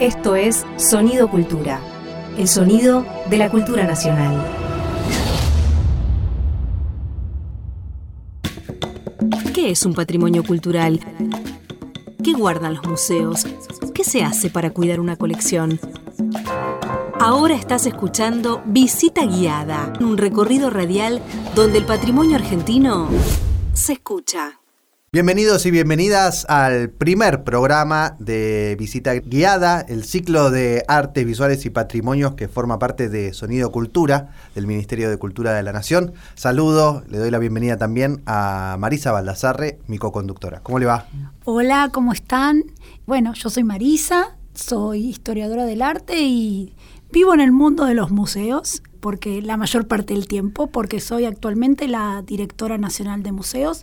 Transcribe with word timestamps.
Esto 0.00 0.36
es 0.36 0.66
Sonido 0.76 1.30
Cultura, 1.30 1.80
el 2.36 2.48
sonido 2.48 3.06
de 3.30 3.38
la 3.38 3.48
cultura 3.50 3.86
nacional. 3.86 4.44
¿Qué 9.54 9.70
es 9.70 9.86
un 9.86 9.94
patrimonio 9.94 10.44
cultural? 10.44 11.00
¿Qué 12.22 12.34
guardan 12.34 12.74
los 12.74 12.86
museos? 12.86 13.46
¿Qué 13.94 14.04
se 14.04 14.22
hace 14.22 14.50
para 14.50 14.68
cuidar 14.68 15.00
una 15.00 15.16
colección? 15.16 15.80
Ahora 17.18 17.54
estás 17.54 17.86
escuchando 17.86 18.62
Visita 18.66 19.24
Guiada, 19.24 19.94
un 20.00 20.18
recorrido 20.18 20.68
radial 20.68 21.22
donde 21.54 21.78
el 21.78 21.86
patrimonio 21.86 22.36
argentino 22.36 23.08
se 23.72 23.94
escucha. 23.94 24.60
Bienvenidos 25.12 25.64
y 25.66 25.70
bienvenidas 25.70 26.44
al 26.48 26.90
primer 26.90 27.44
programa 27.44 28.16
de 28.18 28.74
Visita 28.76 29.14
Guiada, 29.14 29.80
el 29.80 30.02
ciclo 30.02 30.50
de 30.50 30.84
artes 30.88 31.24
visuales 31.24 31.64
y 31.64 31.70
patrimonios 31.70 32.34
que 32.34 32.48
forma 32.48 32.80
parte 32.80 33.08
de 33.08 33.32
Sonido 33.32 33.70
Cultura 33.70 34.34
del 34.56 34.66
Ministerio 34.66 35.08
de 35.08 35.16
Cultura 35.16 35.54
de 35.54 35.62
la 35.62 35.72
Nación. 35.72 36.12
Saludo, 36.34 37.04
le 37.08 37.18
doy 37.18 37.30
la 37.30 37.38
bienvenida 37.38 37.76
también 37.76 38.20
a 38.26 38.76
Marisa 38.80 39.12
Baldassarre, 39.12 39.78
mi 39.86 39.96
co-conductora. 39.96 40.58
¿Cómo 40.64 40.80
le 40.80 40.86
va? 40.86 41.06
Hola, 41.44 41.90
¿cómo 41.92 42.12
están? 42.12 42.64
Bueno, 43.06 43.32
yo 43.34 43.48
soy 43.48 43.62
Marisa, 43.62 44.36
soy 44.54 45.06
historiadora 45.06 45.66
del 45.66 45.82
arte 45.82 46.18
y 46.18 46.74
vivo 47.12 47.32
en 47.32 47.40
el 47.40 47.52
mundo 47.52 47.84
de 47.84 47.94
los 47.94 48.10
museos 48.10 48.82
porque 48.98 49.40
la 49.40 49.56
mayor 49.56 49.86
parte 49.86 50.14
del 50.14 50.26
tiempo, 50.26 50.66
porque 50.66 50.98
soy 50.98 51.26
actualmente 51.26 51.86
la 51.86 52.24
directora 52.26 52.76
nacional 52.76 53.22
de 53.22 53.30
museos 53.30 53.82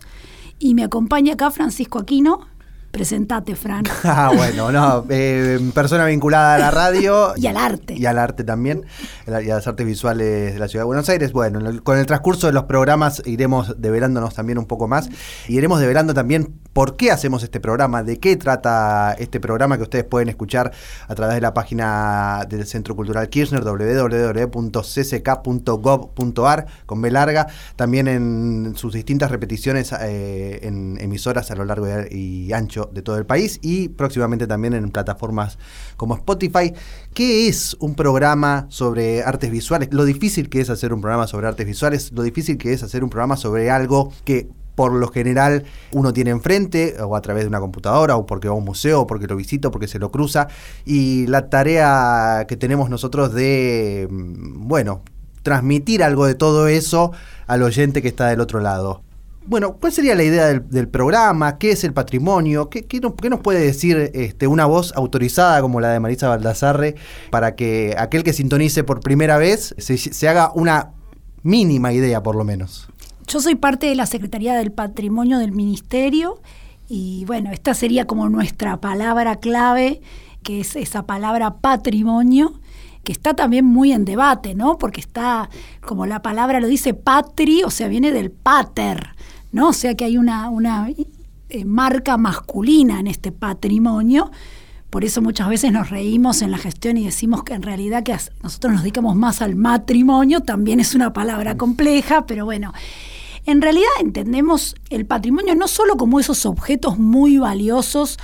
y 0.64 0.72
me 0.72 0.82
acompaña 0.82 1.34
acá 1.34 1.50
Francisco 1.50 1.98
Aquino. 1.98 2.53
Presentate, 2.94 3.56
Fran. 3.56 3.84
Ah, 4.04 4.30
bueno, 4.34 4.70
no, 4.70 5.04
eh, 5.08 5.58
persona 5.74 6.04
vinculada 6.04 6.54
a 6.54 6.58
la 6.58 6.70
radio. 6.70 7.32
y 7.36 7.48
al 7.48 7.56
arte. 7.56 7.94
Y 7.96 8.06
al 8.06 8.18
arte 8.18 8.44
también, 8.44 8.84
y 9.26 9.30
a 9.30 9.40
las 9.40 9.66
artes 9.66 9.84
visuales 9.84 10.52
de 10.54 10.58
la 10.60 10.68
Ciudad 10.68 10.82
de 10.82 10.86
Buenos 10.86 11.08
Aires. 11.08 11.32
Bueno, 11.32 11.82
con 11.82 11.98
el 11.98 12.06
transcurso 12.06 12.46
de 12.46 12.52
los 12.52 12.64
programas 12.64 13.22
iremos 13.26 13.80
develándonos 13.80 14.34
también 14.34 14.58
un 14.58 14.66
poco 14.66 14.86
más. 14.86 15.08
Y 15.48 15.56
iremos 15.56 15.80
develando 15.80 16.14
también 16.14 16.54
por 16.72 16.94
qué 16.96 17.10
hacemos 17.10 17.42
este 17.42 17.58
programa, 17.58 18.04
de 18.04 18.20
qué 18.20 18.36
trata 18.36 19.16
este 19.18 19.40
programa 19.40 19.76
que 19.76 19.82
ustedes 19.82 20.04
pueden 20.04 20.28
escuchar 20.28 20.70
a 21.08 21.14
través 21.16 21.34
de 21.34 21.40
la 21.40 21.52
página 21.54 22.46
del 22.48 22.64
Centro 22.66 22.94
Cultural 22.94 23.28
Kirchner, 23.28 23.64
www.cck.gov.ar, 23.64 24.26
con 26.86 27.02
B 27.02 27.10
larga. 27.10 27.48
También 27.74 28.06
en 28.06 28.74
sus 28.76 28.92
distintas 28.92 29.32
repeticiones 29.32 29.92
eh, 30.00 30.60
en 30.62 30.98
emisoras 31.00 31.50
a 31.50 31.56
lo 31.56 31.64
largo 31.64 31.88
y 32.10 32.52
ancho 32.52 32.83
de 32.92 33.02
todo 33.02 33.18
el 33.18 33.26
país 33.26 33.58
y 33.62 33.88
próximamente 33.88 34.46
también 34.46 34.74
en 34.74 34.90
plataformas 34.90 35.58
como 35.96 36.14
Spotify. 36.14 36.72
¿Qué 37.12 37.48
es 37.48 37.76
un 37.80 37.94
programa 37.94 38.66
sobre 38.68 39.22
artes 39.22 39.50
visuales? 39.50 39.88
Lo 39.92 40.04
difícil 40.04 40.48
que 40.48 40.60
es 40.60 40.70
hacer 40.70 40.92
un 40.92 41.00
programa 41.00 41.26
sobre 41.26 41.46
artes 41.46 41.66
visuales, 41.66 42.12
lo 42.12 42.22
difícil 42.22 42.58
que 42.58 42.72
es 42.72 42.82
hacer 42.82 43.04
un 43.04 43.10
programa 43.10 43.36
sobre 43.36 43.70
algo 43.70 44.12
que 44.24 44.48
por 44.74 44.92
lo 44.92 45.08
general 45.08 45.64
uno 45.92 46.12
tiene 46.12 46.30
enfrente, 46.30 46.96
o 47.00 47.14
a 47.16 47.22
través 47.22 47.44
de 47.44 47.48
una 47.48 47.60
computadora, 47.60 48.16
o 48.16 48.26
porque 48.26 48.48
va 48.48 48.54
a 48.54 48.58
un 48.58 48.64
museo, 48.64 49.02
o 49.02 49.06
porque 49.06 49.26
lo 49.26 49.36
visita, 49.36 49.68
o 49.68 49.70
porque 49.70 49.86
se 49.86 49.98
lo 49.98 50.10
cruza. 50.10 50.48
Y 50.84 51.26
la 51.28 51.48
tarea 51.48 52.44
que 52.48 52.56
tenemos 52.56 52.90
nosotros 52.90 53.32
de, 53.32 54.08
mm, 54.10 54.66
bueno, 54.66 55.02
transmitir 55.42 56.02
algo 56.02 56.26
de 56.26 56.34
todo 56.34 56.66
eso 56.66 57.12
al 57.46 57.62
oyente 57.62 58.02
que 58.02 58.08
está 58.08 58.28
del 58.28 58.40
otro 58.40 58.60
lado. 58.60 59.03
Bueno, 59.46 59.76
¿cuál 59.76 59.92
sería 59.92 60.14
la 60.14 60.22
idea 60.22 60.46
del, 60.46 60.88
programa? 60.88 61.58
¿Qué 61.58 61.72
es 61.72 61.84
el 61.84 61.92
patrimonio? 61.92 62.70
¿Qué, 62.70 62.86
nos, 63.00 63.40
puede 63.40 63.60
decir 63.60 64.10
este, 64.14 64.46
una 64.46 64.64
voz 64.64 64.94
autorizada 64.96 65.60
como 65.60 65.80
la 65.80 65.90
de 65.90 66.00
Marisa 66.00 66.28
Baldassarre 66.28 66.94
para 67.30 67.54
que 67.54 67.94
aquel 67.98 68.24
que 68.24 68.32
sintonice 68.32 68.84
por 68.84 69.00
primera 69.00 69.36
vez 69.36 69.74
se, 69.76 70.28
haga 70.28 70.50
una 70.54 70.92
mínima 71.42 71.92
idea, 71.92 72.22
por 72.22 72.36
lo 72.36 72.44
menos? 72.44 72.88
Yo 73.26 73.40
soy 73.40 73.54
parte 73.54 73.86
de 73.86 73.94
la 73.94 74.06
Secretaría 74.06 74.54
del 74.54 74.72
Patrimonio 74.72 75.38
del 75.38 75.52
Ministerio 75.52 76.40
y 76.88 77.24
bueno, 77.26 77.52
esta 77.52 77.74
sería 77.74 78.06
como 78.06 78.30
nuestra 78.30 78.80
palabra 78.80 79.36
clave, 79.36 80.00
que 80.42 80.60
es 80.60 80.74
esa 80.74 81.04
palabra 81.04 81.58
patrimonio 81.58 82.60
que 83.04 83.12
está 83.12 83.34
también 83.34 83.66
muy 83.66 83.92
en 83.92 84.06
debate, 84.06 84.54
¿no? 84.54 84.78
Porque 84.78 85.00
está, 85.00 85.50
como 85.82 86.06
la 86.06 86.22
palabra 86.22 86.58
lo 86.60 86.66
dice, 86.66 86.94
patri, 86.94 87.62
o 87.62 87.70
sea, 87.70 87.86
viene 87.88 88.10
del 88.10 88.30
pater, 88.30 89.13
¿no? 89.54 89.68
O 89.68 89.72
sea 89.72 89.94
que 89.94 90.04
hay 90.04 90.18
una, 90.18 90.50
una 90.50 90.88
eh, 91.48 91.64
marca 91.64 92.16
masculina 92.16 92.98
en 92.98 93.06
este 93.06 93.30
patrimonio. 93.30 94.32
Por 94.90 95.04
eso 95.04 95.22
muchas 95.22 95.48
veces 95.48 95.70
nos 95.70 95.90
reímos 95.90 96.42
en 96.42 96.50
la 96.50 96.58
gestión 96.58 96.96
y 96.96 97.04
decimos 97.04 97.44
que 97.44 97.54
en 97.54 97.62
realidad 97.62 98.02
que 98.02 98.16
nosotros 98.42 98.72
nos 98.72 98.82
dedicamos 98.82 99.14
más 99.14 99.42
al 99.42 99.54
matrimonio, 99.54 100.40
también 100.40 100.80
es 100.80 100.96
una 100.96 101.12
palabra 101.12 101.56
compleja, 101.56 102.26
pero 102.26 102.44
bueno, 102.44 102.72
en 103.46 103.62
realidad 103.62 103.90
entendemos 104.00 104.74
el 104.90 105.06
patrimonio 105.06 105.54
no 105.54 105.68
solo 105.68 105.96
como 105.96 106.18
esos 106.18 106.46
objetos 106.46 106.98
muy 106.98 107.38
valiosos 107.38 108.18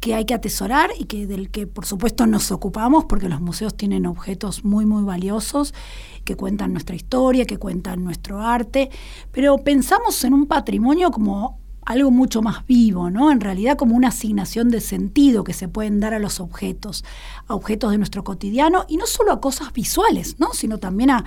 que 0.00 0.14
hay 0.16 0.24
que 0.24 0.34
atesorar 0.34 0.90
y 0.98 1.04
que 1.04 1.28
del 1.28 1.48
que 1.48 1.68
por 1.68 1.86
supuesto 1.86 2.26
nos 2.26 2.50
ocupamos 2.50 3.04
porque 3.04 3.28
los 3.28 3.40
museos 3.40 3.76
tienen 3.76 4.04
objetos 4.06 4.64
muy 4.64 4.84
muy 4.84 5.04
valiosos 5.04 5.74
que 6.24 6.36
cuentan 6.36 6.72
nuestra 6.72 6.96
historia, 6.96 7.44
que 7.44 7.58
cuentan 7.58 8.04
nuestro 8.04 8.40
arte, 8.40 8.90
pero 9.30 9.58
pensamos 9.58 10.22
en 10.24 10.34
un 10.34 10.46
patrimonio 10.46 11.10
como 11.10 11.61
algo 11.84 12.10
mucho 12.10 12.42
más 12.42 12.66
vivo, 12.66 13.10
¿no? 13.10 13.32
En 13.32 13.40
realidad 13.40 13.76
como 13.76 13.96
una 13.96 14.08
asignación 14.08 14.70
de 14.70 14.80
sentido 14.80 15.44
que 15.44 15.52
se 15.52 15.68
pueden 15.68 16.00
dar 16.00 16.14
a 16.14 16.18
los 16.18 16.40
objetos, 16.40 17.04
a 17.48 17.54
objetos 17.54 17.90
de 17.90 17.98
nuestro 17.98 18.22
cotidiano 18.24 18.84
y 18.88 18.96
no 18.96 19.06
solo 19.06 19.32
a 19.32 19.40
cosas 19.40 19.72
visuales, 19.72 20.38
¿no? 20.38 20.52
Sino 20.52 20.78
también 20.78 21.10
a, 21.10 21.24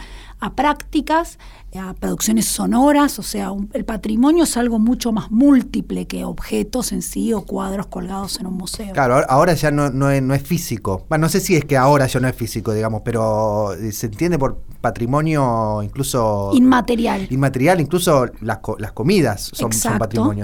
prácticas, 0.55 1.39
a 1.77 1.93
producciones 1.93 2.45
sonoras, 2.45 3.19
o 3.19 3.23
sea, 3.23 3.51
el 3.73 3.83
patrimonio 3.83 4.43
es 4.43 4.57
algo 4.57 4.79
mucho 4.79 5.11
más 5.11 5.31
múltiple 5.31 6.05
que 6.07 6.23
objetos 6.23 6.91
en 6.91 7.01
sí 7.01 7.33
o 7.33 7.41
cuadros 7.41 7.87
colgados 7.87 8.39
en 8.39 8.47
un 8.47 8.53
museo. 8.53 8.93
Claro, 8.93 9.23
ahora 9.27 9.53
ya 9.55 9.72
no, 9.72 9.89
no, 9.89 10.09
es, 10.09 10.22
no 10.22 10.33
es 10.33 10.43
físico. 10.43 11.05
Bueno, 11.09 11.23
no 11.23 11.29
sé 11.29 11.39
si 11.39 11.55
es 11.55 11.66
que 11.66 11.77
ahora 11.77 12.05
ya 12.07 12.19
no 12.19 12.27
es 12.27 12.35
físico, 12.35 12.73
digamos, 12.73 13.01
pero 13.03 13.72
se 13.91 14.05
entiende 14.05 14.37
por 14.37 14.61
patrimonio 14.81 15.81
incluso... 15.81 16.51
Inmaterial. 16.53 17.27
Inmaterial, 17.31 17.81
incluso 17.81 18.27
las, 18.41 18.59
las 18.77 18.91
comidas 18.91 19.49
son, 19.51 19.73
son, 19.73 19.97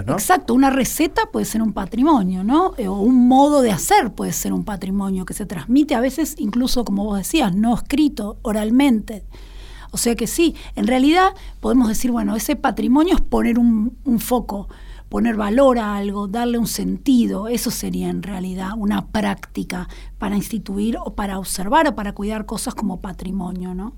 Exacto, 0.08 0.54
una 0.54 0.70
receta 0.70 1.24
puede 1.32 1.46
ser 1.46 1.62
un 1.62 1.74
patrimonio, 1.74 2.44
¿no? 2.44 2.74
Eh, 2.78 2.88
o 2.88 2.96
un 2.96 3.28
modo 3.28 3.62
de 3.62 3.72
hacer 3.72 4.12
puede 4.12 4.34
ser 4.34 4.54
un 4.54 4.64
patrimonio 4.64 5.26
que 5.26 5.34
se 5.34 5.46
transmite 5.46 5.96
a 5.96 6.00
veces 6.02 6.36
incluso, 6.38 6.86
como 6.86 7.06
vos 7.06 7.18
decías, 7.18 7.56
no 7.56 7.74
escrito, 7.76 8.38
oralmente. 8.42 9.24
O 9.92 9.98
sea 9.98 10.16
que 10.16 10.28
sí, 10.28 10.56
en 10.76 10.88
realidad 10.88 11.34
podemos 11.60 11.90
decir, 11.90 12.12
bueno, 12.12 12.36
ese 12.36 12.56
patrimonio 12.56 13.16
es 13.16 13.22
poner 13.22 13.60
un 13.60 14.20
foco, 14.20 14.70
poner 15.12 15.36
valor 15.36 15.78
a 15.78 15.98
algo, 15.98 16.30
darle 16.30 16.58
un 16.58 16.68
sentido, 16.68 17.50
eso 17.50 17.70
sería 17.70 18.10
en 18.10 18.24
realidad 18.24 18.72
una 18.78 19.08
práctica 19.08 19.90
para 20.18 20.38
instituir 20.38 20.98
o 21.04 21.16
para 21.16 21.38
observar 21.38 21.86
o 21.88 21.96
para 21.96 22.14
cuidar 22.14 22.46
cosas 22.46 22.76
como 22.76 23.02
patrimonio, 23.02 23.76
¿no? 23.76 23.94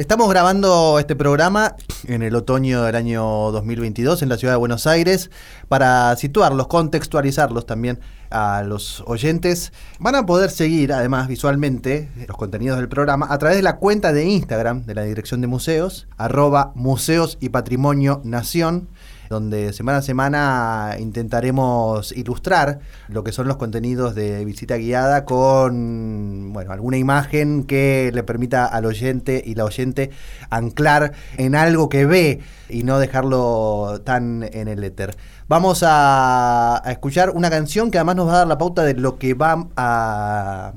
Estamos 0.00 0.30
grabando 0.30 0.98
este 0.98 1.14
programa 1.14 1.76
en 2.06 2.22
el 2.22 2.34
otoño 2.34 2.84
del 2.84 2.96
año 2.96 3.22
2022 3.52 4.22
en 4.22 4.30
la 4.30 4.38
ciudad 4.38 4.54
de 4.54 4.58
Buenos 4.58 4.86
Aires 4.86 5.30
para 5.68 6.16
situarlos, 6.16 6.68
contextualizarlos 6.68 7.66
también 7.66 8.00
a 8.30 8.62
los 8.62 9.02
oyentes. 9.06 9.74
Van 9.98 10.14
a 10.14 10.24
poder 10.24 10.48
seguir 10.48 10.94
además 10.94 11.28
visualmente 11.28 12.08
los 12.26 12.38
contenidos 12.38 12.78
del 12.78 12.88
programa 12.88 13.26
a 13.28 13.36
través 13.36 13.58
de 13.58 13.62
la 13.62 13.76
cuenta 13.76 14.14
de 14.14 14.24
Instagram 14.24 14.86
de 14.86 14.94
la 14.94 15.02
Dirección 15.02 15.42
de 15.42 15.48
Museos, 15.48 16.08
arroba 16.16 16.72
Museos 16.74 17.36
y 17.38 17.50
Patrimonio 17.50 18.22
Nación 18.24 18.88
donde 19.30 19.72
semana 19.72 19.98
a 19.98 20.02
semana 20.02 20.96
intentaremos 20.98 22.10
ilustrar 22.10 22.80
lo 23.06 23.22
que 23.22 23.30
son 23.30 23.46
los 23.46 23.58
contenidos 23.58 24.16
de 24.16 24.44
visita 24.44 24.76
guiada 24.76 25.24
con 25.24 26.52
bueno, 26.52 26.72
alguna 26.72 26.96
imagen 26.96 27.62
que 27.62 28.10
le 28.12 28.24
permita 28.24 28.66
al 28.66 28.86
oyente 28.86 29.40
y 29.46 29.54
la 29.54 29.64
oyente 29.64 30.10
anclar 30.50 31.12
en 31.36 31.54
algo 31.54 31.88
que 31.88 32.06
ve 32.06 32.40
y 32.68 32.82
no 32.82 32.98
dejarlo 32.98 34.00
tan 34.04 34.42
en 34.52 34.66
el 34.66 34.82
éter. 34.82 35.16
Vamos 35.46 35.84
a, 35.86 36.82
escuchar 36.86 37.30
una 37.30 37.50
canción 37.50 37.92
que 37.92 37.98
además 37.98 38.16
nos 38.16 38.26
va 38.26 38.32
a 38.32 38.38
dar 38.38 38.48
la 38.48 38.58
pauta 38.58 38.82
de 38.82 38.94
lo 38.94 39.16
que 39.16 39.34
va 39.34 39.68
a, 39.76 40.72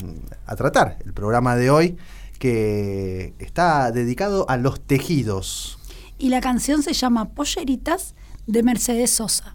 a 0.45 0.55
tratar 0.55 0.99
el 1.03 1.13
programa 1.13 1.55
de 1.55 1.71
hoy, 1.71 1.97
que 2.37 3.33
está 3.39 3.91
dedicado 3.91 4.45
a 4.47 4.57
los 4.57 4.79
tejidos. 4.79 5.79
Y 6.19 6.29
la 6.29 6.39
canción 6.39 6.83
se 6.83 6.93
llama 6.93 7.29
Polleritas 7.29 8.13
de 8.47 8.63
Mercedes 8.63 9.11
Sosa. 9.11 9.53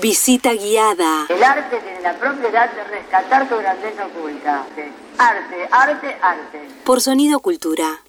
Visita 0.00 0.54
guiada. 0.54 1.26
El 1.28 1.42
arte 1.42 1.78
tiene 1.78 2.00
la 2.00 2.14
propiedad 2.18 2.72
de 2.72 2.84
rescatar 2.84 3.48
tu 3.48 3.56
grandeza 3.56 4.06
oculta. 4.06 4.64
Arte, 5.18 5.68
arte, 5.70 6.16
arte. 6.22 6.68
Por 6.84 7.00
Sonido 7.00 7.40
Cultura. 7.40 8.00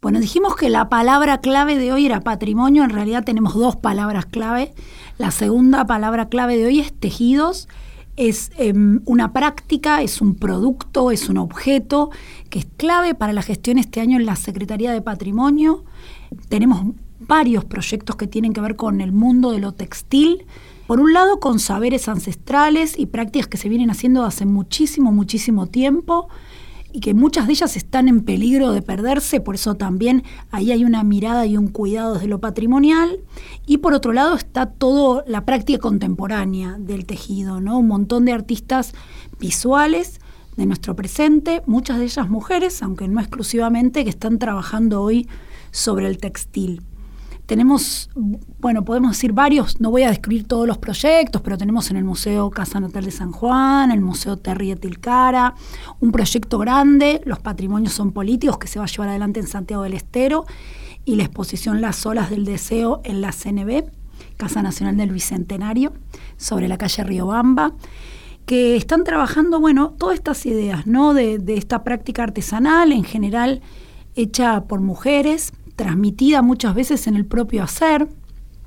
Bueno, 0.00 0.20
dijimos 0.20 0.56
que 0.56 0.70
la 0.70 0.88
palabra 0.88 1.38
clave 1.38 1.76
de 1.76 1.92
hoy 1.92 2.06
era 2.06 2.20
patrimonio, 2.20 2.84
en 2.84 2.90
realidad 2.90 3.24
tenemos 3.24 3.54
dos 3.54 3.76
palabras 3.76 4.26
clave. 4.26 4.72
La 5.18 5.30
segunda 5.32 5.84
palabra 5.86 6.28
clave 6.28 6.56
de 6.56 6.66
hoy 6.66 6.80
es 6.80 6.92
tejidos, 6.92 7.68
es 8.16 8.52
em, 8.56 9.00
una 9.04 9.32
práctica, 9.32 10.00
es 10.02 10.20
un 10.20 10.36
producto, 10.36 11.10
es 11.10 11.28
un 11.28 11.36
objeto 11.38 12.10
que 12.48 12.60
es 12.60 12.66
clave 12.76 13.14
para 13.14 13.32
la 13.32 13.42
gestión 13.42 13.76
este 13.76 14.00
año 14.00 14.18
en 14.18 14.26
la 14.26 14.36
Secretaría 14.36 14.92
de 14.92 15.02
Patrimonio. 15.02 15.84
Tenemos 16.48 16.94
varios 17.20 17.64
proyectos 17.64 18.16
que 18.16 18.26
tienen 18.26 18.52
que 18.52 18.60
ver 18.60 18.76
con 18.76 19.00
el 19.00 19.12
mundo 19.12 19.52
de 19.52 19.58
lo 19.58 19.72
textil. 19.72 20.46
Por 20.86 21.00
un 21.00 21.12
lado, 21.12 21.40
con 21.40 21.58
saberes 21.58 22.08
ancestrales 22.08 22.98
y 22.98 23.06
prácticas 23.06 23.48
que 23.48 23.58
se 23.58 23.68
vienen 23.68 23.90
haciendo 23.90 24.24
hace 24.24 24.46
muchísimo, 24.46 25.12
muchísimo 25.12 25.66
tiempo 25.66 26.28
y 26.92 27.00
que 27.00 27.12
muchas 27.12 27.46
de 27.46 27.52
ellas 27.52 27.76
están 27.76 28.08
en 28.08 28.22
peligro 28.22 28.72
de 28.72 28.80
perderse, 28.80 29.40
por 29.40 29.54
eso 29.54 29.74
también 29.74 30.24
ahí 30.50 30.72
hay 30.72 30.84
una 30.84 31.04
mirada 31.04 31.44
y 31.44 31.56
un 31.56 31.68
cuidado 31.68 32.14
desde 32.14 32.28
lo 32.28 32.40
patrimonial. 32.40 33.20
Y 33.66 33.78
por 33.78 33.92
otro 33.92 34.12
lado 34.12 34.34
está 34.34 34.66
toda 34.66 35.22
la 35.26 35.44
práctica 35.44 35.78
contemporánea 35.78 36.76
del 36.78 37.04
tejido, 37.04 37.60
¿no? 37.60 37.78
Un 37.78 37.88
montón 37.88 38.24
de 38.24 38.32
artistas 38.32 38.94
visuales 39.38 40.20
de 40.56 40.66
nuestro 40.66 40.96
presente, 40.96 41.62
muchas 41.66 41.98
de 41.98 42.04
ellas 42.04 42.30
mujeres, 42.30 42.82
aunque 42.82 43.06
no 43.06 43.20
exclusivamente, 43.20 44.02
que 44.04 44.10
están 44.10 44.38
trabajando 44.38 45.02
hoy 45.02 45.28
sobre 45.70 46.08
el 46.08 46.18
textil. 46.18 46.82
Tenemos, 47.48 48.10
bueno, 48.60 48.84
podemos 48.84 49.12
decir 49.12 49.32
varios, 49.32 49.80
no 49.80 49.90
voy 49.90 50.02
a 50.02 50.10
describir 50.10 50.46
todos 50.46 50.66
los 50.66 50.76
proyectos, 50.76 51.40
pero 51.40 51.56
tenemos 51.56 51.90
en 51.90 51.96
el 51.96 52.04
Museo 52.04 52.50
Casa 52.50 52.78
Natal 52.78 53.06
de 53.06 53.10
San 53.10 53.32
Juan, 53.32 53.90
el 53.90 54.02
Museo 54.02 54.36
Terry 54.36 54.68
de 54.68 54.76
Tilcara, 54.76 55.54
un 55.98 56.12
proyecto 56.12 56.58
grande, 56.58 57.22
Los 57.24 57.38
Patrimonios 57.38 57.94
son 57.94 58.12
Políticos, 58.12 58.58
que 58.58 58.68
se 58.68 58.78
va 58.78 58.84
a 58.84 58.88
llevar 58.88 59.08
adelante 59.08 59.40
en 59.40 59.46
Santiago 59.46 59.84
del 59.84 59.94
Estero, 59.94 60.44
y 61.06 61.16
la 61.16 61.22
exposición 61.22 61.80
Las 61.80 62.04
Olas 62.04 62.28
del 62.28 62.44
Deseo 62.44 63.00
en 63.02 63.22
la 63.22 63.32
CNB, 63.32 63.84
Casa 64.36 64.60
Nacional 64.60 64.98
del 64.98 65.10
Bicentenario, 65.10 65.94
sobre 66.36 66.68
la 66.68 66.76
calle 66.76 67.02
Riobamba 67.02 67.72
que 68.44 68.76
están 68.76 69.04
trabajando, 69.04 69.58
bueno, 69.58 69.94
todas 69.96 70.16
estas 70.16 70.44
ideas, 70.44 70.86
¿no? 70.86 71.14
De, 71.14 71.38
de 71.38 71.56
esta 71.56 71.82
práctica 71.82 72.24
artesanal 72.24 72.92
en 72.92 73.04
general 73.04 73.62
hecha 74.16 74.64
por 74.64 74.80
mujeres, 74.80 75.52
transmitida 75.78 76.42
muchas 76.42 76.74
veces 76.74 77.06
en 77.06 77.16
el 77.16 77.24
propio 77.24 77.62
hacer. 77.62 78.08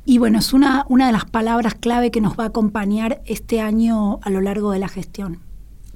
Y 0.06 0.18
bueno, 0.18 0.40
es 0.40 0.54
una, 0.54 0.86
una 0.90 1.06
de 1.06 1.12
las 1.12 1.26
palabras 1.26 1.76
clave 1.76 2.10
que 2.10 2.22
nos 2.22 2.40
va 2.40 2.46
a 2.46 2.48
acompañar 2.48 3.22
este 3.26 3.62
año 3.62 4.20
a 4.24 4.32
lo 4.32 4.42
largo 4.42 4.72
de 4.72 4.80
la 4.80 4.88
gestión. 4.88 5.40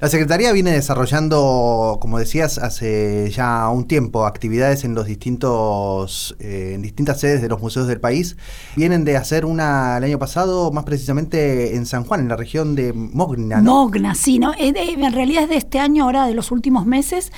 La 0.06 0.12
Secretaría 0.12 0.52
viene 0.52 0.70
desarrollando, 0.70 1.98
como 2.00 2.20
decías, 2.20 2.60
hace 2.60 3.32
ya 3.32 3.68
un 3.70 3.88
tiempo 3.88 4.28
actividades 4.28 4.84
en 4.84 4.94
los 4.94 5.08
distintos, 5.08 6.36
eh, 6.38 6.74
en 6.76 6.84
distintas 6.84 7.20
sedes 7.20 7.42
de 7.42 7.50
los 7.50 7.60
museos 7.60 7.88
del 7.88 8.00
país. 8.00 8.38
Vienen 8.76 9.04
de 9.04 9.18
hacer 9.18 9.46
una 9.46 9.98
el 9.98 10.04
año 10.04 10.20
pasado, 10.20 10.72
más 10.72 10.84
precisamente 10.84 11.76
en 11.76 11.88
San 11.88 12.04
Juan, 12.04 12.20
en 12.20 12.28
la 12.28 12.36
región 12.36 12.76
de 12.76 12.94
Mogna. 12.94 13.62
¿no? 13.62 13.74
Mogna, 13.86 14.14
sí, 14.14 14.38
¿no? 14.38 14.54
en 14.56 15.12
realidad 15.12 15.46
es 15.46 15.50
de 15.50 15.58
este 15.58 15.80
año, 15.80 16.04
ahora 16.04 16.28
de 16.28 16.36
los 16.36 16.52
últimos 16.52 16.86
meses. 16.86 17.32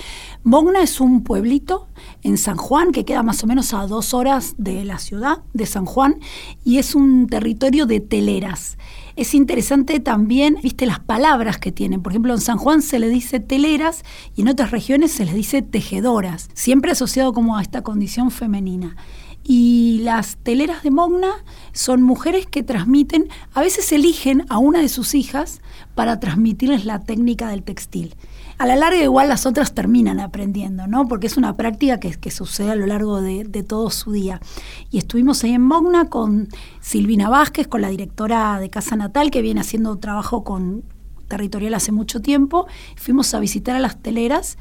Mogna 0.43 0.81
es 0.81 0.99
un 0.99 1.23
pueblito 1.23 1.87
en 2.21 2.37
San 2.37 2.57
Juan 2.57 2.91
que 2.91 3.05
queda 3.05 3.23
más 3.23 3.41
o 3.45 3.47
menos 3.47 3.73
a 3.73 3.87
dos 3.87 4.13
horas 4.13 4.55
de 4.57 4.83
la 4.83 4.99
ciudad 4.99 5.37
de 5.53 5.65
San 5.65 5.85
Juan 5.85 6.19
y 6.65 6.79
es 6.79 6.95
un 6.95 7.27
territorio 7.27 7.85
de 7.85 8.01
teleras. 8.01 8.77
Es 9.17 9.33
interesante 9.33 9.99
también, 9.99 10.59
viste, 10.61 10.85
las 10.85 10.99
palabras 10.99 11.57
que 11.57 11.71
tienen. 11.71 12.03
Por 12.03 12.11
ejemplo, 12.11 12.35
en 12.35 12.39
San 12.39 12.59
Juan 12.59 12.83
se 12.83 12.99
le 12.99 13.09
dice 13.09 13.39
teleras 13.39 14.03
y 14.35 14.41
en 14.41 14.47
otras 14.47 14.69
regiones 14.69 15.11
se 15.11 15.25
les 15.25 15.33
dice 15.33 15.63
tejedoras, 15.63 16.51
siempre 16.53 16.91
asociado 16.91 17.33
como 17.33 17.57
a 17.57 17.63
esta 17.63 17.81
condición 17.81 18.29
femenina. 18.29 18.95
Y 19.43 20.01
las 20.03 20.37
teleras 20.37 20.83
de 20.83 20.91
Mogna 20.91 21.31
son 21.73 22.03
mujeres 22.03 22.45
que 22.45 22.61
transmiten, 22.61 23.27
a 23.55 23.61
veces 23.61 23.91
eligen 23.91 24.45
a 24.49 24.59
una 24.59 24.81
de 24.81 24.89
sus 24.89 25.15
hijas 25.15 25.61
para 25.95 26.19
transmitirles 26.19 26.85
la 26.85 27.03
técnica 27.03 27.49
del 27.49 27.63
textil 27.63 28.13
a 28.57 28.65
la 28.65 28.75
larga 28.75 29.01
igual 29.01 29.29
las 29.29 29.45
otras 29.45 29.73
terminan 29.73 30.19
aprendiendo, 30.19 30.87
¿no? 30.87 31.07
Porque 31.07 31.27
es 31.27 31.37
una 31.37 31.55
práctica 31.55 31.99
que, 31.99 32.11
que 32.11 32.31
sucede 32.31 32.71
a 32.71 32.75
lo 32.75 32.87
largo 32.87 33.21
de, 33.21 33.45
todo 33.63 33.89
su 33.91 34.11
día. 34.11 34.41
Y 34.89 34.97
estuvimos 34.97 35.43
ahí 35.43 35.53
en 35.53 35.61
Mogna 35.61 36.09
con 36.09 36.47
Silvina 36.81 37.29
Vázquez, 37.29 37.67
con 37.67 37.81
la 37.81 37.89
directora 37.89 38.59
de 38.59 38.69
Casa 38.69 38.95
Natal, 38.95 39.29
que 39.29 39.41
viene 39.41 39.61
haciendo 39.61 39.97
trabajo 39.97 40.43
con 40.43 40.83
territorial 41.27 41.75
hace 41.75 41.91
mucho 41.91 42.21
tiempo. 42.21 42.67
Fuimos 42.95 43.33
a 43.33 43.39
visitar 43.39 43.75
a 43.75 43.79
las 43.79 44.01
teleras 44.01 44.57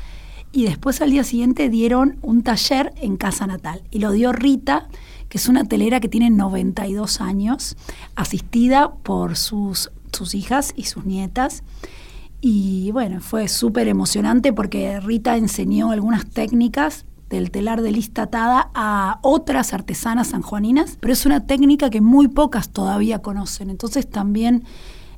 y 0.52 0.64
después 0.64 1.00
al 1.00 1.10
día 1.10 1.24
siguiente 1.24 1.70
dieron 1.70 2.18
un 2.20 2.42
taller 2.42 2.92
en 2.96 3.16
Casa 3.16 3.46
Natal. 3.46 3.82
Y 3.90 4.00
lo 4.00 4.12
dio 4.12 4.32
Rita, 4.32 4.88
que 5.30 5.38
es 5.38 5.48
una 5.48 5.64
telera 5.64 6.00
que 6.00 6.08
tiene 6.08 6.28
92 6.28 7.22
años, 7.22 7.76
asistida 8.14 8.92
por 8.92 9.36
sus, 9.36 9.90
sus 10.12 10.34
hijas 10.34 10.74
y 10.76 10.84
sus 10.84 11.06
nietas. 11.06 11.62
Y 12.48 12.92
bueno, 12.92 13.18
fue 13.18 13.48
súper 13.48 13.88
emocionante 13.88 14.52
porque 14.52 15.00
Rita 15.00 15.36
enseñó 15.36 15.90
algunas 15.90 16.30
técnicas 16.30 17.04
del 17.28 17.50
telar 17.50 17.82
de 17.82 17.90
lista 17.90 18.22
atada 18.22 18.70
a 18.72 19.18
otras 19.22 19.72
artesanas 19.74 20.28
sanjuaninas, 20.28 20.96
pero 21.00 21.12
es 21.12 21.26
una 21.26 21.44
técnica 21.44 21.90
que 21.90 22.00
muy 22.00 22.28
pocas 22.28 22.68
todavía 22.68 23.18
conocen. 23.20 23.68
Entonces 23.68 24.08
también 24.08 24.62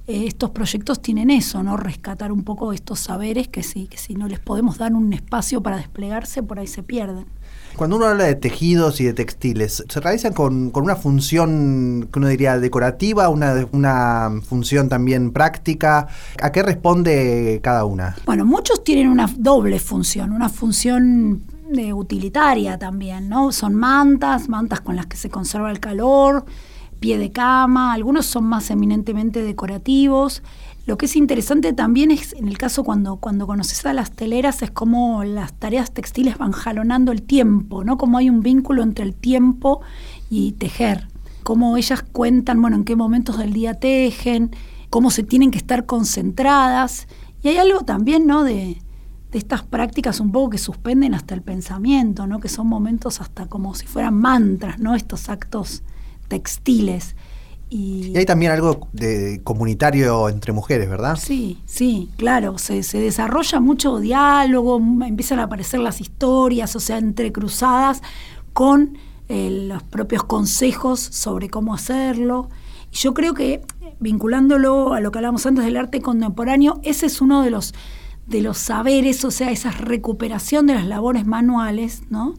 eh, 0.06 0.24
estos 0.26 0.48
proyectos 0.52 1.02
tienen 1.02 1.28
eso, 1.28 1.62
¿no? 1.62 1.76
Rescatar 1.76 2.32
un 2.32 2.44
poco 2.44 2.72
estos 2.72 2.98
saberes 2.98 3.46
que 3.46 3.62
sí, 3.62 3.88
que 3.88 3.98
si 3.98 4.14
no 4.14 4.26
les 4.26 4.40
podemos 4.40 4.78
dar 4.78 4.94
un 4.94 5.12
espacio 5.12 5.62
para 5.62 5.76
desplegarse, 5.76 6.42
por 6.42 6.58
ahí 6.58 6.66
se 6.66 6.82
pierden. 6.82 7.26
Cuando 7.78 7.94
uno 7.94 8.06
habla 8.06 8.24
de 8.24 8.34
tejidos 8.34 9.00
y 9.00 9.04
de 9.04 9.12
textiles, 9.12 9.84
¿se 9.88 10.00
realizan 10.00 10.32
con, 10.32 10.72
una 10.74 10.96
función 10.96 12.08
que 12.12 12.18
uno 12.18 12.26
diría 12.26 12.58
decorativa, 12.58 13.28
una, 13.28 13.68
una 13.70 14.32
función 14.42 14.88
también 14.88 15.30
práctica? 15.30 16.08
¿A 16.42 16.50
qué 16.50 16.64
responde 16.64 17.60
cada 17.62 17.84
una? 17.84 18.16
Bueno, 18.26 18.44
muchos 18.44 18.82
tienen 18.82 19.06
una 19.06 19.32
doble 19.32 19.78
función, 19.78 20.32
una 20.32 20.48
función 20.48 21.44
de 21.70 21.92
utilitaria 21.92 22.80
también, 22.80 23.28
¿no? 23.28 23.52
Son 23.52 23.76
mantas, 23.76 24.48
mantas 24.48 24.80
con 24.80 24.96
las 24.96 25.06
que 25.06 25.16
se 25.16 25.30
conserva 25.30 25.70
el 25.70 25.78
calor, 25.78 26.46
pie 26.98 27.16
de 27.16 27.30
cama, 27.30 27.92
algunos 27.92 28.26
son 28.26 28.42
más 28.42 28.70
eminentemente 28.70 29.44
decorativos. 29.44 30.42
Lo 30.88 30.96
que 30.96 31.04
es 31.04 31.16
interesante 31.16 31.74
también 31.74 32.10
es, 32.10 32.32
en 32.32 32.48
el 32.48 32.56
caso 32.56 32.82
cuando, 32.82 33.16
cuando 33.16 33.46
conoces 33.46 33.84
a 33.84 33.92
las 33.92 34.10
teleras, 34.10 34.62
es 34.62 34.70
como 34.70 35.22
las 35.22 35.52
tareas 35.52 35.92
textiles 35.92 36.38
van 36.38 36.52
jalonando 36.52 37.12
el 37.12 37.20
tiempo, 37.20 37.84
¿no? 37.84 37.98
Como 37.98 38.16
hay 38.16 38.30
un 38.30 38.40
vínculo 38.40 38.82
entre 38.82 39.04
el 39.04 39.14
tiempo 39.14 39.82
y 40.30 40.52
tejer. 40.52 41.08
Cómo 41.42 41.76
ellas 41.76 42.02
cuentan, 42.10 42.62
bueno, 42.62 42.76
en 42.76 42.84
qué 42.84 42.96
momentos 42.96 43.36
del 43.36 43.52
día 43.52 43.74
tejen, 43.74 44.50
cómo 44.88 45.10
se 45.10 45.24
tienen 45.24 45.50
que 45.50 45.58
estar 45.58 45.84
concentradas. 45.84 47.06
Y 47.42 47.48
hay 47.48 47.58
algo 47.58 47.80
también, 47.80 48.26
¿no? 48.26 48.42
De, 48.42 48.80
de 49.30 49.38
estas 49.38 49.64
prácticas 49.64 50.20
un 50.20 50.32
poco 50.32 50.48
que 50.48 50.58
suspenden 50.58 51.12
hasta 51.12 51.34
el 51.34 51.42
pensamiento, 51.42 52.26
¿no? 52.26 52.40
Que 52.40 52.48
son 52.48 52.66
momentos 52.66 53.20
hasta 53.20 53.44
como 53.44 53.74
si 53.74 53.86
fueran 53.86 54.14
mantras, 54.14 54.78
¿no? 54.78 54.94
Estos 54.94 55.28
actos 55.28 55.82
textiles. 56.28 57.14
Y, 57.70 58.16
hay 58.16 58.24
también 58.24 58.52
algo 58.52 58.88
de 58.92 59.42
comunitario 59.44 60.28
entre 60.28 60.52
mujeres, 60.52 60.88
¿verdad? 60.88 61.16
Sí, 61.20 61.60
sí, 61.66 62.10
claro. 62.16 62.56
Se, 62.58 62.82
se, 62.82 62.98
desarrolla 62.98 63.60
mucho 63.60 63.98
diálogo, 63.98 64.78
empiezan 64.78 65.38
a 65.38 65.44
aparecer 65.44 65.80
las 65.80 66.00
historias, 66.00 66.74
o 66.76 66.80
sea, 66.80 66.98
entrecruzadas 66.98 68.02
con 68.54 68.96
eh, 69.28 69.66
los 69.68 69.82
propios 69.82 70.24
consejos 70.24 71.00
sobre 71.00 71.50
cómo 71.50 71.74
hacerlo. 71.74 72.48
yo 72.90 73.12
creo 73.12 73.34
que, 73.34 73.60
vinculándolo 74.00 74.94
a 74.94 75.00
lo 75.00 75.10
que 75.10 75.18
hablamos 75.18 75.44
antes 75.44 75.66
del 75.66 75.76
arte 75.76 76.00
contemporáneo, 76.00 76.80
ese 76.82 77.06
es 77.06 77.20
uno 77.20 77.42
de 77.42 77.50
los, 77.50 77.74
de 78.26 78.40
los 78.40 78.56
saberes, 78.56 79.22
o 79.26 79.30
sea, 79.30 79.50
esa 79.50 79.70
recuperación 79.70 80.66
de 80.66 80.74
las 80.74 80.86
labores 80.86 81.26
manuales, 81.26 82.02
¿no? 82.08 82.34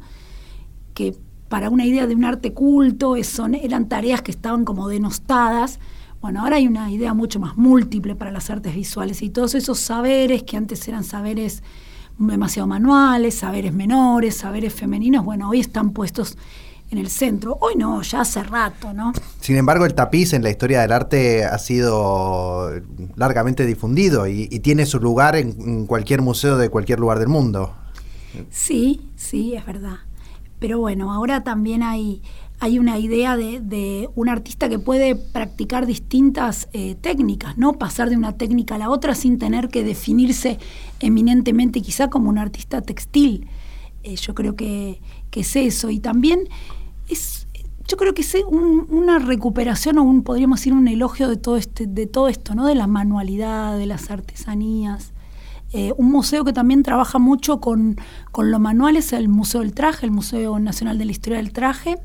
Que 0.96 1.16
para 1.50 1.70
una 1.70 1.86
idea 1.86 2.08
de 2.08 2.16
un 2.16 2.24
arte 2.24 2.54
culto, 2.54 3.16
eran 3.16 3.90
tareas 3.90 4.22
que 4.22 4.32
estaban 4.32 4.64
como 4.66 4.88
denostadas. 4.88 5.80
Bueno, 6.22 6.44
ahora 6.44 6.58
hay 6.58 6.68
una 6.68 6.92
idea 6.92 7.14
mucho 7.14 7.40
más 7.40 7.58
múltiple 7.58 8.16
para 8.16 8.32
las 8.32 8.50
artes 8.50 8.76
visuales 8.76 9.22
y 9.22 9.30
todos 9.30 9.56
esos 9.56 9.80
saberes 9.80 10.44
que 10.44 10.58
antes 10.58 10.88
eran 10.88 11.04
saberes 11.04 11.64
demasiado 12.18 12.68
manuales, 12.68 13.36
saberes 13.36 13.74
menores, 13.74 14.36
saberes 14.36 14.74
femeninos, 14.74 15.26
bueno, 15.26 15.50
hoy 15.50 15.62
están 15.62 15.92
puestos 15.92 16.38
en 16.92 16.98
el 16.98 17.10
centro. 17.10 17.58
Hoy 17.62 17.76
no, 17.76 18.02
ya 18.02 18.22
hace 18.22 18.44
rato, 18.44 18.94
¿no? 18.94 19.14
Sin 19.40 19.56
embargo, 19.56 19.86
el 19.86 19.94
tapiz 19.94 20.34
en 20.34 20.44
la 20.44 20.50
historia 20.50 20.82
del 20.82 20.92
arte 20.92 21.46
ha 21.46 21.58
sido 21.58 22.70
largamente 23.16 23.66
difundido 23.66 24.28
y, 24.28 24.48
tiene 24.60 24.86
su 24.86 25.00
lugar 25.00 25.36
en 25.36 25.86
cualquier 25.86 26.22
museo 26.22 26.58
de 26.58 26.70
cualquier 26.70 27.00
lugar 27.00 27.20
del 27.20 27.30
mundo. 27.30 27.76
Sí, 28.50 29.12
sí, 29.16 29.56
es 29.56 29.66
verdad. 29.66 30.00
Pero 30.60 30.80
bueno, 30.80 31.12
ahora 31.12 31.44
también 31.44 31.84
hay, 31.84 32.22
hay 32.60 32.78
una 32.80 33.00
idea 33.00 33.38
de, 33.38 34.10
un 34.16 34.30
artista 34.30 34.68
que 34.68 34.78
puede 34.78 35.16
practicar 35.16 35.86
distintas 35.86 36.68
eh, 36.74 36.96
técnicas, 36.96 37.58
¿no? 37.58 37.74
Pasar 37.74 38.10
de 38.10 38.18
una 38.18 38.38
técnica 38.38 38.76
a 38.76 38.78
la 38.78 38.90
otra 38.90 39.16
sin 39.16 39.38
tener 39.38 39.70
que 39.70 39.84
definirse 39.84 40.60
eminentemente 41.00 41.82
quizá 41.82 42.10
como 42.10 42.30
un 42.30 42.38
artista 42.38 42.82
textil. 42.82 43.48
Eh, 44.04 44.16
yo 44.16 44.36
creo 44.36 44.56
que, 44.56 45.02
es 45.32 45.56
eso. 45.56 45.90
Y 45.90 46.00
también 46.00 46.50
es, 47.08 47.48
yo 47.88 47.96
creo 47.96 48.14
que 48.14 48.22
es 48.22 48.36
una 48.50 49.20
recuperación 49.20 49.98
o 49.98 50.04
un, 50.04 50.24
podríamos 50.24 50.60
decir, 50.60 50.74
un 50.74 50.90
elogio 50.90 51.30
de 51.30 51.38
todo, 51.38 51.56
este, 51.56 51.88
de 51.88 52.08
todo 52.08 52.28
esto, 52.28 52.56
¿no? 52.56 52.68
De 52.68 52.76
la 52.76 52.88
manualidad, 52.88 53.78
de 53.78 53.86
las 53.86 54.12
artesanías. 54.12 55.14
Eh, 55.72 55.94
un 55.98 56.12
museo 56.12 56.44
que 56.44 56.54
también 56.54 56.84
trabaja 56.84 57.20
mucho 57.20 57.60
con, 57.60 57.98
con 58.32 58.52
lo 58.52 58.60
manual 58.60 58.98
es 58.98 59.14
el 59.14 59.30
Museo 59.30 59.62
del 59.62 59.74
Traje, 59.74 60.06
el 60.06 60.12
Museo 60.12 60.60
Nacional 60.60 60.98
de 60.98 61.06
la 61.06 61.12
Historia 61.12 61.38
del 61.38 61.54
Traje 61.54 61.98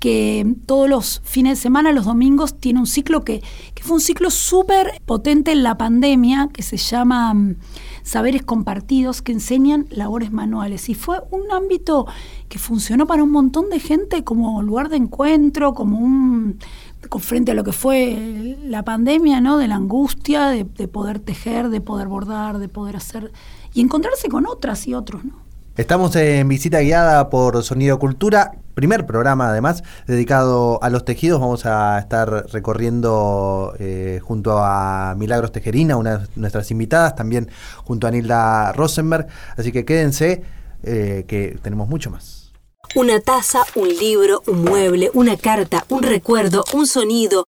que 0.00 0.56
todos 0.64 0.88
los 0.88 1.20
fines 1.24 1.58
de 1.58 1.62
semana, 1.62 1.92
los 1.92 2.06
domingos, 2.06 2.58
tiene 2.58 2.80
un 2.80 2.86
ciclo 2.86 3.22
que, 3.22 3.42
fue 3.82 3.96
un 3.96 4.00
ciclo 4.00 4.30
súper 4.30 5.00
potente 5.04 5.52
en 5.52 5.62
la 5.62 5.76
pandemia, 5.76 6.48
que 6.52 6.62
se 6.62 6.78
llama 6.78 7.34
mm, 7.34 7.56
Saberes 8.02 8.42
Compartidos, 8.42 9.20
que 9.20 9.32
enseñan 9.32 9.86
labores 9.90 10.32
manuales. 10.32 10.88
Y 10.88 10.94
fue 10.94 11.18
un 11.30 11.52
ámbito 11.52 12.06
que 12.48 12.58
funcionó 12.58 13.06
para 13.06 13.22
un 13.22 13.30
montón 13.30 13.68
de 13.68 13.78
gente 13.78 14.24
como 14.24 14.62
lugar 14.62 14.88
de 14.88 14.96
encuentro, 14.96 15.74
como 15.74 15.98
un 15.98 16.58
frente 17.18 17.52
a 17.52 17.54
lo 17.54 17.64
que 17.64 17.72
fue 17.72 18.56
la 18.62 18.84
pandemia, 18.84 19.40
¿no? 19.40 19.58
De 19.58 19.68
la 19.68 19.76
angustia, 19.76 20.48
de, 20.48 20.64
de 20.64 20.88
poder 20.88 21.18
tejer, 21.18 21.68
de 21.68 21.80
poder 21.80 22.08
bordar, 22.08 22.58
de 22.58 22.68
poder 22.68 22.96
hacer 22.96 23.32
y 23.72 23.80
encontrarse 23.80 24.28
con 24.28 24.46
otras 24.46 24.86
y 24.86 24.94
otros, 24.94 25.24
¿no? 25.24 25.50
Estamos 25.76 26.14
en 26.16 26.46
visita 26.46 26.80
guiada 26.80 27.30
por 27.30 27.62
Sonido 27.62 27.98
Cultura, 27.98 28.52
primer 28.74 29.06
programa 29.06 29.48
además 29.48 29.82
dedicado 30.06 30.78
a 30.82 30.90
los 30.90 31.04
tejidos. 31.04 31.40
Vamos 31.40 31.64
a 31.64 31.98
estar 31.98 32.28
recorriendo 32.52 33.74
eh, 33.78 34.20
junto 34.22 34.58
a 34.58 35.14
Milagros 35.16 35.52
Tejerina, 35.52 35.96
una 35.96 36.18
de 36.18 36.28
nuestras 36.36 36.70
invitadas, 36.70 37.14
también 37.14 37.48
junto 37.84 38.06
a 38.06 38.10
Nilda 38.10 38.72
Rosenberg. 38.72 39.28
Así 39.56 39.70
que 39.72 39.84
quédense, 39.84 40.42
eh, 40.82 41.24
que 41.26 41.58
tenemos 41.62 41.88
mucho 41.88 42.10
más. 42.10 42.39
Una 42.96 43.20
taza, 43.20 43.64
un 43.76 43.86
libro, 43.88 44.42
un 44.48 44.64
mueble, 44.64 45.12
una 45.14 45.36
carta, 45.36 45.84
un 45.90 46.02
recuerdo, 46.02 46.64
un 46.74 46.88
sonido, 46.88 47.46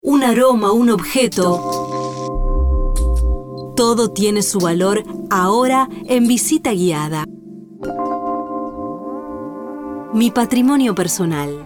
un 0.00 0.22
aroma, 0.22 0.70
un 0.70 0.88
objeto. 0.90 1.60
Todo 3.74 4.12
tiene 4.12 4.42
su 4.42 4.60
valor 4.60 5.02
ahora 5.30 5.88
en 6.06 6.28
visita 6.28 6.72
guiada. 6.72 7.24
Mi 10.12 10.30
patrimonio 10.30 10.94
personal. 10.94 11.63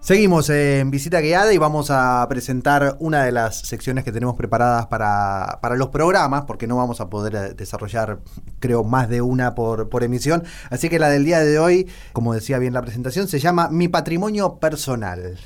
Seguimos 0.00 0.48
en 0.48 0.92
visita 0.92 1.20
guiada 1.20 1.52
y 1.52 1.58
vamos 1.58 1.90
a 1.90 2.24
presentar 2.28 2.96
una 3.00 3.24
de 3.24 3.32
las 3.32 3.58
secciones 3.58 4.04
que 4.04 4.12
tenemos 4.12 4.36
preparadas 4.36 4.86
para, 4.86 5.76
los 5.76 5.88
programas, 5.88 6.44
porque 6.44 6.68
no 6.68 6.76
vamos 6.76 7.00
a 7.00 7.10
poder 7.10 7.34
eh, 7.34 7.54
desarrollar, 7.54 8.20
creo, 8.60 8.84
más 8.84 9.08
de 9.08 9.22
una 9.22 9.56
por, 9.56 9.88
por 9.88 10.04
emisión. 10.04 10.44
Así 10.70 10.88
que 10.88 11.00
la 11.00 11.10
del 11.10 11.24
día 11.24 11.40
de 11.40 11.58
hoy, 11.58 11.88
como 12.12 12.32
decía 12.32 12.58
bien 12.58 12.74
la 12.74 12.80
presentación, 12.80 13.26
se 13.26 13.40
llama 13.40 13.70
Mi 13.70 13.88
patrimonio 13.88 14.58
personal. 14.60 15.36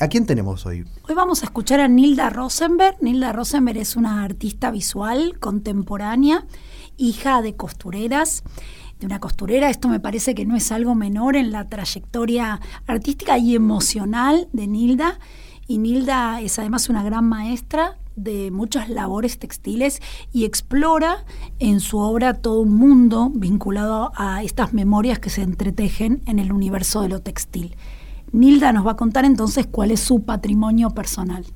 ¿A 0.00 0.08
quién 0.08 0.26
tenemos 0.26 0.66
hoy? 0.66 0.84
Hoy 1.08 1.14
vamos 1.14 1.42
a 1.42 1.46
escuchar 1.46 1.80
a 1.80 1.86
Nilda 1.86 2.30
Rosenberg. 2.30 2.96
Nilda 3.00 3.32
Rosenberg 3.32 3.78
es 3.78 3.94
una 3.94 4.24
artista 4.24 4.72
visual 4.72 5.38
contemporánea, 5.38 6.46
hija 6.96 7.42
de 7.42 7.54
costureras 7.54 8.42
de 8.98 9.06
una 9.06 9.20
costurera. 9.20 9.70
Esto 9.70 9.88
me 9.88 10.00
parece 10.00 10.34
que 10.34 10.46
no 10.46 10.56
es 10.56 10.72
algo 10.72 10.94
menor 10.94 11.36
en 11.36 11.52
la 11.52 11.68
trayectoria 11.68 12.60
artística 12.86 13.38
y 13.38 13.54
emocional 13.54 14.48
de 14.52 14.66
Nilda. 14.66 15.18
Y 15.66 15.78
Nilda 15.78 16.40
es 16.40 16.58
además 16.58 16.88
una 16.88 17.02
gran 17.02 17.24
maestra 17.28 17.98
de 18.16 18.50
muchas 18.50 18.88
labores 18.88 19.38
textiles 19.38 20.00
y 20.32 20.44
explora 20.44 21.24
en 21.58 21.80
su 21.80 21.98
obra 21.98 22.34
todo 22.34 22.60
un 22.60 22.74
mundo 22.74 23.30
vinculado 23.32 24.12
a 24.16 24.42
estas 24.42 24.72
memorias 24.72 25.18
que 25.18 25.30
se 25.30 25.42
entretejen 25.42 26.22
en 26.26 26.38
el 26.38 26.52
universo 26.52 27.02
de 27.02 27.08
lo 27.08 27.20
textil. 27.20 27.76
Nilda 28.32 28.72
nos 28.72 28.86
va 28.86 28.92
a 28.92 28.96
contar 28.96 29.24
entonces 29.24 29.66
cuál 29.66 29.90
es 29.90 30.00
su 30.00 30.22
patrimonio 30.24 30.90
personal. 30.90 31.46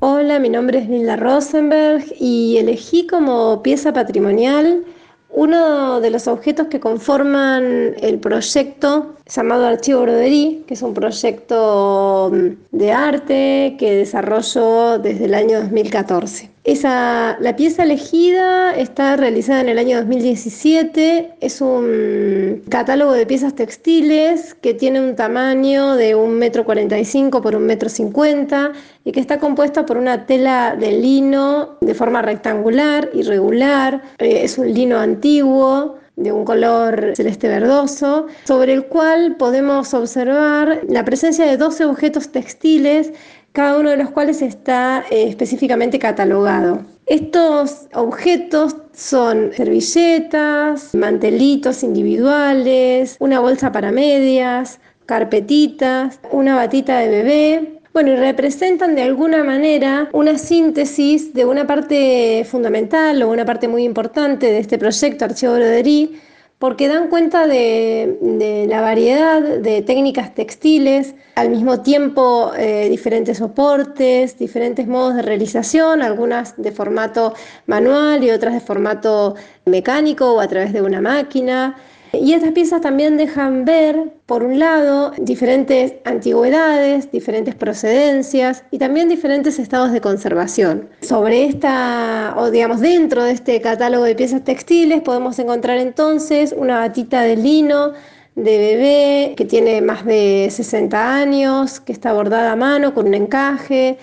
Hola, 0.00 0.38
mi 0.38 0.48
nombre 0.48 0.78
es 0.78 0.88
Nilda 0.88 1.16
Rosenberg 1.16 2.04
y 2.18 2.56
elegí 2.58 3.06
como 3.06 3.62
pieza 3.62 3.92
patrimonial 3.92 4.84
uno 5.32 6.00
de 6.00 6.10
los 6.10 6.26
objetos 6.26 6.66
que 6.66 6.80
conforman 6.80 7.94
el 8.00 8.18
proyecto 8.18 9.14
llamado 9.26 9.66
Archivo 9.66 10.02
Broderí, 10.02 10.64
que 10.66 10.74
es 10.74 10.82
un 10.82 10.94
proyecto 10.94 12.30
mm, 12.32 12.76
de 12.76 12.92
arte 12.92 13.76
que 13.78 13.94
desarrollo 13.94 14.98
desde 14.98 15.26
el 15.26 15.34
año 15.34 15.60
2014. 15.60 16.49
Esa, 16.62 17.38
la 17.40 17.56
pieza 17.56 17.84
elegida 17.84 18.76
está 18.76 19.16
realizada 19.16 19.62
en 19.62 19.70
el 19.70 19.78
año 19.78 19.96
2017, 19.96 21.36
es 21.40 21.62
un 21.62 22.62
catálogo 22.68 23.12
de 23.12 23.24
piezas 23.24 23.54
textiles 23.54 24.52
que 24.60 24.74
tiene 24.74 25.00
un 25.00 25.16
tamaño 25.16 25.96
de 25.96 26.14
un 26.14 26.34
metro 26.34 26.66
45 26.66 27.40
por 27.40 27.56
un 27.56 27.64
metro 27.64 27.88
50 27.88 28.72
y 29.06 29.12
que 29.12 29.20
está 29.20 29.38
compuesta 29.38 29.86
por 29.86 29.96
una 29.96 30.26
tela 30.26 30.76
de 30.78 30.92
lino 30.92 31.78
de 31.80 31.94
forma 31.94 32.20
rectangular, 32.20 33.08
irregular, 33.14 34.02
eh, 34.18 34.40
es 34.44 34.58
un 34.58 34.70
lino 34.70 34.98
antiguo, 34.98 35.98
de 36.20 36.32
un 36.32 36.44
color 36.44 37.12
celeste 37.16 37.48
verdoso, 37.48 38.26
sobre 38.44 38.74
el 38.74 38.84
cual 38.84 39.36
podemos 39.36 39.94
observar 39.94 40.82
la 40.86 41.04
presencia 41.04 41.46
de 41.46 41.56
12 41.56 41.86
objetos 41.86 42.30
textiles, 42.30 43.12
cada 43.52 43.78
uno 43.78 43.90
de 43.90 43.96
los 43.96 44.10
cuales 44.10 44.42
está 44.42 45.04
eh, 45.10 45.28
específicamente 45.28 45.98
catalogado. 45.98 46.84
Estos 47.06 47.88
objetos 47.94 48.76
son 48.92 49.52
servilletas, 49.52 50.94
mantelitos 50.94 51.82
individuales, 51.82 53.16
una 53.18 53.40
bolsa 53.40 53.72
para 53.72 53.90
medias, 53.90 54.78
carpetitas, 55.06 56.20
una 56.30 56.54
batita 56.54 56.98
de 56.98 57.08
bebé, 57.08 57.80
bueno, 57.92 58.12
y 58.12 58.16
representan 58.16 58.94
de 58.94 59.02
alguna 59.02 59.42
manera 59.42 60.08
una 60.12 60.38
síntesis 60.38 61.34
de 61.34 61.44
una 61.44 61.66
parte 61.66 62.46
fundamental 62.48 63.20
o 63.22 63.30
una 63.30 63.44
parte 63.44 63.66
muy 63.66 63.82
importante 63.82 64.46
de 64.46 64.60
este 64.60 64.78
proyecto 64.78 65.24
Archivo 65.24 65.54
Broderí, 65.54 66.20
porque 66.60 66.88
dan 66.88 67.08
cuenta 67.08 67.46
de, 67.46 68.66
la 68.68 68.82
variedad 68.82 69.40
de 69.40 69.80
técnicas 69.80 70.34
textiles, 70.34 71.14
al 71.34 71.48
mismo 71.48 71.80
tiempo 71.80 72.52
eh, 72.54 72.90
diferentes 72.90 73.38
soportes, 73.38 74.38
diferentes 74.38 74.86
modos 74.86 75.14
de 75.14 75.22
realización, 75.22 76.02
algunas 76.02 76.62
de 76.62 76.70
formato 76.70 77.32
manual 77.66 78.22
y 78.24 78.30
otras 78.30 78.52
de 78.52 78.60
formato 78.60 79.36
mecánico 79.64 80.34
o 80.34 80.40
a 80.40 80.48
través 80.48 80.74
de 80.74 80.82
una 80.82 81.00
máquina. 81.00 81.76
Y 82.12 82.32
estas 82.32 82.52
piezas 82.52 82.80
también 82.80 83.16
dejan 83.16 83.64
ver, 83.64 84.12
por 84.26 84.42
un 84.42 84.58
lado, 84.58 85.12
diferentes 85.18 85.94
antigüedades, 86.04 87.10
diferentes 87.12 87.54
procedencias 87.54 88.64
y 88.72 88.78
también 88.78 89.08
diferentes 89.08 89.58
estados 89.58 89.92
de 89.92 90.00
conservación. 90.00 90.88
Sobre 91.02 91.44
esta, 91.44 92.34
o 92.36 92.50
digamos 92.50 92.80
dentro 92.80 93.22
de 93.22 93.32
este 93.32 93.60
catálogo 93.60 94.04
de 94.04 94.16
piezas 94.16 94.42
textiles, 94.42 95.02
podemos 95.02 95.38
encontrar 95.38 95.78
entonces 95.78 96.52
una 96.56 96.80
batita 96.80 97.22
de 97.22 97.36
lino 97.36 97.92
de 98.34 98.58
bebé 98.58 99.34
que 99.36 99.44
tiene 99.44 99.80
más 99.80 100.04
de 100.04 100.48
60 100.50 101.14
años, 101.14 101.80
que 101.80 101.92
está 101.92 102.12
bordada 102.12 102.52
a 102.52 102.56
mano 102.56 102.94
con 102.94 103.06
un 103.06 103.14
encaje, 103.14 103.98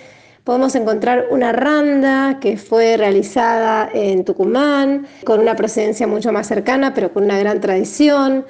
podemos 0.48 0.74
encontrar 0.76 1.26
una 1.30 1.52
randa 1.52 2.38
que 2.40 2.56
fue 2.56 2.96
realizada 2.96 3.86
en 3.92 4.24
Tucumán, 4.24 5.06
con 5.26 5.40
una 5.40 5.54
procedencia 5.54 6.06
mucho 6.06 6.32
más 6.32 6.46
cercana, 6.46 6.94
pero 6.94 7.12
con 7.12 7.24
una 7.24 7.38
gran 7.38 7.60
tradición. 7.60 8.46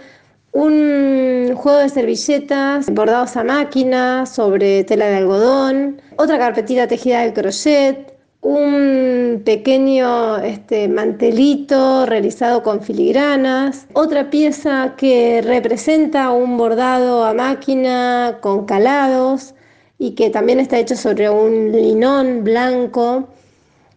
Un 0.53 1.55
juego 1.57 1.79
de 1.79 1.89
servilletas 1.89 2.89
bordados 2.89 3.37
a 3.37 3.43
máquina 3.43 4.27
sobre 4.27 4.85
tela 4.85 5.07
de 5.07 5.17
algodón, 5.17 6.01
otra 6.15 6.39
carpetita 6.39 6.87
tejida 6.87 7.23
de 7.23 7.33
crochet, 7.33 8.17
un 8.43 9.43
pequeño 9.45 10.37
este, 10.39 10.87
mantelito 10.87 12.07
realizado 12.07 12.63
con 12.63 12.81
filigranas, 12.81 13.89
otra 13.93 14.31
pieza 14.31 14.95
que 14.97 15.43
representa 15.43 16.31
un 16.31 16.59
bordado 16.59 17.25
a 17.25 17.35
máquina 17.35 18.39
con 18.41 18.67
calados, 18.67 19.57
y 19.99 20.13
que 20.13 20.31
también 20.31 20.61
está 20.61 20.79
hecho 20.79 20.97
sobre 20.97 21.29
un 21.29 21.73
linón 21.73 22.45
blanco. 22.45 23.29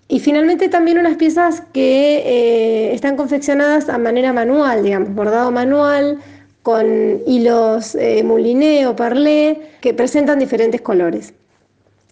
Y 0.08 0.20
finalmente 0.20 0.68
también 0.68 0.98
unas 0.98 1.16
piezas 1.16 1.62
que 1.74 2.18
eh, 2.18 2.94
están 2.94 3.16
confeccionadas 3.16 3.88
a 3.88 3.98
manera 3.98 4.34
manual, 4.34 4.84
digamos, 4.84 5.14
bordado 5.14 5.52
manual, 5.52 6.20
con 6.64 7.22
hilos 7.26 7.96
eh, 7.96 8.24
mouliné 8.24 8.88
o 8.88 8.96
parlé, 8.96 9.62
que 9.80 9.94
presentan 9.94 10.40
diferentes 10.40 10.82
colores. 10.82 11.34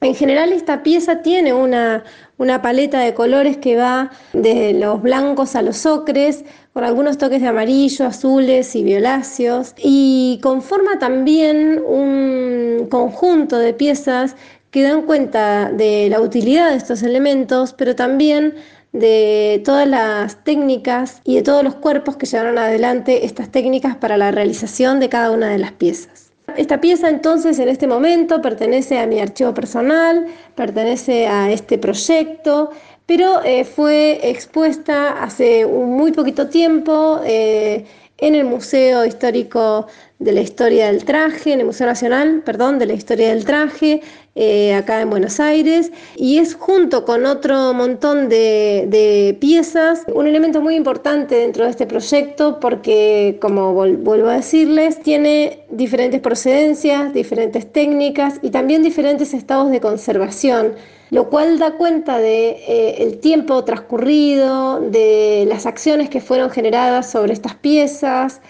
En 0.02 0.16
general 0.16 0.54
esta 0.54 0.82
pieza 0.82 1.22
tiene 1.22 1.54
una, 1.54 2.06
una 2.38 2.62
paleta 2.62 3.02
de 3.02 3.14
colores 3.14 3.58
que 3.58 3.76
va 3.76 4.12
de 4.32 4.74
los 4.74 5.02
blancos 5.02 5.56
a 5.58 5.62
los 5.62 5.86
ocres, 5.86 6.46
con 6.80 6.88
algunos 6.88 7.18
toques 7.18 7.42
de 7.42 7.48
amarillo, 7.50 8.06
azules 8.06 8.74
y 8.74 8.86
violáceos, 8.86 9.76
y 9.84 10.40
conforma 10.42 10.98
también 10.98 11.84
un 11.86 12.88
conjunto 12.90 13.58
de 13.58 13.74
piezas 13.74 14.38
que 14.72 14.84
dan 14.84 15.02
cuenta 15.02 15.74
de 15.74 16.08
la 16.10 16.22
utilidad 16.22 16.70
de 16.70 16.78
estos 16.78 17.04
elementos, 17.04 17.74
pero 17.74 17.98
también 17.98 18.54
de 18.94 19.62
todas 19.66 19.90
las 19.90 20.42
técnicas 20.46 21.20
y 21.26 21.36
de 21.36 21.42
todos 21.42 21.66
los 21.66 21.76
cuerpos 21.76 22.16
que 22.16 22.28
llevaron 22.28 22.58
adelante 22.58 23.26
estas 23.26 23.50
técnicas 23.50 23.98
para 23.98 24.16
la 24.16 24.32
realización 24.32 25.02
de 25.02 25.10
cada 25.10 25.32
una 25.32 25.50
de 25.50 25.58
las 25.58 25.74
piezas. 25.74 26.30
Esta 26.56 26.82
pieza 26.82 27.10
entonces 27.10 27.60
en 27.60 27.70
este 27.70 27.88
momento 27.88 28.42
pertenece 28.42 29.00
a 29.00 29.06
mi 29.06 29.20
archivo 29.20 29.54
personal, 29.54 30.28
pertenece 30.56 31.28
a 31.28 31.52
este 31.52 31.78
proyecto, 31.78 32.72
pero 33.10 33.44
eh, 33.44 33.66
fue 33.66 34.30
expuesta 34.30 35.24
hace 35.24 35.66
un 35.66 35.98
muy 35.98 36.12
poquito 36.12 36.48
tiempo 36.48 37.20
eh, 37.26 37.84
en 38.20 38.36
el 38.36 38.46
Museo 38.46 39.04
Histórico 39.04 39.88
de 40.20 40.34
la 40.34 40.42
Historia 40.42 40.88
del 40.88 41.06
Traje, 41.06 41.54
en 41.54 41.62
el 41.62 41.66
Museo 41.66 41.88
Nacional, 41.88 42.44
perdón, 42.46 42.78
de 42.78 42.86
la 42.86 42.94
Historia 42.94 43.30
del 43.30 43.46
Traje, 43.46 44.02
eh, 44.36 44.74
acá 44.74 45.00
en 45.00 45.10
Buenos 45.10 45.40
Aires, 45.40 45.94
y 46.18 46.40
es 46.40 46.56
junto 46.56 47.06
con 47.06 47.26
otro 47.26 47.74
montón 47.74 48.28
de, 48.28 49.38
piezas 49.40 50.04
un 50.14 50.28
elemento 50.28 50.62
muy 50.62 50.76
importante 50.76 51.36
dentro 51.36 51.64
de 51.64 51.72
este 51.72 51.88
proyecto 51.88 52.60
porque, 52.60 53.38
como 53.42 53.74
vuelvo 53.74 54.28
a 54.28 54.36
decirles, 54.36 55.02
tiene 55.02 55.64
diferentes 55.70 56.20
procedencias, 56.20 57.14
diferentes 57.14 57.72
técnicas 57.72 58.40
y 58.42 58.50
también 58.50 58.84
diferentes 58.84 59.34
estados 59.34 59.72
de 59.72 59.80
conservación 59.80 60.74
lo 61.12 61.28
cual 61.30 61.58
da 61.58 61.72
cuenta 61.72 62.20
de 62.20 62.50
eh, 62.68 62.96
el 63.00 63.20
tiempo 63.20 63.64
transcurrido, 63.64 64.80
de 64.80 65.46
las 65.48 65.66
acciones 65.66 66.08
que 66.08 66.22
fueron 66.22 66.52
generadas 66.52 67.10
sobre 67.10 67.34
estas 67.34 67.56
piezas, 67.56 68.42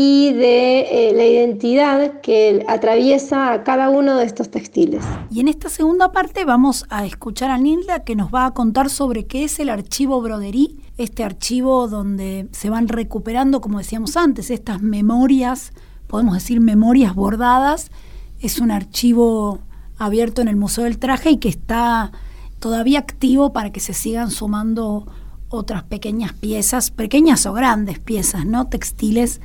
y 0.00 0.32
de 0.32 1.08
eh, 1.08 1.12
la 1.12 1.24
identidad 1.24 2.20
que 2.20 2.64
atraviesa 2.68 3.64
cada 3.64 3.90
uno 3.90 4.16
de 4.16 4.26
estos 4.26 4.48
textiles. 4.48 5.04
Y 5.28 5.40
en 5.40 5.48
esta 5.48 5.68
segunda 5.68 6.12
parte 6.12 6.44
vamos 6.44 6.86
a 6.88 7.04
escuchar 7.04 7.50
a 7.50 7.58
Nilda 7.58 8.04
que 8.04 8.14
nos 8.14 8.32
va 8.32 8.46
a 8.46 8.54
contar 8.54 8.90
sobre 8.90 9.26
qué 9.26 9.42
es 9.42 9.58
el 9.58 9.68
archivo 9.68 10.22
Broderí, 10.22 10.78
este 10.98 11.24
archivo 11.24 11.88
donde 11.88 12.46
se 12.52 12.70
van 12.70 12.86
recuperando, 12.86 13.60
como 13.60 13.78
decíamos 13.78 14.16
antes, 14.16 14.52
estas 14.52 14.82
memorias, 14.82 15.72
podemos 16.06 16.34
decir 16.34 16.60
memorias 16.60 17.16
bordadas. 17.16 17.90
Es 18.38 18.60
un 18.60 18.70
archivo 18.70 19.58
abierto 19.96 20.42
en 20.42 20.46
el 20.46 20.54
Museo 20.54 20.84
del 20.84 21.00
Traje 21.00 21.32
y 21.32 21.36
que 21.38 21.48
está 21.48 22.12
todavía 22.60 23.00
activo 23.00 23.52
para 23.52 23.72
que 23.72 23.80
se 23.80 23.94
sigan 23.94 24.30
sumando 24.30 25.08
otras 25.48 25.82
pequeñas 25.82 26.34
piezas, 26.34 26.92
pequeñas 26.92 27.46
o 27.46 27.52
grandes 27.52 27.98
piezas, 27.98 28.46
¿no? 28.46 28.68
Textiles 28.68 29.40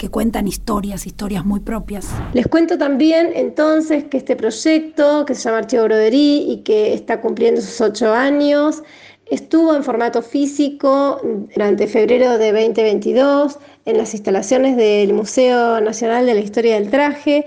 que 0.00 0.08
cuentan 0.08 0.48
historias, 0.48 1.06
historias 1.06 1.44
muy 1.44 1.60
propias. 1.60 2.08
Les 2.32 2.46
cuento 2.46 2.78
también 2.78 3.32
entonces 3.34 4.04
que 4.04 4.16
este 4.16 4.34
proyecto, 4.34 5.26
que 5.26 5.34
se 5.34 5.42
llama 5.42 5.58
Archivo 5.58 5.84
Broderí 5.84 6.46
y 6.50 6.62
que 6.64 6.94
está 6.94 7.20
cumpliendo 7.20 7.60
sus 7.60 7.78
ocho 7.82 8.10
años, 8.10 8.82
estuvo 9.26 9.76
en 9.76 9.84
formato 9.84 10.22
físico 10.22 11.20
durante 11.54 11.86
febrero 11.86 12.38
de 12.38 12.50
2022 12.50 13.58
en 13.84 13.98
las 13.98 14.14
instalaciones 14.14 14.78
del 14.78 15.12
Museo 15.12 15.82
Nacional 15.82 16.24
de 16.24 16.32
la 16.32 16.40
Historia 16.40 16.76
del 16.76 16.88
Traje 16.88 17.44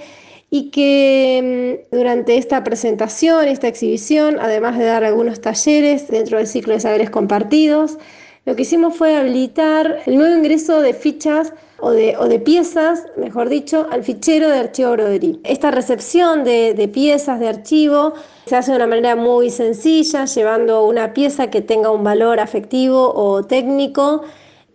y 0.52 0.70
que 0.70 1.80
mm, 1.92 1.96
durante 1.96 2.38
esta 2.38 2.63
presentación, 2.63 3.48
esta 3.48 3.68
exhibición, 3.68 4.38
además 4.39 4.78
de 4.78 4.86
dar 4.86 5.04
algunos 5.04 5.42
talleres 5.42 6.08
dentro 6.08 6.38
del 6.38 6.46
ciclo 6.46 6.76
de 6.76 6.82
saberes 6.82 7.10
compartidos, 7.10 7.98
lo 8.46 8.56
que 8.56 8.62
hicimos 8.62 8.96
fue 8.96 9.16
habilitar 9.16 10.02
el 10.06 10.18
nuevo 10.18 10.36
ingreso 10.38 10.82
de 10.82 10.94
fichas 10.94 11.52
o 11.84 11.91
de, 11.91 12.39
piezas, 12.39 13.04
mejor 13.17 13.50
dicho, 13.50 13.88
al 13.91 14.04
fichero 14.04 14.48
de 14.48 14.58
archivo 14.58 14.91
Broderí. 14.91 15.41
Esta 15.43 15.69
recepción 15.69 16.46
de, 16.46 16.89
piezas 16.93 17.41
de 17.41 17.50
archivo 17.50 18.13
se 18.46 18.56
hace 18.56 18.72
de 18.72 18.78
una 18.78 18.88
manera 18.88 19.15
muy 19.17 19.50
sencilla, 19.50 20.24
llevando 20.26 20.86
una 20.86 21.13
pieza 21.13 21.50
que 21.50 21.62
tenga 21.62 21.91
un 21.91 22.04
valor 22.04 22.39
afectivo 22.39 23.13
o 23.13 23.43
técnico, 23.43 24.24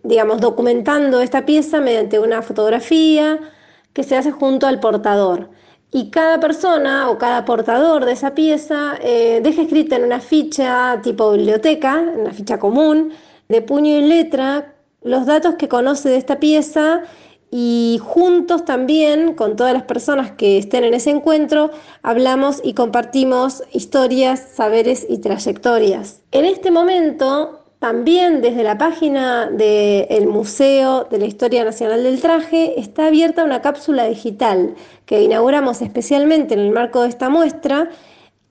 digamos, 0.03 0.39
documentando 0.39 1.19
esta 1.19 1.45
pieza 1.45 1.81
mediante 1.81 2.19
una 2.19 2.43
fotografía 2.43 3.39
que 3.93 4.03
se 4.03 4.15
hace 4.15 4.31
junto 4.31 4.67
al 4.67 4.79
portador. 4.79 5.49
Y 5.91 6.11
cada 6.11 6.39
persona 6.39 7.09
o 7.09 7.17
cada 7.17 7.43
portador 7.43 8.05
de 8.05 8.11
esa 8.11 8.35
pieza 8.35 8.93
eh, 9.01 9.39
deja 9.41 9.63
escrita 9.63 9.95
en 9.95 10.03
una 10.03 10.19
ficha 10.19 10.99
tipo 11.01 11.31
biblioteca, 11.31 11.99
en 11.99 12.19
una 12.21 12.31
ficha 12.33 12.59
común, 12.59 13.11
de 13.47 13.63
puño 13.63 13.97
y 13.97 14.01
letra, 14.01 14.75
los 15.01 15.25
datos 15.25 15.55
que 15.55 15.67
conoce 15.67 16.09
de 16.09 16.17
esta 16.17 16.39
pieza 16.39 17.03
y 17.51 17.99
juntos 18.03 18.65
también 18.65 19.33
con 19.33 19.55
todas 19.55 19.73
las 19.73 19.83
personas 19.83 20.31
que 20.31 20.57
estén 20.57 20.83
en 20.83 20.93
ese 20.93 21.09
encuentro 21.09 21.71
hablamos 22.03 22.61
y 22.63 22.73
compartimos 22.73 23.63
historias, 23.73 24.45
saberes 24.53 25.05
y 25.09 25.17
trayectorias. 25.17 26.21
En 26.31 26.45
este 26.45 26.69
momento, 26.69 27.59
también 27.79 28.41
desde 28.41 28.61
la 28.63 28.77
página 28.77 29.49
del 29.49 30.27
Museo 30.27 31.07
de 31.09 31.17
la 31.17 31.25
Historia 31.25 31.63
Nacional 31.63 32.03
del 32.03 32.21
Traje 32.21 32.79
está 32.79 33.07
abierta 33.07 33.43
una 33.43 33.61
cápsula 33.61 34.05
digital 34.05 34.75
que 35.05 35.23
inauguramos 35.23 35.81
especialmente 35.81 36.53
en 36.53 36.59
el 36.59 36.71
marco 36.71 37.01
de 37.01 37.09
esta 37.09 37.29
muestra 37.29 37.89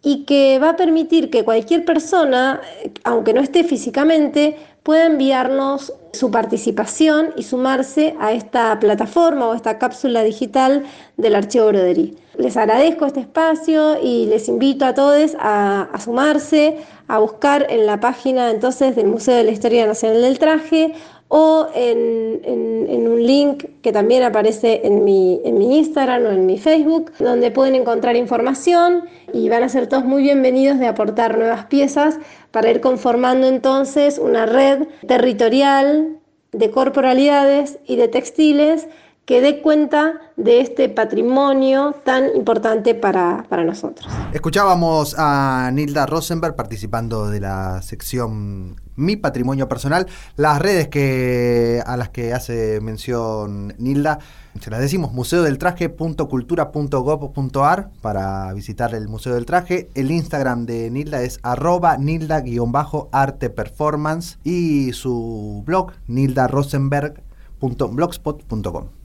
y 0.03 0.25
que 0.25 0.59
va 0.59 0.71
a 0.71 0.77
permitir 0.77 1.29
que 1.29 1.45
cualquier 1.45 1.85
persona, 1.85 2.61
aunque 3.05 3.35
no 3.35 3.41
esté 3.41 3.65
físicamente, 3.65 4.57
pueda 4.83 5.07
enviarnos 5.07 5.93
su 6.13 6.31
participación 6.31 7.33
y 7.37 7.43
sumarse 7.43 8.15
a 8.21 8.33
esta 8.33 8.79
plataforma 8.81 9.47
o 9.47 9.55
esta 9.55 9.79
cápsula 9.79 10.23
digital 10.23 10.85
del 11.17 11.35
Archivo 11.35 11.67
Broderí. 11.67 12.17
Les 12.39 12.57
agradezco 12.57 13.07
este 13.07 13.21
espacio 13.21 13.99
y 14.03 14.27
les 14.27 14.49
invito 14.49 14.85
a 14.85 14.95
todos 14.95 15.37
a, 15.41 15.89
sumarse, 16.03 16.79
a 17.09 17.19
buscar 17.19 17.67
en 17.69 17.87
la 17.87 18.01
página 18.01 18.51
entonces 18.51 18.97
del 18.97 19.09
Museo 19.09 19.37
de 19.37 19.45
la 19.45 19.51
Historia 19.51 19.87
Nacional 19.87 20.23
del 20.23 20.39
Traje 20.39 20.95
o 21.29 21.69
en, 21.75 23.09
un 23.09 23.27
link 23.27 23.65
que 23.83 23.93
también 23.93 24.23
aparece 24.23 24.81
en 24.85 25.05
mi, 25.05 25.41
en 25.45 25.59
mi 25.59 25.79
Instagram 25.79 26.25
o 26.25 26.31
en 26.31 26.47
mi 26.47 26.59
Facebook, 26.59 27.13
donde 27.19 27.51
pueden 27.51 27.75
encontrar 27.75 28.17
información 28.17 29.05
y 29.33 29.49
van 29.49 29.63
a 29.63 29.69
ser 29.69 29.87
todos 29.87 30.05
muy 30.05 30.23
bienvenidos 30.23 30.79
de 30.79 30.87
aportar 30.87 31.39
nuevas 31.39 31.67
piezas 31.67 32.19
para 32.51 32.71
ir 32.71 32.81
conformando 32.81 33.47
entonces 33.47 34.19
una 34.19 34.47
red 34.47 34.89
territorial 35.07 36.19
de 36.53 36.71
corporalidades 36.71 37.79
y 37.87 37.97
de 37.97 38.09
textiles 38.09 38.89
que 39.29 39.41
dé 39.43 39.61
cuenta 39.61 40.15
de 40.39 40.63
este 40.63 40.89
patrimonio 40.89 41.95
tan 42.03 42.35
importante 42.35 42.95
para, 42.95 43.45
para, 43.51 43.63
nosotros. 43.63 44.11
Escuchábamos 44.33 45.15
a 45.19 45.69
Nilda 45.71 46.07
Rosenberg 46.07 46.57
participando 46.57 47.29
de 47.29 47.41
la 47.41 47.83
sección 47.83 48.81
Mi 48.97 49.17
Patrimonio 49.17 49.69
Personal, 49.69 50.07
las 50.37 50.59
redes 50.61 50.89
que, 50.89 51.83
a 51.85 51.99
las 51.99 52.09
que 52.09 52.33
hace 52.33 52.81
mención 52.81 53.75
Nilda 53.77 54.19
se 54.61 54.71
las 54.71 54.81
decimos, 54.81 55.13
museodeltraje.cultura.gov.ar 55.13 57.91
para 58.01 58.51
visitar 58.55 58.95
el 58.95 59.09
Museo 59.09 59.35
del 59.35 59.45
Traje. 59.45 59.91
El 59.95 60.11
Instagram 60.11 60.65
de 60.65 60.91
Nilda 60.91 61.23
es 61.23 61.39
arroba 61.43 61.99
nilda-arte 61.99 63.51
performance 63.51 64.39
y 64.43 64.95
su 64.95 65.63
blog 65.67 65.93
nildarosenberg.blogspot.com. 66.07 68.98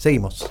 Seguimos. 0.00 0.48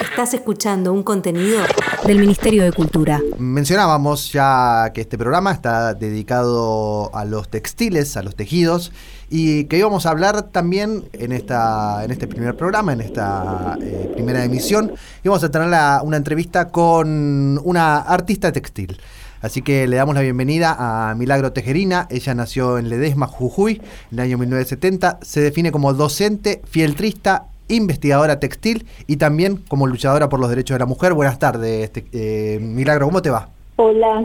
Estás 0.00 0.32
escuchando 0.32 0.92
un 0.92 1.02
contenido 1.02 1.58
del 2.06 2.20
Ministerio 2.20 2.62
de 2.62 2.70
Cultura. 2.70 3.20
Mencionábamos 3.36 4.32
ya 4.32 4.92
que 4.94 5.00
este 5.00 5.18
programa 5.18 5.50
está 5.50 5.92
dedicado 5.92 7.10
a 7.12 7.24
los 7.24 7.48
textiles, 7.48 8.16
a 8.16 8.22
los 8.22 8.36
tejidos, 8.36 8.92
y 9.28 9.64
que 9.64 9.78
íbamos 9.78 10.06
a 10.06 10.10
hablar 10.10 10.40
también 10.52 11.02
en, 11.14 11.32
esta, 11.32 12.04
en 12.04 12.12
este 12.12 12.28
primer 12.28 12.56
programa, 12.56 12.92
en 12.92 13.00
esta 13.00 13.76
eh, 13.82 14.08
primera 14.14 14.44
emisión, 14.44 14.92
íbamos 15.24 15.42
a 15.42 15.50
tener 15.50 15.66
una 16.04 16.16
entrevista 16.16 16.68
con 16.68 17.60
una 17.64 17.96
artista 17.98 18.52
textil. 18.52 19.00
Así 19.40 19.62
que 19.62 19.88
le 19.88 19.96
damos 19.96 20.14
la 20.14 20.20
bienvenida 20.20 20.76
a 20.78 21.12
Milagro 21.16 21.52
Tejerina. 21.52 22.06
Ella 22.08 22.36
nació 22.36 22.78
en 22.78 22.88
Ledesma, 22.88 23.26
Jujuy, 23.26 23.82
en 24.12 24.18
el 24.18 24.20
año 24.20 24.38
1970. 24.38 25.18
Se 25.22 25.40
define 25.40 25.72
como 25.72 25.92
docente, 25.92 26.62
fieltrista 26.70 27.48
investigadora 27.68 28.40
textil 28.40 28.86
y 29.06 29.16
también 29.16 29.56
como 29.68 29.86
luchadora 29.86 30.28
por 30.28 30.40
los 30.40 30.48
derechos 30.48 30.74
de 30.74 30.78
la 30.80 30.86
mujer. 30.86 31.14
Buenas 31.14 31.38
tardes, 31.38 31.84
este, 31.84 32.06
eh, 32.12 32.58
Milagro, 32.60 33.06
¿cómo 33.06 33.22
te 33.22 33.30
va? 33.30 33.48
Hola, 33.76 34.24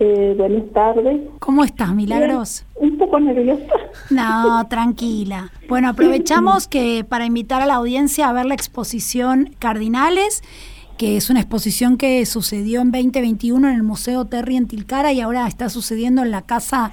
eh, 0.00 0.34
buenas 0.36 0.70
tardes. 0.72 1.20
¿Cómo 1.38 1.64
estás, 1.64 1.94
Milagros? 1.94 2.64
un 2.76 2.98
poco 2.98 3.18
nerviosa. 3.20 3.64
No, 4.10 4.66
tranquila. 4.68 5.50
Bueno, 5.68 5.88
aprovechamos 5.88 6.68
que 6.68 7.04
para 7.08 7.26
invitar 7.26 7.62
a 7.62 7.66
la 7.66 7.74
audiencia 7.74 8.28
a 8.28 8.32
ver 8.32 8.46
la 8.46 8.54
exposición 8.54 9.54
Cardinales 9.58 10.42
que 10.96 11.16
es 11.16 11.28
una 11.28 11.40
exposición 11.40 11.96
que 11.96 12.24
sucedió 12.24 12.80
en 12.80 12.92
2021 12.92 13.68
en 13.68 13.74
el 13.74 13.82
Museo 13.82 14.26
Terry 14.26 14.56
en 14.56 14.68
Tilcara 14.68 15.12
y 15.12 15.20
ahora 15.20 15.46
está 15.48 15.68
sucediendo 15.68 16.22
en 16.22 16.30
la 16.30 16.42
Casa 16.42 16.92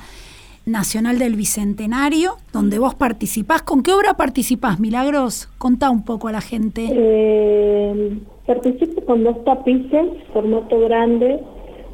Nacional 0.65 1.19
del 1.19 1.36
Bicentenario, 1.36 2.38
donde 2.54 2.80
vos 2.80 2.95
participás. 2.95 3.62
¿Con 3.63 3.84
qué 3.84 3.93
obra 3.93 4.13
participás, 4.13 4.80
Milagros? 4.80 5.50
Contá 5.58 5.89
un 5.89 6.06
poco 6.06 6.28
a 6.28 6.32
la 6.32 6.41
gente. 6.41 6.88
Eh, 6.91 8.19
participo 8.45 9.02
con 9.06 9.24
dos 9.24 9.43
tapices, 9.43 10.08
formato 10.34 10.80
grande, 10.82 11.39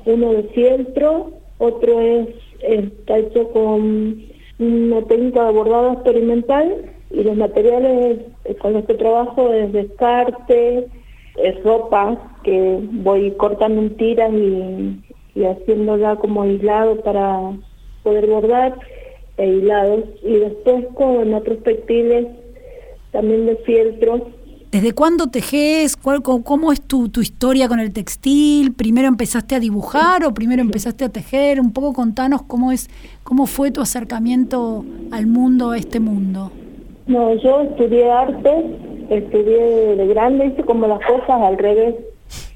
uno 0.06 0.34
de 0.34 0.44
fieltro, 0.44 1.32
otro 1.60 2.02
es 2.02 2.28
está 2.62 3.18
hecho 3.18 3.50
con 3.52 4.22
una 4.60 5.02
técnica 5.04 5.46
de 5.46 5.54
bordado 5.54 5.94
experimental 5.94 6.92
y 7.12 7.24
los 7.24 7.38
materiales 7.38 8.20
con 8.60 8.74
los 8.74 8.86
que 8.86 8.96
trabajo 8.96 9.54
es 9.54 9.72
descarte, 9.72 10.88
es 11.38 11.64
ropa 11.64 12.36
que 12.44 12.80
voy 12.92 13.32
cortando 13.32 13.82
en 13.82 13.96
tiras 13.96 14.34
y, 14.34 15.04
y 15.36 15.44
haciéndola 15.46 16.16
como 16.16 16.42
aislado 16.42 17.02
para 17.02 17.54
poder 18.08 18.28
bordar 18.28 18.80
e 19.38 19.48
hilados 19.48 20.04
y 20.24 20.36
después 20.38 20.86
con 20.94 21.34
otros 21.34 21.62
textiles 21.64 22.28
también 23.12 23.46
de 23.46 23.56
fieltro 23.58 24.32
¿Desde 24.72 24.92
cuándo 24.94 25.28
tejes? 25.28 25.96
¿Cuál, 25.96 26.22
¿Cómo 26.22 26.74
es 26.74 26.82
tu, 26.82 27.08
tu 27.08 27.22
historia 27.22 27.70
con 27.70 27.80
el 27.80 27.94
textil? 27.94 28.74
¿Primero 28.74 29.08
empezaste 29.08 29.56
a 29.56 29.62
dibujar 29.62 30.26
o 30.26 30.34
primero 30.34 30.62
empezaste 30.62 31.06
a 31.06 31.10
tejer? 31.10 31.62
Un 31.62 31.72
poco 31.72 31.94
contanos 31.94 32.42
cómo 32.44 32.74
es, 32.74 32.90
cómo 33.24 33.46
fue 33.46 33.72
tu 33.72 33.80
acercamiento 33.80 34.84
al 35.12 35.26
mundo, 35.26 35.72
a 35.72 35.78
este 35.78 36.02
mundo. 36.02 36.52
No, 37.08 37.34
yo 37.36 37.62
estudié 37.62 38.12
arte, 38.12 38.66
estudié 39.10 39.96
de 39.96 40.08
grande, 40.08 40.48
hice 40.48 40.64
como 40.64 40.86
las 40.86 41.00
cosas 41.00 41.42
al 41.42 41.58
revés. 41.58 41.96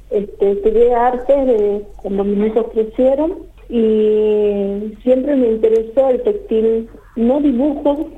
Este, 0.09 0.51
estudié 0.51 0.93
arte 0.93 1.33
de, 1.33 1.85
cuando 2.01 2.25
mis 2.25 2.47
hijos 2.47 2.65
crecieron 2.73 3.50
y 3.71 4.97
siempre 5.01 5.33
me 5.37 5.47
interesó 5.47 6.09
el 6.09 6.21
textil, 6.23 6.89
no 7.15 7.39
dibujo, 7.39 8.09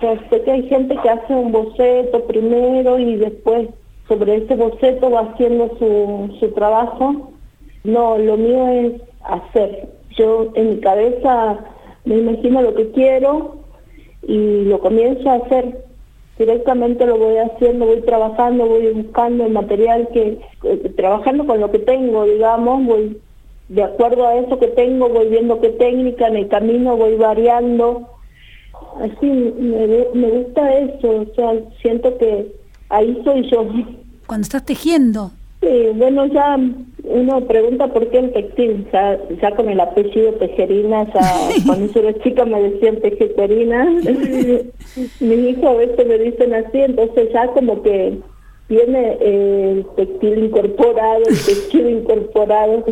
sé 0.00 0.42
que 0.42 0.50
hay 0.50 0.68
gente 0.68 0.94
que 1.02 1.08
hace 1.08 1.34
un 1.34 1.52
boceto 1.52 2.26
primero 2.26 2.98
y 2.98 3.16
después 3.16 3.68
sobre 4.08 4.36
ese 4.36 4.56
boceto 4.56 5.10
va 5.10 5.20
haciendo 5.20 5.70
su, 5.78 6.36
su 6.38 6.48
trabajo. 6.52 7.30
No, 7.84 8.18
lo 8.18 8.36
mío 8.36 8.68
es 8.68 8.92
hacer. 9.22 9.88
Yo 10.18 10.50
en 10.54 10.70
mi 10.70 10.80
cabeza 10.80 11.60
me 12.04 12.18
imagino 12.18 12.60
lo 12.60 12.74
que 12.74 12.90
quiero 12.90 13.56
y 14.22 14.64
lo 14.64 14.80
comienzo 14.80 15.30
a 15.30 15.36
hacer. 15.36 15.82
Directamente 16.38 17.06
lo 17.06 17.16
voy 17.16 17.38
haciendo, 17.38 17.86
voy 17.86 18.02
trabajando, 18.02 18.66
voy 18.66 18.92
buscando 18.92 19.46
el 19.46 19.52
material 19.52 20.08
que, 20.12 20.40
eh, 20.64 20.92
trabajando 20.94 21.46
con 21.46 21.58
lo 21.60 21.70
que 21.70 21.78
tengo, 21.78 22.24
digamos, 22.24 22.84
voy 22.84 23.18
de 23.70 23.82
acuerdo 23.82 24.26
a 24.26 24.36
eso 24.36 24.58
que 24.58 24.68
tengo, 24.68 25.08
voy 25.08 25.28
viendo 25.28 25.60
qué 25.60 25.70
técnica, 25.70 26.28
en 26.28 26.36
el 26.36 26.48
camino 26.48 26.96
voy 26.96 27.16
variando 27.16 28.06
así 28.98 29.26
me, 29.26 30.06
me 30.14 30.30
gusta 30.30 30.78
eso, 30.78 31.08
o 31.20 31.34
sea, 31.34 31.54
siento 31.80 32.16
que 32.18 32.52
ahí 32.88 33.20
soy 33.24 33.48
yo. 33.50 33.66
Cuando 34.26 34.44
estás 34.44 34.64
tejiendo. 34.64 35.30
Sí, 35.60 35.90
bueno, 35.94 36.26
ya 36.26 36.58
uno 37.04 37.40
pregunta 37.42 37.88
por 37.88 38.08
qué 38.08 38.18
el 38.18 38.32
textil, 38.32 38.86
ya, 38.92 39.18
ya 39.42 39.54
con 39.54 39.68
el 39.68 39.80
apellido 39.80 40.32
Tejerina, 40.34 41.06
ya 41.12 41.32
cuando 41.66 41.92
yo 41.92 42.00
era 42.00 42.22
chica 42.22 42.44
me 42.44 42.62
decían 42.62 43.00
Tejeterina, 43.00 43.84
mis 45.20 45.38
hijos 45.38 45.64
a 45.64 45.74
veces 45.74 46.06
me 46.06 46.18
dicen 46.18 46.54
así, 46.54 46.80
entonces 46.80 47.30
ya 47.32 47.46
como 47.48 47.82
que 47.82 48.18
tiene 48.68 49.18
el 49.20 49.86
textil 49.96 50.44
incorporado, 50.44 51.22
el 51.26 51.44
tejido 51.44 51.90
incorporado 51.90 52.84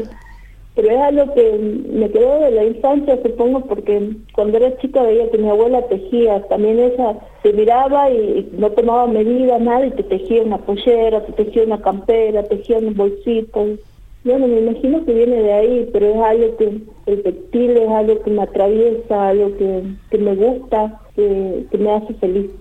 pero 0.79 0.93
es 0.93 1.01
algo 1.01 1.35
que 1.35 1.59
me 1.93 2.09
quedó 2.09 2.39
de 2.39 2.53
la 2.53 2.65
infancia, 2.65 3.19
supongo, 3.21 3.63
porque 3.63 4.13
cuando 4.33 4.59
era 4.59 4.79
chica 4.79 5.03
veía 5.03 5.29
que 5.29 5.39
mi 5.39 5.49
abuela 5.49 5.83
tejía, 5.89 6.41
también 6.47 6.79
ella 6.79 7.19
se 7.43 7.53
miraba 7.53 8.09
y 8.13 8.49
no 8.57 8.71
tomaba 8.71 9.09
medidas, 9.09 9.61
nada, 9.61 9.87
y 9.87 9.91
te 9.91 10.05
tejía 10.05 10.45
una 10.45 10.59
pollera, 10.59 11.27
te 11.27 11.33
tejía 11.33 11.65
una 11.65 11.83
campera, 11.83 12.45
tejía 12.45 12.79
unos 12.79 12.95
bolsitos. 12.95 13.81
Bueno, 14.23 14.47
me 14.47 14.61
imagino 14.61 15.05
que 15.05 15.15
viene 15.15 15.43
de 15.43 15.53
ahí, 15.53 15.91
pero 15.93 16.07
es 16.11 16.17
algo 16.17 16.57
que, 16.57 16.81
el 17.07 17.23
textil 17.25 17.71
es 17.77 17.89
algo 17.89 18.23
que 18.23 18.31
me 18.31 18.43
atraviesa, 18.43 19.29
algo 19.31 19.57
que, 19.57 19.83
que 20.13 20.19
me 20.19 20.37
gusta, 20.37 21.01
que, 21.17 21.67
que 21.73 21.79
me 21.79 21.91
hace 21.91 22.15
feliz. 22.15 22.53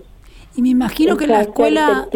Y 0.56 0.62
me 0.62 0.70
imagino 0.70 1.16
que 1.16 1.28
la 1.28 1.42
escuela 1.42 2.08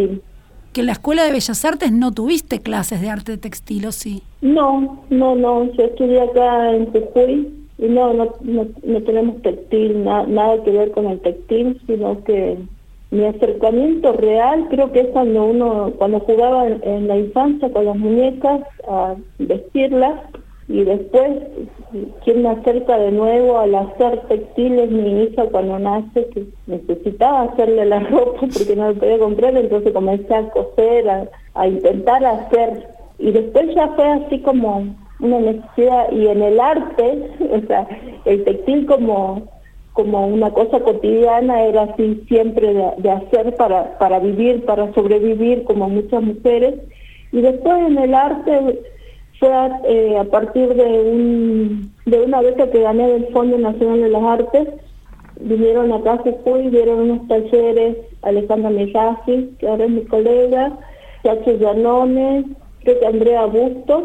que 0.73 0.81
en 0.81 0.87
la 0.87 0.93
Escuela 0.93 1.25
de 1.25 1.33
Bellas 1.33 1.65
Artes 1.65 1.93
no 1.93 2.13
tuviste 2.13 2.61
clases 2.61 3.01
de 3.01 3.11
arte 3.11 3.37
textil, 3.37 3.87
¿o 3.87 3.93
sí? 3.93 4.23
No, 4.41 5.05
no, 5.11 5.35
no. 5.35 5.73
Yo 5.73 5.85
estudié 5.85 6.23
acá 6.23 6.75
en 6.75 6.87
Jujuy 6.91 7.49
y 7.79 7.87
no, 7.87 8.13
no, 8.15 8.33
no, 8.43 9.03
tenemos 9.03 9.43
textil, 9.43 10.05
nada 10.05 10.63
que 10.65 10.71
ver 10.71 10.93
con 10.93 11.07
el 11.07 11.21
textil, 11.21 11.81
sino 11.87 12.23
que 12.25 12.59
mi 13.11 13.25
acercamiento 13.25 14.13
real 14.13 14.69
creo 14.71 14.91
que 14.93 15.01
es 15.01 15.09
cuando 15.09 15.45
uno, 15.45 15.93
cuando 15.99 16.21
jugaba 16.21 16.67
en 16.67 17.09
la 17.09 17.19
infancia 17.19 17.71
con 17.71 17.85
las 17.85 17.97
muñecas 17.97 18.63
a 18.89 19.15
vestirlas 19.39 20.21
y 20.69 20.85
después 20.85 21.31
quien 22.25 22.43
me 22.43 22.51
acerca 22.51 22.97
de 22.99 23.11
nuevo 23.11 23.59
al 23.59 23.75
hacer 23.75 24.21
textiles 24.29 24.91
mi 24.91 25.25
hija 25.25 25.45
cuando 25.47 25.79
nace 25.79 26.27
que 26.29 26.47
necesitaba 26.67 27.43
hacerle 27.43 27.85
la 27.87 28.01
ropa 28.11 28.41
porque 28.41 28.77
no 28.77 28.89
lo 28.89 28.95
podía 28.95 29.19
comprar 29.19 29.57
entonces 29.57 29.93
comencé 29.93 30.35
a 30.35 30.49
coser 30.51 31.29
a, 31.55 31.67
intentar 31.67 32.25
hacer. 32.25 32.89
Y 33.19 33.31
después 33.31 33.75
ya 33.75 33.89
fue 33.89 34.09
así 34.09 34.39
como 34.41 34.95
una 35.21 35.39
necesidad. 35.39 36.11
Y 36.11 36.27
en 36.27 36.43
el 36.43 36.59
arte 36.59 37.31
o 37.51 37.67
sea 37.67 37.87
el 38.25 38.45
textil 38.45 38.87
como 38.87 39.43
como 39.93 40.27
una 40.27 40.51
cosa 40.51 40.81
cotidiana 40.81 41.65
era 41.65 41.83
así 41.83 42.25
siempre 42.27 42.73
de, 42.73 42.93
de 42.97 43.11
hacer 43.11 43.55
para 43.57 43.99
para 43.99 44.21
vivir 44.21 44.65
para 44.65 44.93
sobrevivir 44.95 45.65
como 45.65 45.89
muchas 45.89 46.23
mujeres. 46.23 46.77
Y 47.33 47.41
después 47.41 47.77
en 47.89 47.99
el 47.99 48.15
arte 48.15 48.79
fue 49.43 49.51
eh, 49.89 50.17
a, 50.17 50.23
partir 50.23 50.73
de, 50.73 50.85
un, 50.85 51.93
de 52.07 52.21
una 52.21 52.41
beca 52.43 52.71
que 52.71 52.81
gané 52.81 53.09
del 53.09 53.27
Fondo 53.33 53.59
Nacional 53.59 54.01
de 54.01 54.09
las 54.09 54.23
Artes. 54.23 54.69
Vinieron 55.41 55.93
acá 55.93 56.13
a 56.13 56.19
Jujuy, 56.19 56.71
dieron 56.71 57.11
unos 57.11 57.27
talleres, 57.27 57.97
Alejandra 58.23 58.71
Mejasi, 58.71 59.51
que 59.59 59.67
ahora 59.67 59.87
es 59.87 59.91
mi 59.91 60.05
colega, 60.05 60.79
Chacho 61.25 61.59
Llanones, 61.59 62.45
creo 62.85 63.01
que 63.01 63.07
Andrea 63.07 63.47
Bustos. 63.47 64.05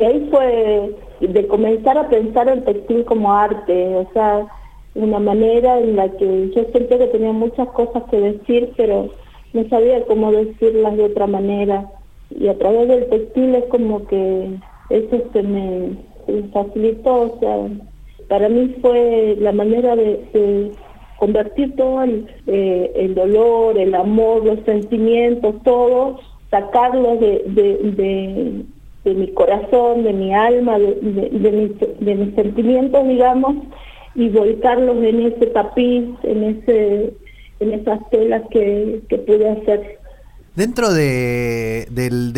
Y 0.00 0.04
ahí 0.04 0.28
fue 0.32 0.96
de 1.20 1.46
comenzar 1.46 1.96
a 1.96 2.08
pensar 2.08 2.48
el 2.48 2.64
textil 2.64 3.04
como 3.04 3.32
arte, 3.32 3.94
o 3.94 4.08
sea, 4.12 4.48
una 4.96 5.20
manera 5.20 5.78
en 5.78 5.94
la 5.94 6.08
que 6.08 6.50
yo 6.50 6.64
sentía 6.72 6.98
que 6.98 7.06
tenía 7.06 7.30
muchas 7.30 7.68
cosas 7.68 8.02
que 8.10 8.18
decir, 8.18 8.72
pero 8.76 9.10
no 9.52 9.68
sabía 9.68 10.04
cómo 10.06 10.32
decirlas 10.32 10.96
de 10.96 11.04
otra 11.04 11.28
manera 11.28 11.88
y 12.30 12.48
a 12.48 12.58
través 12.58 12.88
del 12.88 13.08
textil 13.08 13.54
es 13.54 13.64
como 13.66 14.06
que 14.06 14.56
eso 14.90 15.22
se 15.32 15.42
me, 15.42 15.90
facilitó, 16.52 17.14
o 17.14 17.38
sea, 17.38 17.68
para 18.28 18.48
mí 18.48 18.74
fue 18.82 19.36
la 19.38 19.52
manera 19.52 19.94
de, 19.94 20.72
convertir 21.18 21.74
todo 21.76 22.02
el, 22.02 22.26
eh, 22.46 22.92
el, 22.94 23.14
dolor, 23.14 23.78
el 23.78 23.94
amor, 23.94 24.44
los 24.44 24.60
sentimientos, 24.66 25.54
todos, 25.64 26.20
sacarlos 26.50 27.20
de, 27.20 27.42
de, 27.46 28.64
de, 29.04 29.14
mi 29.14 29.28
corazón, 29.28 30.02
de 30.02 30.12
mi 30.12 30.34
alma, 30.34 30.78
de, 30.78 30.94
de, 30.94 31.52
mis, 31.52 32.00
de 32.00 32.14
mis 32.16 32.34
sentimientos, 32.34 33.08
digamos, 33.08 33.54
y 34.14 34.28
volcarlos 34.28 34.96
en 35.02 35.22
ese 35.22 35.46
tapiz, 35.46 36.04
en 36.22 36.44
ese 36.44 37.14
en 37.60 37.72
esas 37.72 37.98
telas 38.10 38.42
que, 38.50 39.00
que 39.08 39.18
pude 39.18 39.48
hacer. 39.48 39.95
Dentro 40.56 40.94
de, 40.94 41.86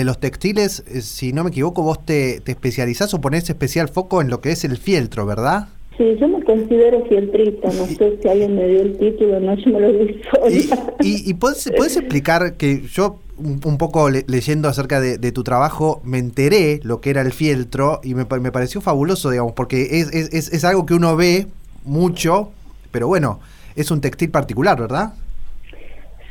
los 0.04 0.18
textiles, 0.18 0.82
eh, 0.88 1.02
si 1.02 1.32
no 1.32 1.44
me 1.44 1.50
equivoco, 1.50 1.82
vos 1.82 2.04
te, 2.04 2.40
te 2.40 2.50
especializás 2.50 3.14
o 3.14 3.20
ponés 3.20 3.48
especial 3.48 3.88
foco 3.88 4.20
en 4.20 4.28
lo 4.28 4.40
que 4.40 4.50
es 4.50 4.64
el 4.64 4.76
fieltro, 4.76 5.24
¿verdad? 5.24 5.68
Sí, 5.96 6.16
yo 6.20 6.26
me 6.26 6.42
considero 6.44 7.04
fieltrista, 7.06 7.68
no 7.68 7.86
sé 7.86 8.18
si 8.20 8.28
alguien 8.28 8.56
me 8.56 8.66
dio 8.66 8.82
el 8.82 8.98
título, 8.98 9.38
no, 9.38 9.54
yo 9.54 9.70
me 9.70 9.80
lo 9.80 9.92
di 9.92 10.20
¿Y, 11.00 11.30
y, 11.30 11.34
puedes, 11.34 11.66
explicar 11.66 12.54
que 12.54 12.82
yo, 12.92 13.20
un, 13.36 13.78
poco 13.78 14.08
leyendo 14.10 14.68
acerca 14.68 15.00
de, 15.00 15.32
tu 15.32 15.44
trabajo, 15.44 16.00
me 16.04 16.18
enteré 16.18 16.80
lo 16.82 17.00
que 17.00 17.10
era 17.10 17.20
el 17.22 17.32
fieltro 17.32 18.00
y 18.02 18.14
me, 18.14 18.26
me 18.40 18.52
pareció 18.52 18.80
fabuloso, 18.80 19.30
digamos, 19.30 19.52
porque 19.52 20.00
es, 20.00 20.12
es, 20.12 20.52
es 20.52 20.64
algo 20.64 20.86
que 20.86 20.94
uno 20.94 21.16
ve 21.16 21.46
mucho, 21.84 22.50
pero 22.90 23.06
bueno, 23.06 23.38
es 23.76 23.92
un 23.92 24.00
textil 24.00 24.30
particular, 24.30 24.80
¿verdad? 24.80 25.14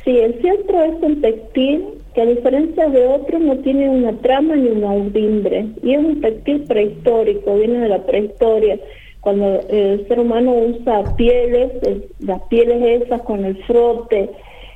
Sí, 0.08 0.16
el 0.16 0.32
fieltro 0.40 0.82
es 0.84 1.02
un 1.02 1.20
textil 1.20 1.84
que 2.14 2.22
a 2.22 2.24
diferencia 2.24 2.88
de 2.88 3.06
otros 3.08 3.42
no 3.42 3.58
tiene 3.58 3.90
una 3.90 4.14
trama 4.22 4.56
ni 4.56 4.70
un 4.70 4.82
audimbre. 4.82 5.66
Y 5.82 5.92
es 5.92 5.98
un 5.98 6.22
textil 6.22 6.62
prehistórico, 6.62 7.56
viene 7.56 7.80
de 7.80 7.90
la 7.90 8.06
prehistoria, 8.06 8.80
cuando 9.20 9.60
el 9.68 10.08
ser 10.08 10.18
humano 10.18 10.54
usa 10.54 11.14
pieles, 11.16 11.72
las 12.20 12.40
pieles 12.44 13.02
esas 13.02 13.20
con 13.20 13.44
el 13.44 13.62
frote 13.64 14.30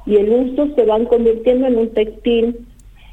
y 0.04 0.16
el 0.16 0.28
uso 0.28 0.68
se 0.74 0.84
van 0.84 1.06
convirtiendo 1.06 1.66
en 1.66 1.78
un 1.78 1.88
textil. 1.94 2.66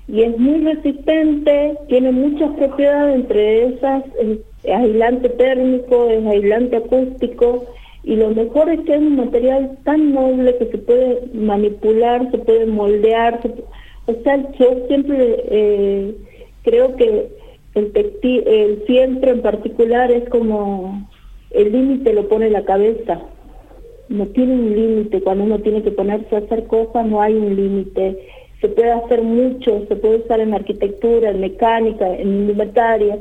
Y 0.10 0.24
es 0.24 0.38
muy 0.38 0.60
resistente, 0.66 1.78
tiene 1.88 2.12
muchas 2.12 2.52
propiedades, 2.58 3.16
entre 3.16 3.64
esas 3.68 4.04
es 4.18 4.40
aislante 4.70 5.30
térmico, 5.30 6.10
es 6.10 6.26
aislante 6.26 6.76
acústico 6.76 7.66
y 8.04 8.16
lo 8.16 8.30
mejor 8.30 8.70
es 8.70 8.80
que 8.82 8.94
es 8.94 9.00
un 9.00 9.18
material 9.18 9.78
tan 9.84 10.14
noble 10.14 10.56
que 10.58 10.68
se 10.68 10.78
puede 10.78 11.22
manipular, 11.34 12.32
se 12.32 12.38
puede 12.38 12.66
moldear, 12.66 13.40
o 14.06 14.14
sea, 14.24 14.38
yo 14.58 14.88
siempre 14.88 15.44
eh, 15.50 16.16
creo 16.64 16.96
que 16.96 17.30
el, 17.76 17.92
textil, 17.92 18.44
el 18.48 18.84
fieltro 18.88 19.32
en 19.32 19.42
particular 19.42 20.12
es 20.12 20.28
como 20.30 21.08
el 21.52 21.72
límite 21.72 22.14
lo 22.14 22.28
pone 22.28 22.50
la 22.50 22.64
cabeza, 22.64 23.20
no 24.08 24.26
tiene 24.28 24.54
un 24.54 24.76
límite, 24.76 25.22
cuando 25.22 25.44
uno 25.44 25.60
tiene 25.60 25.84
que 25.84 25.92
ponerse 25.92 26.36
a 26.36 26.40
hacer 26.40 26.66
cosas 26.68 27.06
no 27.06 27.22
hay 27.22 27.36
un 27.36 27.56
límite, 27.56 28.18
se 28.62 28.68
puede 28.70 28.92
hacer 28.92 29.22
mucho, 29.22 29.86
se 29.88 29.96
puede 29.96 30.18
usar 30.18 30.40
en 30.40 30.54
arquitectura, 30.54 31.30
en 31.30 31.40
mecánica, 31.42 32.12
en 32.14 32.28
indumentaria, 32.28 33.20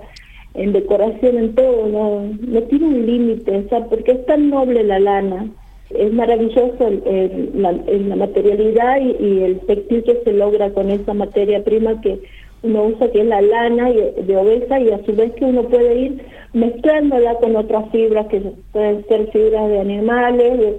en 0.58 0.72
decoración, 0.72 1.38
en 1.38 1.54
todo, 1.54 1.86
no, 1.86 2.22
no 2.40 2.62
tiene 2.64 2.86
un 2.86 3.06
límite, 3.06 3.56
o 3.56 3.68
sea, 3.68 3.84
porque 3.86 4.12
es 4.12 4.26
tan 4.26 4.50
noble 4.50 4.82
la 4.82 4.98
lana, 4.98 5.46
es 5.90 6.12
maravilloso 6.12 6.86
el, 6.86 7.50
la, 7.54 8.16
materialidad 8.16 9.00
y, 9.00 9.42
el 9.42 9.60
textil 9.60 10.02
que 10.02 10.20
se 10.24 10.32
logra 10.32 10.70
con 10.70 10.90
esa 10.90 11.14
materia 11.14 11.64
prima 11.64 12.00
que 12.00 12.18
uno 12.62 12.86
usa, 12.86 13.10
que 13.10 13.20
es 13.20 13.26
la 13.26 13.40
lana 13.40 13.90
de 13.90 14.36
oveja, 14.36 14.80
y 14.80 14.90
a 14.90 15.04
su 15.04 15.14
vez 15.14 15.32
que 15.34 15.44
uno 15.44 15.62
puede 15.62 15.98
ir 15.98 16.22
mezclándola 16.52 17.36
con 17.36 17.56
otras 17.56 17.90
fibras, 17.90 18.26
que 18.26 18.42
pueden 18.72 19.06
ser 19.06 19.30
fibras 19.30 19.68
de 19.68 19.80
animales, 19.80 20.74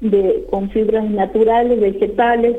de, 0.00 0.44
con 0.50 0.68
fibras 0.70 1.08
naturales, 1.10 1.80
vegetales. 1.80 2.56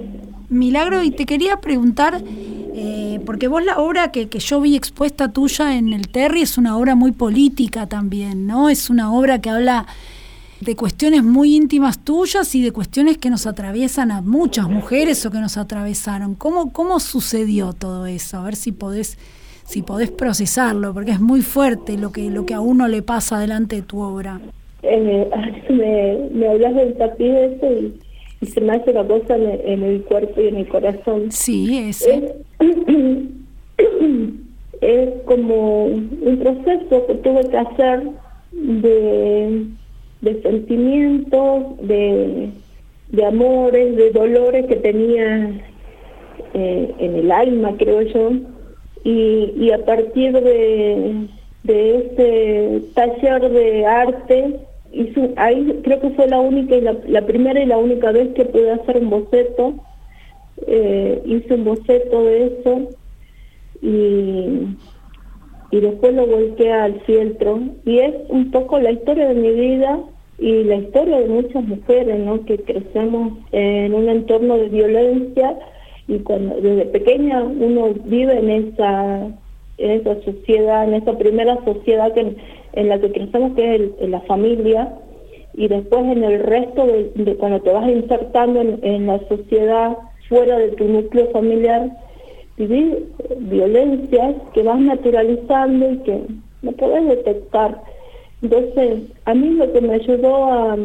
Milagro, 0.54 1.04
y 1.04 1.12
te 1.12 1.26
quería 1.26 1.58
preguntar, 1.58 2.22
eh, 2.26 3.20
porque 3.26 3.48
vos 3.48 3.64
la 3.64 3.78
obra 3.78 4.12
que, 4.12 4.30
que, 4.30 4.40
yo 4.40 4.62
vi 4.62 4.76
expuesta 4.76 5.32
tuya 5.32 5.78
en 5.78 5.94
el 5.94 6.08
Terry 6.08 6.42
es 6.42 6.58
una 6.58 6.78
obra 6.78 6.96
muy 6.96 7.12
política 7.12 7.88
también, 7.88 8.48
¿no? 8.48 8.70
Es 8.70 8.90
una 8.90 9.14
obra 9.14 9.40
que 9.40 9.50
habla 9.50 9.86
de 10.64 10.76
cuestiones 10.76 11.24
muy 11.24 11.56
íntimas 11.56 12.04
tuyas 12.04 12.56
y 12.56 12.64
de 12.64 12.72
cuestiones 12.72 13.18
que 13.18 13.30
nos 13.30 13.46
atraviesan 13.46 14.12
a 14.12 14.22
muchas 14.22 14.70
mujeres 14.70 15.26
o 15.26 15.32
que 15.32 15.40
nos 15.40 15.58
atravesaron. 15.58 16.36
¿Cómo, 16.36 16.72
cómo 16.72 17.00
sucedió 17.00 17.74
todo 17.74 18.06
eso? 18.06 18.38
A 18.38 18.44
ver 18.44 18.56
si 18.56 18.72
podés, 18.72 19.18
si 19.66 19.82
podés 19.82 20.12
procesarlo, 20.12 20.94
porque 20.94 21.12
es 21.12 21.20
muy 21.20 21.42
fuerte 21.42 21.98
lo 21.98 22.12
que, 22.12 22.30
lo 22.30 22.46
que 22.46 22.54
a 22.54 22.60
uno 22.60 22.88
le 22.88 23.02
pasa 23.02 23.40
delante 23.40 23.78
de 23.78 23.82
tu 23.82 24.00
obra. 24.00 24.40
Eh, 24.84 25.30
me, 25.70 26.30
me 26.32 26.48
hablas 26.50 26.76
del 26.76 26.96
tapiz 26.96 27.34
y 27.62 28.03
y 28.44 28.46
se 28.46 28.60
me 28.60 28.74
hace 28.74 28.92
la 28.92 29.06
cosa 29.06 29.36
en 29.38 29.84
el, 29.84 30.02
cuerpo 30.04 30.42
y 30.42 30.48
en 30.48 30.58
el 30.58 30.68
corazón. 30.68 31.32
Sí, 31.32 31.88
ese. 31.90 32.36
Es, 34.82 35.10
como 35.24 35.86
un 35.86 36.40
proceso 36.42 37.08
que 37.08 37.14
tuve 37.16 37.48
que 37.50 37.58
hacer 37.58 38.04
de, 38.52 39.66
de 40.20 40.42
sentimientos, 40.42 41.78
de, 41.88 42.50
de 43.08 43.26
amores, 43.26 43.96
de 43.96 44.12
dolores 44.12 44.66
que 44.66 44.76
tenía 44.76 45.58
eh, 46.54 46.94
en 47.00 47.16
el 47.16 47.32
alma, 47.32 47.76
creo 47.78 48.02
yo. 48.02 48.32
Y, 49.06 49.54
y 49.56 49.72
a 49.72 49.86
partir 49.86 50.34
de, 50.34 51.28
de 51.64 51.98
ese 51.98 52.82
taller 52.94 53.50
de 53.52 53.86
arte, 53.86 54.60
ahí 55.38 55.82
creo 55.84 56.00
que 56.00 56.10
fue 56.12 56.28
la 56.28 56.40
única 56.40 56.76
y 56.76 56.82
la, 56.82 57.22
primera 57.26 57.62
y 57.62 57.66
la 57.66 57.78
única 57.78 58.12
vez 58.12 58.30
que 58.34 58.46
pude 58.46 58.72
hacer 58.72 58.98
un 58.98 59.10
boceto. 59.10 59.74
Eh, 60.68 61.22
hice 61.26 61.56
un 61.56 61.66
boceto 61.66 62.24
de 62.26 62.46
eso 62.46 62.90
y, 63.82 64.76
y 65.72 65.80
después 65.80 66.14
lo 66.14 66.28
volteé 66.28 66.72
al 66.72 67.02
fieltro. 67.02 67.60
Y 67.86 68.00
es 68.00 68.14
un 68.30 68.52
poco 68.52 68.80
la 68.80 68.92
historia 68.92 69.28
de 69.28 69.36
mi 69.36 69.52
vida 69.52 70.00
y 70.38 70.64
la 70.64 70.76
historia 70.76 71.20
de 71.20 71.28
muchas 71.28 71.64
mujeres, 71.64 72.20
¿no? 72.20 72.44
Que 72.46 72.58
crecemos 72.60 73.34
en 73.52 73.94
un 73.94 74.10
entorno 74.10 74.58
de 74.58 74.70
violencia 74.70 75.58
y 76.08 76.20
cuando 76.20 76.56
desde 76.56 76.86
pequeña 76.86 77.42
uno 77.44 77.94
vive 78.06 78.38
en 78.38 78.50
esa 78.50 79.28
en 79.78 79.92
esa 79.92 80.22
sociedad, 80.22 80.88
en 80.88 80.96
esa 80.96 81.18
primera 81.18 81.58
sociedad 81.66 82.14
que 82.14 82.36
en 82.74 82.90
la 82.90 83.00
que 83.00 83.12
crecemos, 83.12 83.54
que 83.56 83.76
es 84.00 84.10
la 84.10 84.22
familia, 84.22 84.94
y 85.54 85.68
después 85.68 86.04
en 86.06 86.24
el 86.24 86.40
resto 86.40 86.86
de, 86.86 87.36
cuando 87.38 87.62
te 87.62 87.72
vas 87.72 87.88
insertando 87.90 88.62
en, 88.62 89.06
la 89.06 89.20
sociedad 89.28 89.98
fuera 90.28 90.58
de 90.58 90.70
tu 90.70 90.86
núcleo 90.86 91.30
familiar, 91.32 91.92
vivir 92.58 93.10
violencias 93.38 94.36
que 94.54 94.64
vas 94.64 94.80
naturalizando 94.80 95.92
y 95.92 95.98
que 95.98 96.22
no 96.64 96.72
puedes 96.72 97.08
detectar. 97.08 97.82
Entonces, 98.42 99.04
a 99.26 99.34
mí 99.34 99.52
lo 99.52 99.72
que 99.72 99.82
me 99.82 99.94
ayudó 99.94 100.46
a 100.46 100.78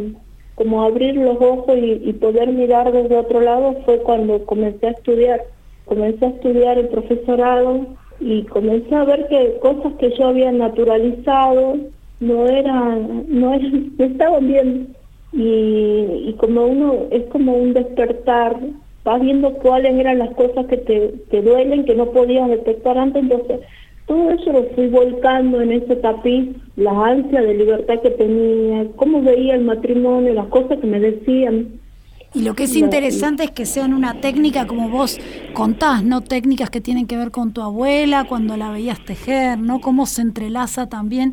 como 0.55 0.83
abrir 0.83 1.15
los 1.17 1.41
ojos 1.41 1.79
y, 1.79 2.03
y 2.05 2.13
poder 2.15 2.49
mirar 2.49 2.91
desde 2.91 3.17
otro 3.17 3.41
lado 3.41 3.77
fue 3.85 3.99
cuando 3.99 4.45
comencé 4.45 4.89
a 4.89 4.91
estudiar. 4.91 5.45
Comencé 5.85 6.27
a 6.27 6.31
estudiar 6.31 6.79
el 6.79 6.89
profesorado 6.89 7.87
y 8.21 8.43
comencé 8.45 8.95
a 8.95 9.05
ver 9.05 9.27
que 9.29 9.59
cosas 9.61 9.93
que 9.95 10.11
yo 10.19 10.29
había 10.29 10.53
naturalizado 10.53 11.77
no 12.21 12.47
eran, 12.47 13.25
no, 13.29 13.55
estaban 13.99 14.49
bien. 14.49 14.95
Y, 15.33 16.35
como 16.39 16.67
uno, 16.67 16.95
es 17.11 17.25
como 17.25 17.55
un 17.55 17.75
despertar, 17.75 18.57
vas 19.05 19.21
viendo 19.21 19.53
cuáles 19.55 19.95
eran 19.95 20.19
las 20.19 20.35
cosas 20.35 20.67
que 20.67 20.79
te, 20.79 21.09
te 21.31 21.43
duelen, 21.43 21.85
que 21.85 21.95
no 21.95 22.07
podías 22.07 22.49
detectar 22.49 22.97
antes, 22.97 23.23
entonces 23.23 23.61
todo 24.09 24.31
eso 24.31 24.53
lo 24.53 24.65
fui 24.75 24.89
volcando 24.89 25.61
en 25.61 25.73
ese 25.73 25.97
tapiz, 25.97 26.57
las 26.77 26.95
ansias 26.95 27.45
de 27.45 27.55
libertad 27.55 28.01
que 28.01 28.11
tenía, 28.11 28.87
cómo 28.97 29.21
veía 29.21 29.55
el 29.55 29.65
matrimonio, 29.65 30.33
las 30.33 30.47
cosas 30.47 30.79
que 30.79 30.87
me 30.87 30.99
decían. 30.99 31.79
Y 32.35 32.43
lo 32.43 32.55
que 32.55 32.65
es 32.65 32.77
interesante 32.77 33.45
es 33.45 33.51
que 33.51 33.65
sean 33.65 33.95
una 33.95 34.21
técnica 34.21 34.67
como 34.67 34.91
vos 34.91 35.19
contás, 35.55 36.05
¿no? 36.05 36.21
Técnicas 36.21 36.69
que 36.69 36.81
tienen 36.83 37.07
que 37.07 37.17
ver 37.17 37.31
con 37.31 37.53
tu 37.53 37.63
abuela, 37.63 38.25
cuando 38.29 38.57
la 38.57 38.71
veías 38.71 39.03
tejer, 39.05 39.59
¿no? 39.59 39.81
Cómo 39.81 40.05
se 40.05 40.21
entrelaza 40.23 40.89
también 40.89 41.33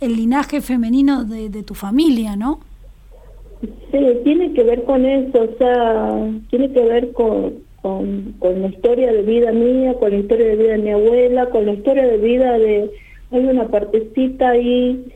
el 0.00 0.16
linaje 0.16 0.60
femenino 0.60 1.24
de, 1.24 1.62
tu 1.62 1.74
familia, 1.74 2.34
¿no? 2.34 2.58
Sí, 3.60 3.98
tiene 4.24 4.52
que 4.52 4.64
ver 4.64 4.82
con 4.82 5.06
eso, 5.06 5.42
o 5.42 5.58
sea, 5.58 6.28
tiene 6.50 6.72
que 6.72 6.80
ver 6.82 7.12
con, 7.12 7.62
con, 7.80 8.34
la 8.62 8.66
historia 8.66 9.12
de 9.12 9.22
vida 9.22 9.52
mía, 9.52 9.94
con 9.94 10.10
la 10.10 10.16
historia 10.16 10.48
de 10.48 10.56
vida 10.56 10.72
de 10.72 10.78
mi 10.78 10.90
abuela, 10.90 11.50
con 11.50 11.66
la 11.66 11.72
historia 11.74 12.06
de 12.06 12.16
vida 12.18 12.58
de... 12.58 12.90
Hay 13.30 13.46
una 13.46 13.68
partecita 13.68 14.50
ahí 14.50 15.06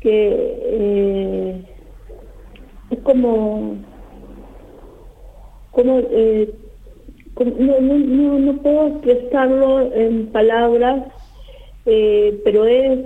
que 0.00 0.58
eh, 0.64 1.62
es 2.90 2.98
como 3.00 3.76
como, 5.72 6.00
eh, 6.10 6.50
no, 7.58 7.80
no, 7.80 8.38
no, 8.38 8.62
puedo 8.62 8.88
expresarlo 8.88 9.92
en 9.92 10.26
palabras, 10.28 11.04
eh, 11.86 12.40
pero 12.44 12.66
es 12.66 13.00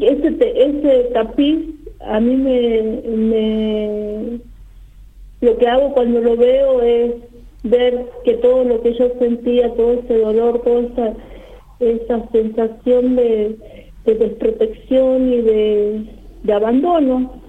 ese, 0.00 0.52
ese 0.54 1.10
tapiz 1.12 1.58
a 2.00 2.20
mí 2.20 2.36
me, 2.36 2.82
me 3.08 4.40
lo 5.40 5.56
que 5.58 5.66
hago 5.68 5.92
cuando 5.92 6.20
lo 6.20 6.36
veo 6.36 6.82
es 6.82 7.12
ver 7.64 8.06
que 8.24 8.34
todo 8.34 8.64
lo 8.64 8.82
que 8.82 8.94
yo 8.94 9.10
sentía, 9.18 9.72
todo 9.74 9.94
ese 9.94 10.18
dolor, 10.18 10.62
toda 10.62 10.82
esa, 10.82 11.14
esa 11.80 12.28
sensación 12.30 13.16
de, 13.16 13.56
de 14.04 14.14
desprotección 14.14 15.32
y 15.32 15.40
de, 15.42 16.04
de 16.42 16.52
abandono, 16.52 17.41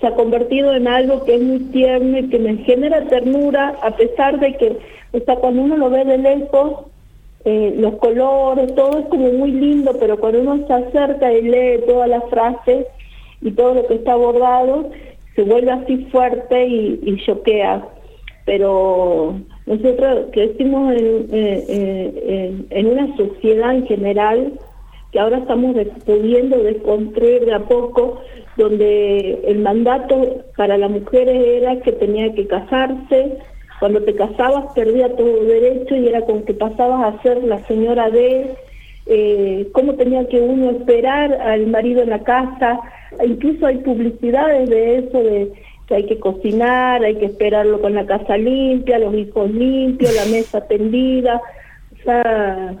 se 0.00 0.06
ha 0.06 0.14
convertido 0.14 0.74
en 0.74 0.86
algo 0.86 1.24
que 1.24 1.34
es 1.34 1.42
muy 1.42 1.58
tierno 1.58 2.18
y 2.18 2.28
que 2.28 2.38
me 2.38 2.56
genera 2.58 3.02
ternura, 3.06 3.74
a 3.82 3.90
pesar 3.96 4.38
de 4.38 4.56
que, 4.56 4.76
o 5.12 5.40
cuando 5.40 5.62
uno 5.62 5.76
lo 5.76 5.90
ve 5.90 6.04
de 6.04 6.18
lejos, 6.18 6.86
eh, 7.44 7.74
los 7.78 7.96
colores, 7.96 8.74
todo 8.74 8.98
es 8.98 9.06
como 9.06 9.32
muy 9.32 9.52
lindo, 9.52 9.92
pero 9.98 10.18
cuando 10.18 10.40
uno 10.40 10.66
se 10.66 10.72
acerca 10.72 11.32
y 11.32 11.42
lee 11.42 11.82
todas 11.86 12.08
las 12.08 12.24
frases 12.30 12.86
y 13.40 13.50
todo 13.52 13.74
lo 13.74 13.86
que 13.86 13.94
está 13.94 14.12
abordado, 14.12 14.90
se 15.34 15.42
vuelve 15.42 15.70
así 15.70 15.96
fuerte 16.10 16.66
y, 16.66 17.16
choquea. 17.24 17.84
Pero 18.44 19.34
nosotros 19.66 20.26
crecimos 20.32 20.92
en, 20.94 21.28
eh, 21.32 21.64
eh, 21.68 22.54
en 22.70 22.86
una 22.86 23.16
sociedad 23.16 23.74
en 23.74 23.86
general 23.86 24.52
que 25.12 25.20
ahora 25.20 25.38
estamos 25.38 25.76
pudiendo 26.04 26.58
desconstruir 26.58 27.44
de 27.44 27.54
a 27.54 27.60
poco, 27.60 28.20
donde 28.58 29.38
el 29.46 29.60
mandato 29.60 30.44
para 30.56 30.76
las 30.76 30.90
mujeres 30.90 31.62
era 31.62 31.80
que 31.80 31.92
tenía 31.92 32.34
que 32.34 32.46
casarse, 32.46 33.38
cuando 33.78 34.02
te 34.02 34.16
casabas 34.16 34.72
perdía 34.74 35.14
todo 35.16 35.44
derecho 35.44 35.94
y 35.94 36.08
era 36.08 36.22
como 36.22 36.44
que 36.44 36.54
pasabas 36.54 37.14
a 37.14 37.22
ser 37.22 37.42
la 37.44 37.64
señora 37.66 38.10
de, 38.10 38.50
eh, 39.06 39.68
cómo 39.72 39.94
tenía 39.94 40.26
que 40.26 40.40
uno 40.40 40.70
esperar 40.70 41.32
al 41.32 41.68
marido 41.68 42.02
en 42.02 42.10
la 42.10 42.24
casa, 42.24 42.80
incluso 43.24 43.64
hay 43.64 43.78
publicidades 43.78 44.68
de 44.68 44.98
eso, 44.98 45.22
de 45.22 45.52
que 45.86 45.94
hay 45.94 46.06
que 46.06 46.18
cocinar, 46.18 47.04
hay 47.04 47.14
que 47.14 47.26
esperarlo 47.26 47.80
con 47.80 47.94
la 47.94 48.06
casa 48.06 48.36
limpia, 48.36 48.98
los 48.98 49.14
hijos 49.14 49.50
limpios, 49.52 50.14
la 50.16 50.26
mesa 50.26 50.66
tendida, 50.66 51.40
o 51.92 52.02
sea, 52.02 52.74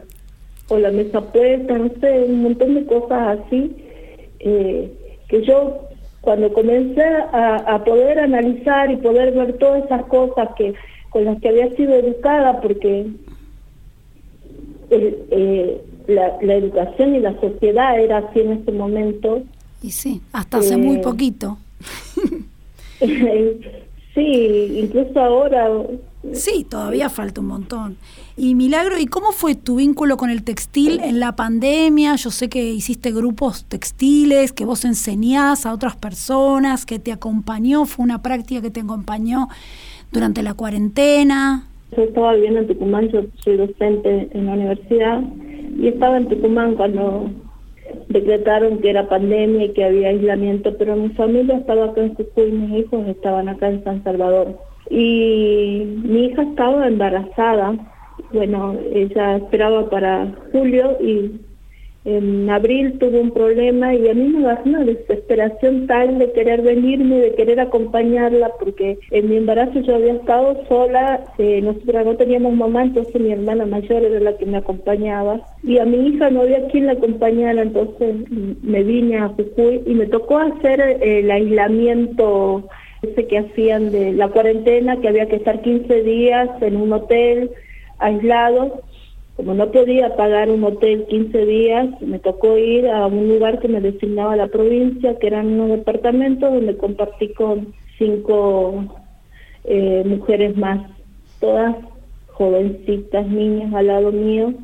o 0.68 0.76
la 0.76 0.90
mesa 0.90 1.20
puesta, 1.20 1.78
no 1.78 1.88
sé, 2.00 2.24
un 2.24 2.42
montón 2.42 2.74
de 2.74 2.84
cosas 2.84 3.38
así. 3.38 3.76
Eh, 4.40 4.92
que 5.28 5.44
yo 5.44 5.88
cuando 6.20 6.52
comencé 6.52 7.04
a, 7.32 7.82
poder 7.84 8.18
analizar 8.18 8.90
y 8.90 8.96
poder 8.96 9.32
ver 9.32 9.56
todas 9.58 9.84
esas 9.84 10.04
cosas 10.06 10.48
que 10.56 10.74
con 11.10 11.24
las 11.24 11.40
que 11.40 11.48
había 11.48 11.74
sido 11.74 11.94
educada, 11.94 12.60
porque 12.60 13.06
eh, 14.90 15.80
la, 16.06 16.54
educación 16.54 17.14
y 17.14 17.20
la 17.20 17.38
sociedad 17.40 17.98
era 17.98 18.18
así 18.18 18.40
en 18.40 18.52
ese 18.52 18.72
momento. 18.72 19.42
Y 19.82 19.90
sí, 19.90 20.20
hasta 20.32 20.58
hace 20.58 20.76
muy 20.76 20.96
eh, 20.96 21.00
poquito. 21.00 21.56
sí, 24.14 24.80
incluso 24.82 25.20
ahora. 25.20 25.70
Sí, 26.32 26.66
todavía 26.68 27.08
falta 27.08 27.40
un 27.40 27.46
montón. 27.46 27.96
Y 28.40 28.54
Milagro, 28.54 29.00
¿y 29.00 29.06
cómo 29.06 29.32
fue 29.32 29.56
tu 29.56 29.76
vínculo 29.76 30.16
con 30.16 30.30
el 30.30 30.44
textil 30.44 31.00
en 31.02 31.18
la 31.18 31.34
pandemia? 31.34 32.14
Yo 32.14 32.30
sé 32.30 32.48
que 32.48 32.62
hiciste 32.62 33.10
grupos 33.10 33.64
textiles, 33.64 34.52
que 34.52 34.64
vos 34.64 34.84
enseñás 34.84 35.66
a 35.66 35.74
otras 35.74 35.96
personas, 35.96 36.86
que 36.86 37.00
te 37.00 37.10
acompañó, 37.10 37.84
fue 37.84 38.04
una 38.04 38.22
práctica 38.22 38.62
que 38.62 38.70
te 38.70 38.78
acompañó 38.78 39.48
durante 40.12 40.44
la 40.44 40.54
cuarentena. 40.54 41.66
Yo 41.96 42.04
estaba 42.04 42.34
viviendo 42.34 42.60
en 42.60 42.68
Tucumán, 42.68 43.08
yo 43.08 43.22
soy 43.42 43.56
docente 43.56 44.28
en 44.32 44.46
la 44.46 44.52
universidad 44.52 45.20
y 45.76 45.88
estaba 45.88 46.18
en 46.18 46.28
Tucumán 46.28 46.76
cuando 46.76 47.28
decretaron 48.08 48.78
que 48.78 48.90
era 48.90 49.08
pandemia 49.08 49.64
y 49.64 49.72
que 49.72 49.84
había 49.84 50.10
aislamiento, 50.10 50.76
pero 50.78 50.94
mi 50.94 51.08
familia 51.08 51.56
estaba 51.56 51.86
acá 51.86 52.02
en 52.02 52.14
Jujuy 52.14 52.52
mis 52.52 52.84
hijos 52.84 53.04
estaban 53.08 53.48
acá 53.48 53.68
en 53.68 53.82
San 53.82 54.04
Salvador. 54.04 54.56
Y 54.90 55.82
mi 56.04 56.26
hija 56.26 56.42
estaba 56.42 56.86
embarazada 56.86 57.74
bueno, 58.32 58.76
ella 58.92 59.36
esperaba 59.36 59.88
para 59.88 60.32
julio 60.52 60.96
y 61.00 61.40
en 62.04 62.48
abril 62.48 62.98
tuvo 62.98 63.20
un 63.20 63.32
problema 63.32 63.94
y 63.94 64.08
a 64.08 64.14
mí 64.14 64.28
me 64.28 64.42
da 64.42 64.62
una 64.64 64.82
desesperación 64.84 65.86
tal 65.86 66.18
de 66.18 66.32
querer 66.32 66.62
venirme, 66.62 67.16
de 67.16 67.34
querer 67.34 67.60
acompañarla, 67.60 68.50
porque 68.58 68.98
en 69.10 69.28
mi 69.28 69.36
embarazo 69.36 69.80
yo 69.80 69.96
había 69.96 70.14
estado 70.14 70.64
sola, 70.68 71.20
eh, 71.36 71.60
nosotros 71.60 72.06
no 72.06 72.16
teníamos 72.16 72.54
mamá, 72.54 72.84
entonces 72.84 73.20
mi 73.20 73.32
hermana 73.32 73.66
mayor 73.66 74.04
era 74.04 74.20
la 74.20 74.36
que 74.38 74.46
me 74.46 74.56
acompañaba 74.56 75.40
y 75.62 75.78
a 75.78 75.84
mi 75.84 76.08
hija 76.08 76.30
no 76.30 76.42
había 76.42 76.66
quien 76.68 76.86
la 76.86 76.92
acompañara, 76.92 77.60
entonces 77.60 78.14
me 78.62 78.82
vine 78.84 79.18
a 79.18 79.28
Jujuy 79.28 79.82
y 79.84 79.94
me 79.94 80.06
tocó 80.06 80.38
hacer 80.38 80.80
el 81.02 81.30
aislamiento 81.30 82.68
ese 83.02 83.26
que 83.26 83.38
hacían 83.38 83.90
de 83.90 84.12
la 84.12 84.28
cuarentena, 84.28 85.00
que 85.00 85.08
había 85.08 85.26
que 85.26 85.36
estar 85.36 85.60
15 85.60 86.02
días 86.02 86.48
en 86.62 86.76
un 86.76 86.92
hotel 86.92 87.50
aislado. 87.98 88.82
Como 89.36 89.54
no 89.54 89.70
podía 89.70 90.16
pagar 90.16 90.50
un 90.50 90.64
hotel 90.64 91.06
15 91.08 91.46
días, 91.46 92.00
me 92.00 92.18
tocó 92.18 92.58
ir 92.58 92.88
a 92.88 93.06
un 93.06 93.28
lugar 93.28 93.60
que 93.60 93.68
me 93.68 93.80
designaba 93.80 94.34
la 94.34 94.48
provincia, 94.48 95.16
que 95.18 95.28
eran 95.28 95.46
unos 95.46 95.78
departamentos 95.78 96.52
donde 96.52 96.76
compartí 96.76 97.28
con 97.34 97.72
cinco 97.98 98.84
eh, 99.64 100.02
mujeres 100.04 100.56
más, 100.56 100.90
todas 101.40 101.76
jovencitas, 102.28 103.26
niñas 103.28 103.72
al 103.74 103.86
lado 103.86 104.10
mío. 104.10 104.54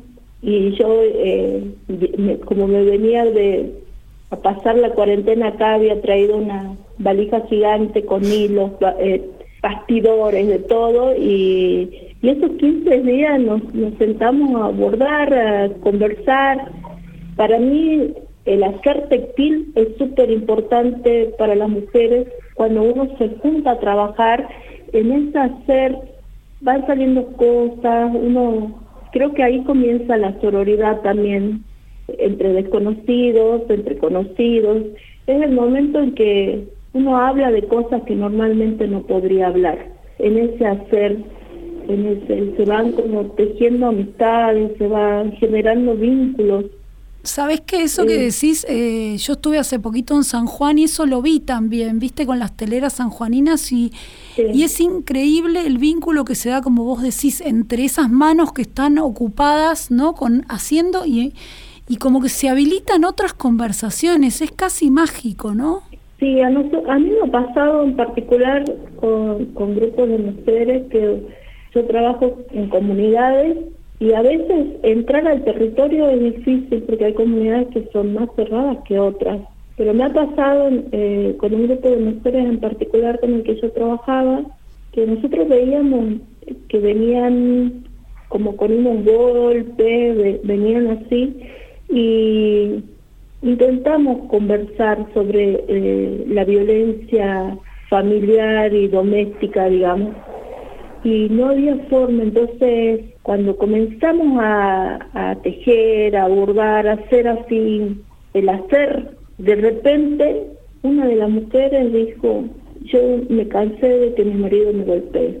Y 0.41 0.71
yo, 0.75 1.01
eh, 1.03 1.63
como 2.45 2.67
me 2.67 2.83
venía 2.83 3.25
de 3.25 3.73
a 4.29 4.37
pasar 4.37 4.75
la 4.77 4.89
cuarentena 4.89 5.49
acá, 5.49 5.75
había 5.75 6.01
traído 6.01 6.37
una 6.37 6.75
valija 6.97 7.41
gigante 7.47 8.05
con 8.05 8.23
hilos, 8.23 8.71
eh, 8.99 9.29
bastidores, 9.61 10.47
de 10.47 10.59
todo, 10.59 11.15
y 11.15 12.04
y 12.25 12.29
esos 12.29 12.53
15 12.53 13.01
días 13.03 13.39
nos, 13.39 13.61
sentamos 13.99 14.59
a 14.59 14.65
abordar, 14.65 15.31
a 15.31 15.69
conversar. 15.81 16.71
Para 17.35 17.59
mí 17.59 18.15
el 18.45 18.63
hacer 18.63 19.07
textil 19.09 19.71
es 19.75 19.89
súper 19.99 20.31
importante 20.31 21.35
para 21.37 21.53
las 21.53 21.69
mujeres. 21.69 22.27
Cuando 22.55 22.81
uno 22.81 23.15
se 23.19 23.29
junta 23.41 23.73
a 23.73 23.79
trabajar, 23.79 24.47
en 24.91 25.11
ese 25.11 25.37
hacer 25.37 25.99
van 26.61 26.87
saliendo 26.87 27.27
cosas, 27.33 28.11
uno 28.15 28.73
creo 29.11 29.31
que 29.35 29.43
ahí 29.43 29.63
comienza 29.63 30.17
la 30.17 30.33
sororidad 30.41 31.01
también 31.01 31.63
entre 32.07 32.53
desconocidos, 32.53 33.69
entre 33.69 33.99
conocidos. 33.99 34.77
Es 35.27 35.43
el 35.43 35.51
momento 35.51 35.99
en 35.99 36.15
que 36.15 36.69
uno 36.93 37.17
habla 37.17 37.51
de 37.51 37.67
cosas 37.67 38.01
que 38.07 38.15
normalmente 38.15 38.87
no 38.87 39.03
podría 39.03 39.47
hablar. 39.47 39.77
En 40.17 40.39
ese 40.39 40.65
hacer 40.65 41.17
se 41.87 42.65
van 42.65 42.91
como 42.93 43.23
tejiendo 43.31 43.87
amistades, 43.87 44.71
se 44.77 44.87
van 44.87 45.31
generando 45.33 45.95
vínculos. 45.95 46.65
Sabes 47.23 47.61
que 47.61 47.81
eso 47.81 48.05
que 48.05 48.17
decís, 48.17 48.67
eh, 48.69 49.17
yo 49.17 49.33
estuve 49.33 49.57
hace 49.57 49.79
poquito 49.79 50.15
en 50.15 50.23
San 50.23 50.45
Juan 50.45 50.77
y 50.77 50.83
eso 50.83 51.07
lo 51.07 51.23
vi 51.23 51.39
también, 51.39 51.97
viste, 51.97 52.27
con 52.27 52.37
las 52.37 52.55
teleras 52.55 52.93
sanjuaninas 52.93 53.71
y, 53.71 53.91
y 54.37 54.61
es 54.61 54.79
increíble 54.79 55.65
el 55.65 55.79
vínculo 55.79 56.23
que 56.23 56.35
se 56.35 56.49
da, 56.49 56.61
como 56.61 56.83
vos 56.83 57.01
decís, 57.01 57.41
entre 57.41 57.83
esas 57.83 58.11
manos 58.11 58.53
que 58.53 58.61
están 58.61 58.99
ocupadas, 58.99 59.89
¿no? 59.89 60.13
Con 60.13 60.45
haciendo 60.49 61.07
y, 61.07 61.33
y 61.87 61.95
como 61.95 62.21
que 62.21 62.29
se 62.29 62.47
habilitan 62.47 63.03
otras 63.05 63.33
conversaciones, 63.33 64.41
es 64.41 64.51
casi 64.51 64.91
mágico, 64.91 65.55
¿no? 65.55 65.81
Sí, 66.19 66.41
a, 66.41 66.47
a 66.47 66.49
mí 66.51 67.09
me 67.09 67.27
ha 67.27 67.31
pasado 67.31 67.83
en 67.83 67.95
particular 67.95 68.63
con, 68.97 69.45
con 69.47 69.75
grupos 69.75 70.07
de 70.09 70.17
mujeres 70.19 70.83
que 70.91 71.44
yo 71.75 71.85
trabajo 71.85 72.37
en 72.51 72.69
comunidades 72.69 73.57
y 73.99 74.13
a 74.13 74.21
veces 74.21 74.67
entrar 74.83 75.27
al 75.27 75.43
territorio 75.43 76.09
es 76.09 76.21
difícil 76.21 76.83
porque 76.83 77.05
hay 77.05 77.13
comunidades 77.13 77.67
que 77.73 77.89
son 77.91 78.13
más 78.13 78.29
cerradas 78.35 78.77
que 78.87 78.97
otras. 78.97 79.41
Pero 79.77 79.93
me 79.93 80.05
ha 80.05 80.13
pasado 80.13 80.69
eh, 80.93 81.35
con 81.37 81.53
un 81.53 81.67
grupo 81.67 81.89
de 81.89 81.97
mujeres 81.97 82.45
en 82.45 82.59
particular 82.59 83.19
con 83.19 83.33
el 83.33 83.43
que 83.43 83.59
yo 83.59 83.71
trabajaba, 83.71 84.43
que 84.93 85.05
nosotros 85.05 85.49
veíamos 85.49 86.21
que 86.69 86.79
venían 86.79 87.83
como 88.29 88.55
con 88.55 88.71
unos 88.71 89.03
golpes, 89.05 90.41
venían 90.43 90.87
así, 90.87 91.37
y 91.89 92.83
intentamos 93.41 94.29
conversar 94.29 95.05
sobre 95.13 95.63
eh, 95.67 96.25
la 96.29 96.45
violencia 96.45 97.57
familiar 97.89 98.73
y 98.73 98.87
doméstica, 98.87 99.65
digamos 99.65 100.15
y 101.05 101.29
no 101.29 101.49
había 101.49 101.77
forma. 101.87 102.23
Entonces, 102.23 103.01
cuando 103.21 103.55
comenzamos 103.57 104.39
a, 104.41 105.37
tejer, 105.43 106.17
a 106.17 106.27
bordar, 106.27 106.87
a 106.87 106.93
hacer 106.93 107.27
así, 107.27 107.95
el 108.33 108.49
hacer, 108.49 109.11
de 109.37 109.55
repente 109.55 110.47
una 110.81 111.05
de 111.05 111.15
las 111.15 111.29
mujeres 111.29 111.93
dijo, 111.93 112.45
yo 112.85 112.99
me 113.29 113.47
cansé 113.47 113.87
de 113.87 114.13
que 114.15 114.25
mi 114.25 114.33
marido 114.33 114.73
me 114.73 114.83
golpee, 114.83 115.39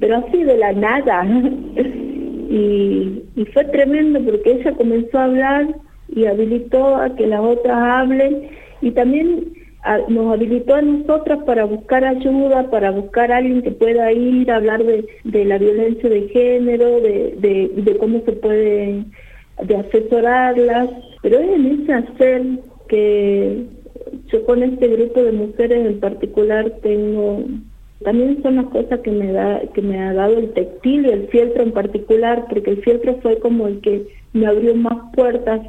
pero 0.00 0.16
así 0.16 0.42
de 0.42 0.56
la 0.56 0.72
nada. 0.72 1.24
y, 1.76 3.22
y 3.36 3.44
fue 3.52 3.64
tremendo 3.66 4.20
porque 4.20 4.52
ella 4.52 4.72
comenzó 4.72 5.18
a 5.18 5.24
hablar 5.24 5.74
y 6.08 6.24
habilitó 6.24 6.96
a 6.96 7.14
que 7.14 7.26
las 7.26 7.40
otras 7.40 7.76
hablen 7.76 8.48
y 8.80 8.90
también 8.90 9.52
nos 10.08 10.32
habilitó 10.32 10.74
a 10.74 10.82
nosotras 10.82 11.40
para 11.44 11.64
buscar 11.64 12.04
ayuda, 12.04 12.70
para 12.70 12.90
buscar 12.90 13.30
a 13.30 13.36
alguien 13.38 13.62
que 13.62 13.70
pueda 13.70 14.10
ir 14.12 14.50
a 14.50 14.56
hablar 14.56 14.82
de, 14.82 15.44
la 15.44 15.58
violencia 15.58 16.08
de 16.08 16.28
género, 16.28 17.00
de, 17.00 17.34
de, 17.38 17.70
de, 17.82 17.96
cómo 17.98 18.22
se 18.24 18.32
puede 18.32 19.04
de 19.62 19.76
asesorarlas, 19.76 20.88
pero 21.22 21.38
es 21.38 21.48
en 21.48 21.82
ese 21.82 21.92
hacer 21.92 22.42
que 22.88 23.66
yo 24.26 24.44
con 24.46 24.62
este 24.62 24.88
grupo 24.88 25.22
de 25.22 25.32
mujeres 25.32 25.86
en 25.86 26.00
particular 26.00 26.70
tengo 26.82 27.44
también 28.02 28.42
son 28.42 28.56
las 28.56 28.66
cosas 28.66 29.00
que 29.00 29.10
me 29.10 29.32
da 29.32 29.62
que 29.72 29.80
me 29.80 29.98
ha 29.98 30.12
dado 30.12 30.38
el 30.38 30.52
textil 30.52 31.06
y 31.06 31.10
el 31.10 31.28
fieltro 31.28 31.62
en 31.62 31.72
particular 31.72 32.46
porque 32.50 32.70
el 32.70 32.82
fieltro 32.82 33.18
fue 33.22 33.38
como 33.38 33.66
el 33.66 33.80
que 33.80 34.06
me 34.32 34.46
abrió 34.46 34.74
más 34.74 35.14
puertas 35.14 35.60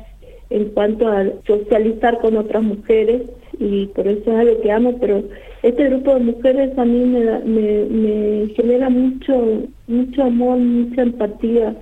en 0.49 0.66
cuanto 0.70 1.07
a 1.07 1.26
socializar 1.45 2.20
con 2.20 2.38
otras 2.38 2.63
mujeres 2.63 3.24
y 3.60 3.88
por 3.88 4.08
eso 4.08 4.32
es 4.32 4.38
algo 4.38 4.62
que 4.62 4.72
amo, 4.72 4.97
pero 4.99 5.24
este 5.64 5.89
grupo 5.89 6.14
de 6.14 6.20
mujeres 6.20 6.78
a 6.78 6.86
mí 6.86 7.06
me, 7.06 7.86
me, 7.89 8.47
genera 8.56 8.89
mucho, 8.89 9.64
mucho 9.88 10.24
amor, 10.24 10.58
mucha 10.58 11.01
empatía. 11.01 11.76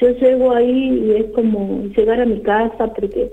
Yo 0.00 0.10
llego 0.10 0.52
ahí 0.52 1.04
y 1.04 1.10
es 1.12 1.26
como 1.34 1.84
llegar 1.96 2.20
a 2.20 2.26
mi 2.26 2.40
casa 2.40 2.92
porque 2.94 3.30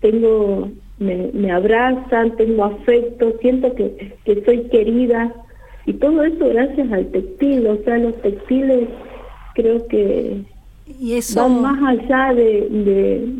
tengo, 0.00 0.70
me, 0.98 1.30
me 1.32 1.50
abrazan, 1.52 2.36
tengo 2.36 2.64
afecto, 2.64 3.34
siento 3.40 3.74
que, 3.74 4.14
que 4.24 4.44
soy 4.44 4.62
querida 4.68 5.34
y 5.86 5.94
todo 5.94 6.22
eso 6.24 6.48
gracias 6.48 6.92
al 6.92 7.06
textil, 7.06 7.66
o 7.66 7.76
sea, 7.84 7.98
los 7.98 8.14
textiles 8.22 8.88
creo 9.54 9.86
que 9.88 10.42
y 10.98 11.14
eso... 11.14 11.40
Van 11.40 11.62
más 11.62 11.98
allá 11.98 12.34
de, 12.34 12.68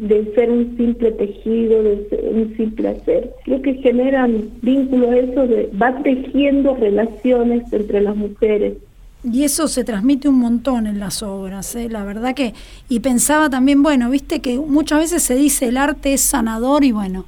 de, 0.03 0.33
ser 0.35 0.51
un 0.51 0.77
simple 0.77 1.13
tejido, 1.13 1.83
de 1.83 2.09
ser 2.09 2.25
un 2.33 2.57
simple 2.57 2.89
hacer. 2.89 3.33
Creo 3.45 3.63
que 3.63 3.75
generan 3.75 4.51
vínculos, 4.63 5.15
eso 5.15 5.47
de, 5.47 5.71
va 5.81 6.03
tejiendo 6.03 6.77
relaciones 6.77 7.73
entre 7.73 8.01
las 8.01 8.17
mujeres. 8.17 8.75
Y 9.23 9.45
eso 9.45 9.69
se 9.69 9.85
transmite 9.85 10.29
un 10.29 10.39
montón 10.39 10.87
en 10.87 10.99
las 10.99 11.23
obras, 11.23 11.75
¿eh? 11.75 11.91
la 11.91 12.05
verdad 12.05 12.35
que, 12.35 12.55
y 12.89 13.01
pensaba 13.01 13.51
también, 13.51 13.83
bueno, 13.83 14.09
viste 14.09 14.41
que 14.41 14.59
muchas 14.59 15.01
veces 15.01 15.23
se 15.23 15.35
dice 15.35 15.69
el 15.69 15.77
arte 15.77 16.15
es 16.15 16.23
sanador 16.23 16.85
y 16.85 16.93
bueno, 16.93 17.27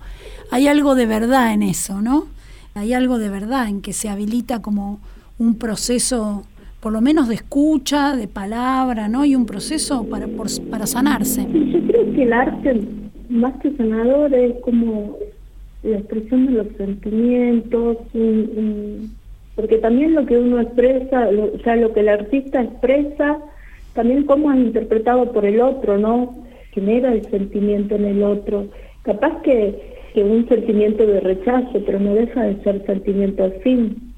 hay 0.50 0.68
algo 0.68 0.94
de 0.94 1.04
verdad 1.04 1.52
en 1.52 1.62
eso, 1.62 2.00
¿no? 2.00 2.26
Hay 2.74 2.94
algo 2.94 3.18
de 3.18 3.28
verdad 3.28 3.68
en 3.68 3.82
que 3.82 3.92
se 3.92 4.08
habilita 4.08 4.62
como 4.62 5.00
un 5.38 5.56
proceso, 5.56 6.44
por 6.82 6.92
lo 6.92 7.00
menos 7.00 7.28
de 7.28 7.36
escucha, 7.36 8.16
de 8.16 8.26
palabra, 8.26 9.08
¿no? 9.08 9.24
Y 9.24 9.36
un 9.36 9.46
proceso 9.46 10.04
para, 10.10 10.26
para 10.68 10.86
sanarse. 10.88 11.46
yo 11.48 11.80
creo 11.86 12.12
que 12.12 12.22
el 12.24 12.32
arte, 12.32 12.80
más 13.28 13.54
que 13.60 13.70
sanador, 13.76 14.34
es 14.34 14.54
como 14.62 15.16
la 15.84 15.98
expresión 15.98 16.46
de 16.46 16.52
los 16.52 16.66
sentimientos, 16.76 17.98
porque 19.54 19.78
también 19.78 20.14
lo 20.14 20.26
que 20.26 20.36
uno 20.36 20.60
expresa, 20.60 21.28
o 21.28 21.58
sea, 21.60 21.76
lo 21.76 21.92
que 21.92 22.00
el 22.00 22.08
artista 22.08 22.60
expresa, 22.60 23.38
también 23.94 24.24
cómo 24.24 24.52
es 24.52 24.58
interpretado 24.58 25.30
por 25.32 25.44
el 25.44 25.60
otro, 25.60 25.98
¿no? 25.98 26.34
Genera 26.72 27.12
el 27.12 27.22
sentimiento 27.30 27.94
en 27.94 28.06
el 28.06 28.24
otro. 28.24 28.66
Capaz 29.02 29.40
que, 29.42 30.00
que 30.14 30.24
un 30.24 30.48
sentimiento 30.48 31.06
de 31.06 31.20
rechazo, 31.20 31.80
pero 31.86 32.00
no 32.00 32.14
deja 32.14 32.42
de 32.42 32.60
ser 32.64 32.84
sentimiento 32.86 33.44
al 33.44 33.52
fin. 33.60 34.11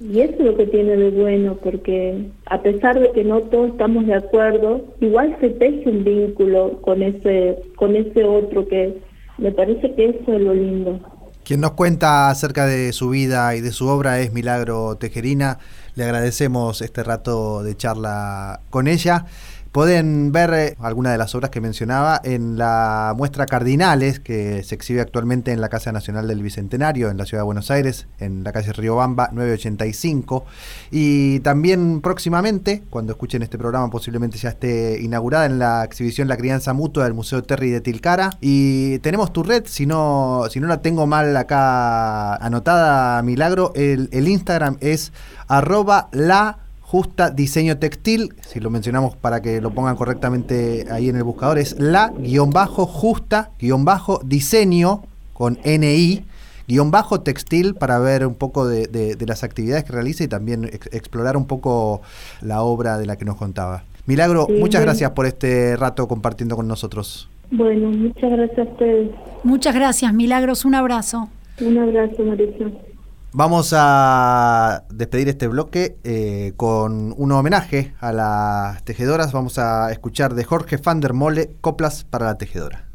Y 0.00 0.20
eso 0.20 0.34
es 0.38 0.44
lo 0.44 0.56
que 0.56 0.66
tiene 0.66 0.96
de 0.96 1.10
bueno, 1.10 1.56
porque 1.62 2.30
a 2.46 2.62
pesar 2.62 3.00
de 3.00 3.10
que 3.12 3.24
no 3.24 3.40
todos 3.42 3.70
estamos 3.70 4.06
de 4.06 4.14
acuerdo, 4.14 4.84
igual 5.00 5.36
se 5.40 5.50
teje 5.50 5.90
un 5.90 6.04
vínculo 6.04 6.80
con 6.82 7.02
ese, 7.02 7.58
con 7.76 7.96
ese 7.96 8.22
otro 8.24 8.68
que 8.68 8.98
me 9.38 9.50
parece 9.50 9.94
que 9.94 10.10
eso 10.10 10.32
es 10.32 10.40
lo 10.40 10.54
lindo. 10.54 11.00
Quien 11.44 11.60
nos 11.60 11.72
cuenta 11.72 12.28
acerca 12.28 12.66
de 12.66 12.92
su 12.92 13.08
vida 13.08 13.56
y 13.56 13.60
de 13.60 13.72
su 13.72 13.88
obra 13.88 14.20
es 14.20 14.34
Milagro 14.34 14.96
Tejerina. 14.96 15.58
Le 15.94 16.04
agradecemos 16.04 16.82
este 16.82 17.02
rato 17.02 17.62
de 17.62 17.74
charla 17.74 18.60
con 18.68 18.86
ella. 18.86 19.24
Pueden 19.72 20.32
ver 20.32 20.54
eh, 20.54 20.76
algunas 20.80 21.12
de 21.12 21.18
las 21.18 21.34
obras 21.34 21.50
que 21.50 21.60
mencionaba 21.60 22.20
en 22.24 22.56
la 22.56 23.12
muestra 23.16 23.46
Cardinales, 23.46 24.18
que 24.18 24.62
se 24.62 24.74
exhibe 24.74 25.00
actualmente 25.00 25.52
en 25.52 25.60
la 25.60 25.68
Casa 25.68 25.92
Nacional 25.92 26.26
del 26.26 26.42
Bicentenario, 26.42 27.10
en 27.10 27.18
la 27.18 27.26
Ciudad 27.26 27.42
de 27.42 27.46
Buenos 27.46 27.70
Aires, 27.70 28.06
en 28.18 28.44
la 28.44 28.52
calle 28.52 28.72
Riobamba 28.72 29.28
985. 29.32 30.46
Y 30.90 31.40
también 31.40 32.00
próximamente, 32.00 32.82
cuando 32.88 33.12
escuchen 33.12 33.42
este 33.42 33.58
programa, 33.58 33.90
posiblemente 33.90 34.38
ya 34.38 34.50
esté 34.50 35.00
inaugurada 35.02 35.46
en 35.46 35.58
la 35.58 35.84
exhibición 35.84 36.28
La 36.28 36.36
Crianza 36.36 36.72
Mutua 36.72 37.04
del 37.04 37.14
Museo 37.14 37.42
Terry 37.42 37.70
de 37.70 37.80
Tilcara. 37.80 38.30
Y 38.40 38.98
tenemos 39.00 39.32
tu 39.32 39.42
red, 39.42 39.64
si 39.66 39.84
no, 39.84 40.44
si 40.50 40.60
no 40.60 40.66
la 40.66 40.80
tengo 40.80 41.06
mal 41.06 41.36
acá 41.36 42.36
anotada, 42.36 43.22
Milagro, 43.22 43.72
el, 43.74 44.08
el 44.12 44.28
Instagram 44.28 44.78
es 44.80 45.12
arroba 45.46 46.08
la 46.12 46.58
Justa 46.90 47.28
Diseño 47.28 47.76
Textil, 47.76 48.32
si 48.40 48.60
lo 48.60 48.70
mencionamos 48.70 49.14
para 49.14 49.42
que 49.42 49.60
lo 49.60 49.72
pongan 49.72 49.94
correctamente 49.94 50.86
ahí 50.90 51.10
en 51.10 51.16
el 51.16 51.22
buscador, 51.22 51.58
es 51.58 51.78
la 51.78 52.14
guion 52.16 52.48
bajo 52.48 52.86
justa 52.86 53.50
guion 53.60 53.84
bajo 53.84 54.22
diseño 54.24 55.02
con 55.34 55.58
NI 55.66 56.24
guion 56.66 56.90
bajo 56.90 57.20
textil 57.20 57.74
para 57.74 57.98
ver 57.98 58.26
un 58.26 58.34
poco 58.34 58.66
de, 58.66 59.18
las 59.26 59.44
actividades 59.44 59.84
que 59.84 59.92
realiza 59.92 60.24
y 60.24 60.28
también 60.28 60.64
explorar 60.64 61.36
un 61.36 61.46
poco 61.46 62.00
la 62.40 62.62
obra 62.62 62.96
de 62.96 63.04
la 63.04 63.16
que 63.16 63.26
nos 63.26 63.36
contaba. 63.36 63.84
Milagro, 64.06 64.48
muchas 64.48 64.80
gracias 64.80 65.10
por 65.10 65.26
este 65.26 65.76
rato 65.76 66.08
compartiendo 66.08 66.56
con 66.56 66.66
nosotros. 66.66 67.28
Bueno, 67.50 67.90
muchas 67.90 68.30
gracias 68.30 68.66
a 68.66 68.70
ustedes. 68.70 69.10
Muchas 69.44 69.74
gracias, 69.74 70.14
Milagros, 70.14 70.64
un 70.64 70.74
abrazo. 70.74 71.28
Un 71.60 71.76
abrazo, 71.76 72.22
Mauricio. 72.22 72.87
Vamos 73.32 73.74
a 73.76 74.84
despedir 74.88 75.28
este 75.28 75.48
bloque 75.48 75.98
eh, 76.02 76.54
con 76.56 77.14
un 77.16 77.32
homenaje 77.32 77.94
a 78.00 78.12
las 78.12 78.82
tejedoras. 78.84 79.32
Vamos 79.32 79.58
a 79.58 79.92
escuchar 79.92 80.34
de 80.34 80.44
Jorge 80.44 80.78
van 80.78 81.00
der 81.00 81.12
Mole, 81.12 81.50
Coplas 81.60 82.04
para 82.04 82.26
la 82.26 82.38
Tejedora. 82.38 82.88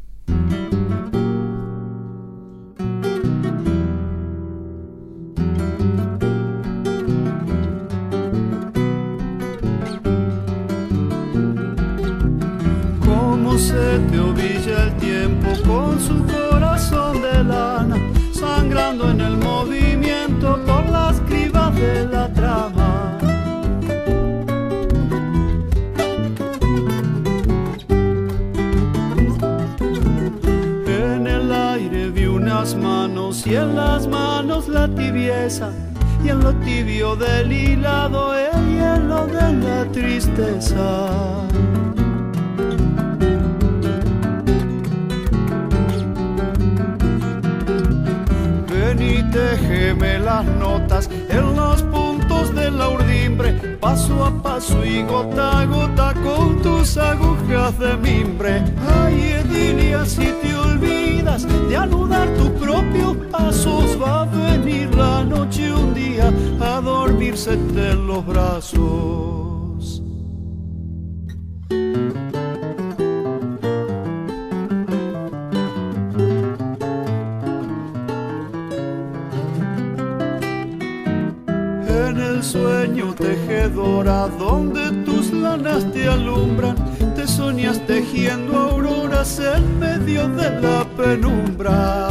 Auroras 89.24 89.38
en 89.38 89.78
medio 89.78 90.28
de 90.28 90.60
la 90.60 90.84
penumbra. 90.96 92.08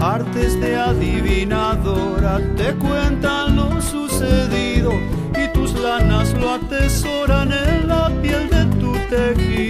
Artes 0.00 0.60
de 0.60 0.76
adivinadora 0.76 2.40
te 2.56 2.74
cuentan 2.74 3.56
lo 3.56 3.80
sucedido 3.82 4.92
y 5.42 5.48
tus 5.52 5.74
lanas 5.74 6.32
lo 6.34 6.54
atesoran 6.54 7.52
en 7.52 7.88
la 7.88 8.10
piel 8.22 8.48
de 8.50 8.64
tu 8.78 8.92
tejido. 9.10 9.69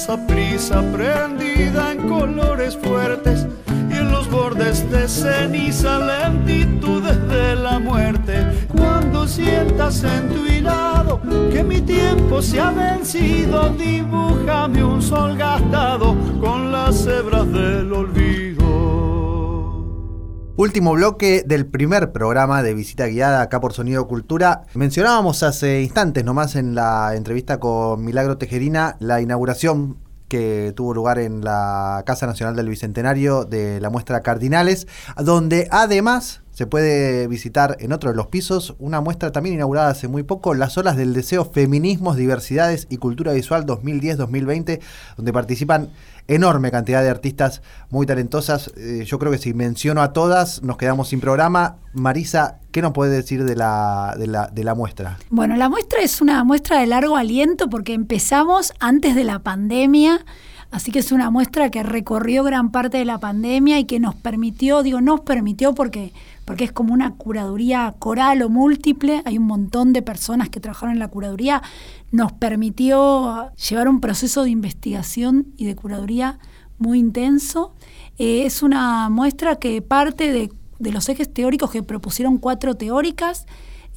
Esa 0.00 0.16
prisa 0.26 0.82
prendida 0.92 1.92
en 1.92 2.08
colores 2.08 2.74
fuertes 2.82 3.46
y 3.90 3.96
en 3.98 4.10
los 4.10 4.30
bordes 4.30 4.90
de 4.90 5.06
ceniza 5.06 5.98
lentitudes 5.98 7.18
de 7.28 7.54
la 7.56 7.78
muerte. 7.78 8.46
Cuando 8.74 9.28
sientas 9.28 10.02
en 10.02 10.30
tu 10.30 10.46
hilado 10.46 11.20
que 11.52 11.62
mi 11.62 11.82
tiempo 11.82 12.40
se 12.40 12.58
ha 12.60 12.70
vencido, 12.70 13.68
dibújame 13.76 14.82
un 14.82 15.02
sol 15.02 15.36
gastado 15.36 16.16
con 16.40 16.72
las 16.72 17.06
hebras 17.06 17.52
del 17.52 17.92
olvido. 17.92 18.49
Último 20.60 20.92
bloque 20.92 21.42
del 21.46 21.64
primer 21.64 22.12
programa 22.12 22.62
de 22.62 22.74
visita 22.74 23.06
guiada 23.06 23.40
acá 23.40 23.62
por 23.62 23.72
Sonido 23.72 24.06
Cultura. 24.06 24.64
Mencionábamos 24.74 25.42
hace 25.42 25.80
instantes 25.80 26.22
nomás 26.22 26.54
en 26.54 26.74
la 26.74 27.14
entrevista 27.14 27.58
con 27.58 28.04
Milagro 28.04 28.36
Tejerina 28.36 28.94
la 29.00 29.22
inauguración 29.22 29.96
que 30.28 30.74
tuvo 30.76 30.92
lugar 30.92 31.18
en 31.18 31.42
la 31.42 32.02
Casa 32.04 32.26
Nacional 32.26 32.56
del 32.56 32.68
Bicentenario 32.68 33.46
de 33.46 33.80
la 33.80 33.88
muestra 33.88 34.20
Cardinales, 34.20 34.86
donde 35.16 35.66
además 35.70 36.42
se 36.60 36.66
puede 36.66 37.26
visitar 37.26 37.78
en 37.80 37.90
otro 37.90 38.10
de 38.10 38.16
los 38.16 38.26
pisos 38.26 38.74
una 38.78 39.00
muestra 39.00 39.32
también 39.32 39.54
inaugurada 39.54 39.88
hace 39.88 40.08
muy 40.08 40.24
poco, 40.24 40.52
Las 40.52 40.76
olas 40.76 40.94
del 40.94 41.14
deseo, 41.14 41.46
feminismos, 41.46 42.18
diversidades 42.18 42.86
y 42.90 42.98
cultura 42.98 43.32
visual 43.32 43.64
2010-2020, 43.64 44.78
donde 45.16 45.32
participan 45.32 45.88
enorme 46.28 46.70
cantidad 46.70 47.02
de 47.02 47.08
artistas 47.08 47.62
muy 47.88 48.04
talentosas. 48.04 48.70
Eh, 48.76 49.04
yo 49.06 49.18
creo 49.18 49.32
que 49.32 49.38
si 49.38 49.54
menciono 49.54 50.02
a 50.02 50.12
todas, 50.12 50.62
nos 50.62 50.76
quedamos 50.76 51.08
sin 51.08 51.20
programa. 51.22 51.76
Marisa, 51.94 52.58
¿qué 52.72 52.82
nos 52.82 52.92
puede 52.92 53.16
decir 53.16 53.44
de 53.44 53.56
la, 53.56 54.14
de 54.18 54.26
la, 54.26 54.48
de 54.48 54.62
la 54.62 54.74
muestra? 54.74 55.16
Bueno, 55.30 55.56
la 55.56 55.70
muestra 55.70 56.02
es 56.02 56.20
una 56.20 56.44
muestra 56.44 56.78
de 56.78 56.86
largo 56.86 57.16
aliento 57.16 57.70
porque 57.70 57.94
empezamos 57.94 58.74
antes 58.80 59.14
de 59.14 59.24
la 59.24 59.38
pandemia 59.38 60.26
Así 60.70 60.92
que 60.92 61.00
es 61.00 61.10
una 61.10 61.30
muestra 61.30 61.70
que 61.70 61.82
recorrió 61.82 62.44
gran 62.44 62.70
parte 62.70 62.98
de 62.98 63.04
la 63.04 63.18
pandemia 63.18 63.80
y 63.80 63.84
que 63.84 63.98
nos 63.98 64.14
permitió, 64.14 64.84
digo, 64.84 65.00
nos 65.00 65.20
permitió 65.20 65.74
porque, 65.74 66.12
porque 66.44 66.64
es 66.64 66.72
como 66.72 66.94
una 66.94 67.14
curaduría 67.14 67.94
coral 67.98 68.42
o 68.42 68.48
múltiple, 68.48 69.22
hay 69.24 69.36
un 69.36 69.46
montón 69.46 69.92
de 69.92 70.02
personas 70.02 70.48
que 70.48 70.60
trabajaron 70.60 70.94
en 70.94 71.00
la 71.00 71.08
curaduría, 71.08 71.62
nos 72.12 72.32
permitió 72.32 73.50
llevar 73.54 73.88
un 73.88 74.00
proceso 74.00 74.44
de 74.44 74.50
investigación 74.50 75.48
y 75.56 75.66
de 75.66 75.74
curaduría 75.74 76.38
muy 76.78 77.00
intenso. 77.00 77.74
Eh, 78.18 78.44
es 78.46 78.62
una 78.62 79.08
muestra 79.10 79.56
que 79.56 79.82
parte 79.82 80.32
de, 80.32 80.52
de 80.78 80.92
los 80.92 81.08
ejes 81.08 81.32
teóricos 81.32 81.72
que 81.72 81.82
propusieron 81.82 82.38
cuatro 82.38 82.76
teóricas, 82.76 83.46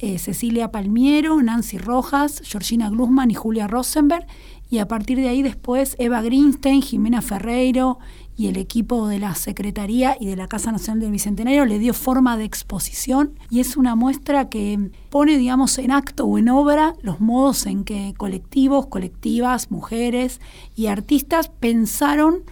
eh, 0.00 0.18
Cecilia 0.18 0.72
Palmiero, 0.72 1.40
Nancy 1.40 1.78
Rojas, 1.78 2.42
Georgina 2.44 2.90
Glusman 2.90 3.30
y 3.30 3.34
Julia 3.34 3.68
Rosenberg, 3.68 4.26
y 4.70 4.78
a 4.78 4.88
partir 4.88 5.18
de 5.18 5.28
ahí 5.28 5.42
después 5.42 5.94
Eva 5.98 6.22
Greenstein, 6.22 6.82
Jimena 6.82 7.22
Ferreiro 7.22 7.98
y 8.36 8.48
el 8.48 8.56
equipo 8.56 9.06
de 9.06 9.18
la 9.18 9.34
Secretaría 9.34 10.16
y 10.18 10.26
de 10.26 10.36
la 10.36 10.48
Casa 10.48 10.72
Nacional 10.72 11.00
del 11.00 11.12
Bicentenario 11.12 11.64
le 11.66 11.78
dio 11.78 11.94
forma 11.94 12.36
de 12.36 12.44
exposición 12.44 13.38
y 13.50 13.60
es 13.60 13.76
una 13.76 13.94
muestra 13.94 14.48
que 14.48 14.90
pone, 15.10 15.36
digamos, 15.36 15.78
en 15.78 15.92
acto 15.92 16.24
o 16.24 16.38
en 16.38 16.48
obra 16.48 16.94
los 17.02 17.20
modos 17.20 17.66
en 17.66 17.84
que 17.84 18.14
colectivos, 18.16 18.86
colectivas, 18.86 19.70
mujeres 19.70 20.40
y 20.74 20.86
artistas 20.86 21.48
pensaron 21.48 22.42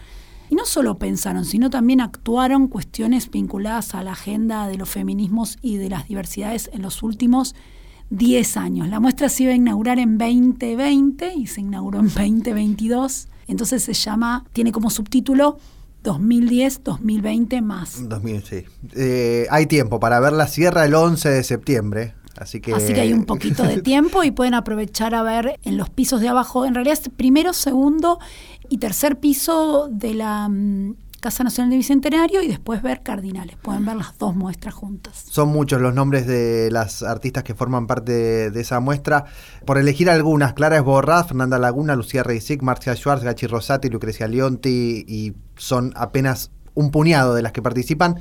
y 0.48 0.54
no 0.54 0.66
solo 0.66 0.98
pensaron, 0.98 1.46
sino 1.46 1.70
también 1.70 2.02
actuaron 2.02 2.68
cuestiones 2.68 3.30
vinculadas 3.30 3.94
a 3.94 4.04
la 4.04 4.12
agenda 4.12 4.68
de 4.68 4.76
los 4.76 4.90
feminismos 4.90 5.56
y 5.62 5.78
de 5.78 5.88
las 5.88 6.08
diversidades 6.08 6.68
en 6.74 6.82
los 6.82 7.02
últimos 7.02 7.54
10 8.12 8.56
años. 8.58 8.88
La 8.88 9.00
muestra 9.00 9.28
se 9.28 9.44
iba 9.44 9.52
a 9.52 9.56
inaugurar 9.56 9.98
en 9.98 10.18
2020 10.18 11.34
y 11.34 11.46
se 11.46 11.62
inauguró 11.62 12.00
en 12.00 12.08
2022. 12.08 13.28
Entonces 13.48 13.82
se 13.82 13.94
llama, 13.94 14.44
tiene 14.52 14.70
como 14.70 14.90
subtítulo 14.90 15.58
2010-2020 16.04 17.62
más. 17.62 18.08
2000, 18.08 18.42
sí. 18.44 18.64
Eh, 18.94 19.46
hay 19.50 19.66
tiempo 19.66 19.98
para 19.98 20.20
ver 20.20 20.34
la 20.34 20.46
sierra 20.46 20.84
el 20.84 20.94
11 20.94 21.28
de 21.30 21.42
septiembre. 21.42 22.14
Así 22.36 22.60
que... 22.60 22.74
Así 22.74 22.92
que 22.92 23.00
hay 23.00 23.14
un 23.14 23.24
poquito 23.24 23.62
de 23.62 23.80
tiempo 23.82 24.22
y 24.24 24.30
pueden 24.30 24.54
aprovechar 24.54 25.14
a 25.14 25.22
ver 25.22 25.58
en 25.62 25.78
los 25.78 25.88
pisos 25.88 26.20
de 26.20 26.28
abajo, 26.28 26.66
en 26.66 26.74
realidad 26.74 26.98
es 27.00 27.08
primero, 27.08 27.52
segundo 27.54 28.18
y 28.68 28.78
tercer 28.78 29.20
piso 29.20 29.88
de 29.90 30.14
la 30.14 30.48
mm, 30.48 30.96
Casa 31.22 31.44
Nacional 31.44 31.70
de 31.70 31.76
Bicentenario 31.76 32.42
y 32.42 32.48
después 32.48 32.82
ver 32.82 33.04
Cardinales. 33.04 33.56
Pueden 33.56 33.86
ver 33.86 33.94
las 33.94 34.18
dos 34.18 34.34
muestras 34.34 34.74
juntas. 34.74 35.24
Son 35.30 35.50
muchos 35.50 35.80
los 35.80 35.94
nombres 35.94 36.26
de 36.26 36.68
las 36.72 37.04
artistas 37.04 37.44
que 37.44 37.54
forman 37.54 37.86
parte 37.86 38.50
de, 38.50 38.60
esa 38.60 38.80
muestra. 38.80 39.26
Por 39.64 39.78
elegir 39.78 40.10
algunas, 40.10 40.52
Clara 40.52 40.76
Esborraz, 40.76 41.28
Fernanda 41.28 41.60
Laguna, 41.60 41.94
Lucía 41.94 42.24
Reisic, 42.24 42.60
Marcia 42.62 42.96
Schwartz, 42.96 43.22
Gachi 43.22 43.46
Rosati, 43.46 43.88
Lucrecia 43.88 44.26
Leonti 44.26 45.04
y 45.06 45.34
son 45.56 45.92
apenas 45.94 46.50
un 46.74 46.90
puñado 46.90 47.34
de 47.34 47.42
las 47.42 47.52
que 47.52 47.62
participan. 47.62 48.18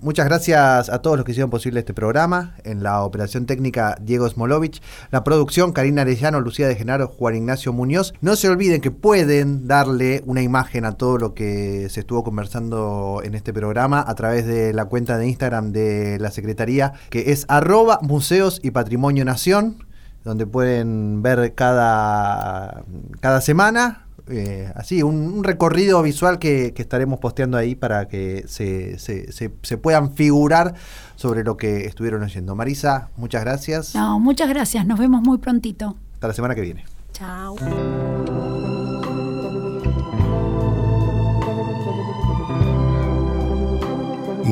Muchas 0.00 0.26
gracias 0.26 0.88
a 0.90 0.98
todos 1.00 1.16
los 1.16 1.24
que 1.24 1.32
hicieron 1.32 1.50
posible 1.50 1.80
este 1.80 1.94
programa. 1.94 2.54
En 2.64 2.82
la 2.82 3.02
operación 3.02 3.46
técnica, 3.46 3.96
Diego 4.00 4.28
Smolovich. 4.28 4.80
La 5.10 5.24
producción, 5.24 5.72
Karina 5.72 6.02
Arellano, 6.02 6.40
Lucía 6.40 6.68
de 6.68 6.76
Genaro, 6.76 7.08
Juan 7.08 7.34
Ignacio 7.34 7.72
Muñoz. 7.72 8.14
No 8.20 8.36
se 8.36 8.48
olviden 8.48 8.80
que 8.80 8.90
pueden 8.90 9.66
darle 9.66 10.22
una 10.26 10.42
imagen 10.42 10.84
a 10.84 10.92
todo 10.92 11.18
lo 11.18 11.34
que 11.34 11.88
se 11.90 12.00
estuvo 12.00 12.22
conversando 12.22 13.20
en 13.24 13.34
este 13.34 13.52
programa 13.52 14.04
a 14.06 14.14
través 14.14 14.46
de 14.46 14.72
la 14.72 14.84
cuenta 14.84 15.18
de 15.18 15.26
Instagram 15.26 15.72
de 15.72 16.18
la 16.20 16.30
Secretaría, 16.30 16.92
que 17.10 17.32
es 17.32 17.44
arroba 17.48 17.98
museos 18.02 18.60
y 18.62 18.70
patrimonio 18.70 19.24
nación 19.24 19.84
donde 20.24 20.46
pueden 20.46 21.22
ver 21.22 21.54
cada, 21.54 22.84
cada 23.20 23.40
semana 23.40 24.07
eh, 24.30 24.72
así, 24.74 25.02
un, 25.02 25.42
recorrido 25.44 26.02
visual 26.02 26.38
que, 26.38 26.74
estaremos 26.76 27.18
posteando 27.18 27.56
ahí 27.56 27.74
para 27.74 28.08
que 28.08 28.44
se, 28.46 28.98
se, 28.98 29.78
puedan 29.78 30.14
figurar 30.14 30.74
sobre 31.16 31.44
lo 31.44 31.56
que 31.56 31.86
estuvieron 31.86 32.22
oyendo. 32.22 32.54
Marisa, 32.54 33.08
muchas 33.16 33.42
gracias. 33.42 33.94
No, 33.94 34.18
muchas 34.20 34.48
gracias. 34.48 34.86
Nos 34.86 34.98
vemos 34.98 35.22
muy 35.22 35.38
prontito. 35.38 35.96
Hasta 36.14 36.28
la 36.28 36.34
semana 36.34 36.54
que 36.54 36.60
viene. 36.62 36.84
Chao. 37.12 37.56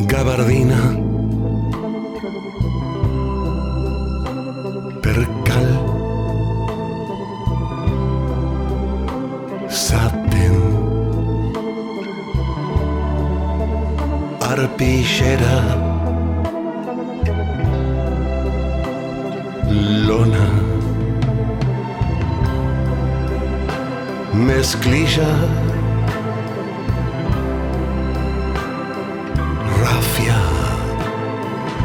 Gabardina. 0.08 1.05
sappind 9.76 10.86
arpixera. 14.40 15.56
Lona. 20.08 20.46
Mesclija 24.48 25.30
ràfia. 29.80 30.40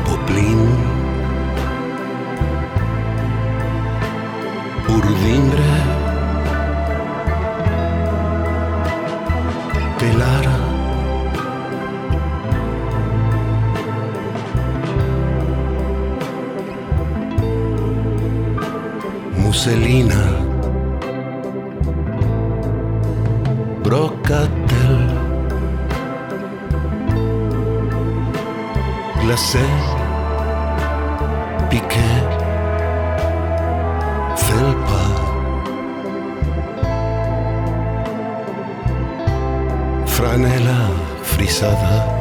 Poblin 0.05 0.61
ordindre 4.95 5.90
Muselina, 19.63 20.23
brocatel, 23.83 24.97
glacé, 29.21 29.67
piqué, 31.69 32.09
felpa. 34.35 35.03
franela 40.07 40.89
frisada. 41.21 42.20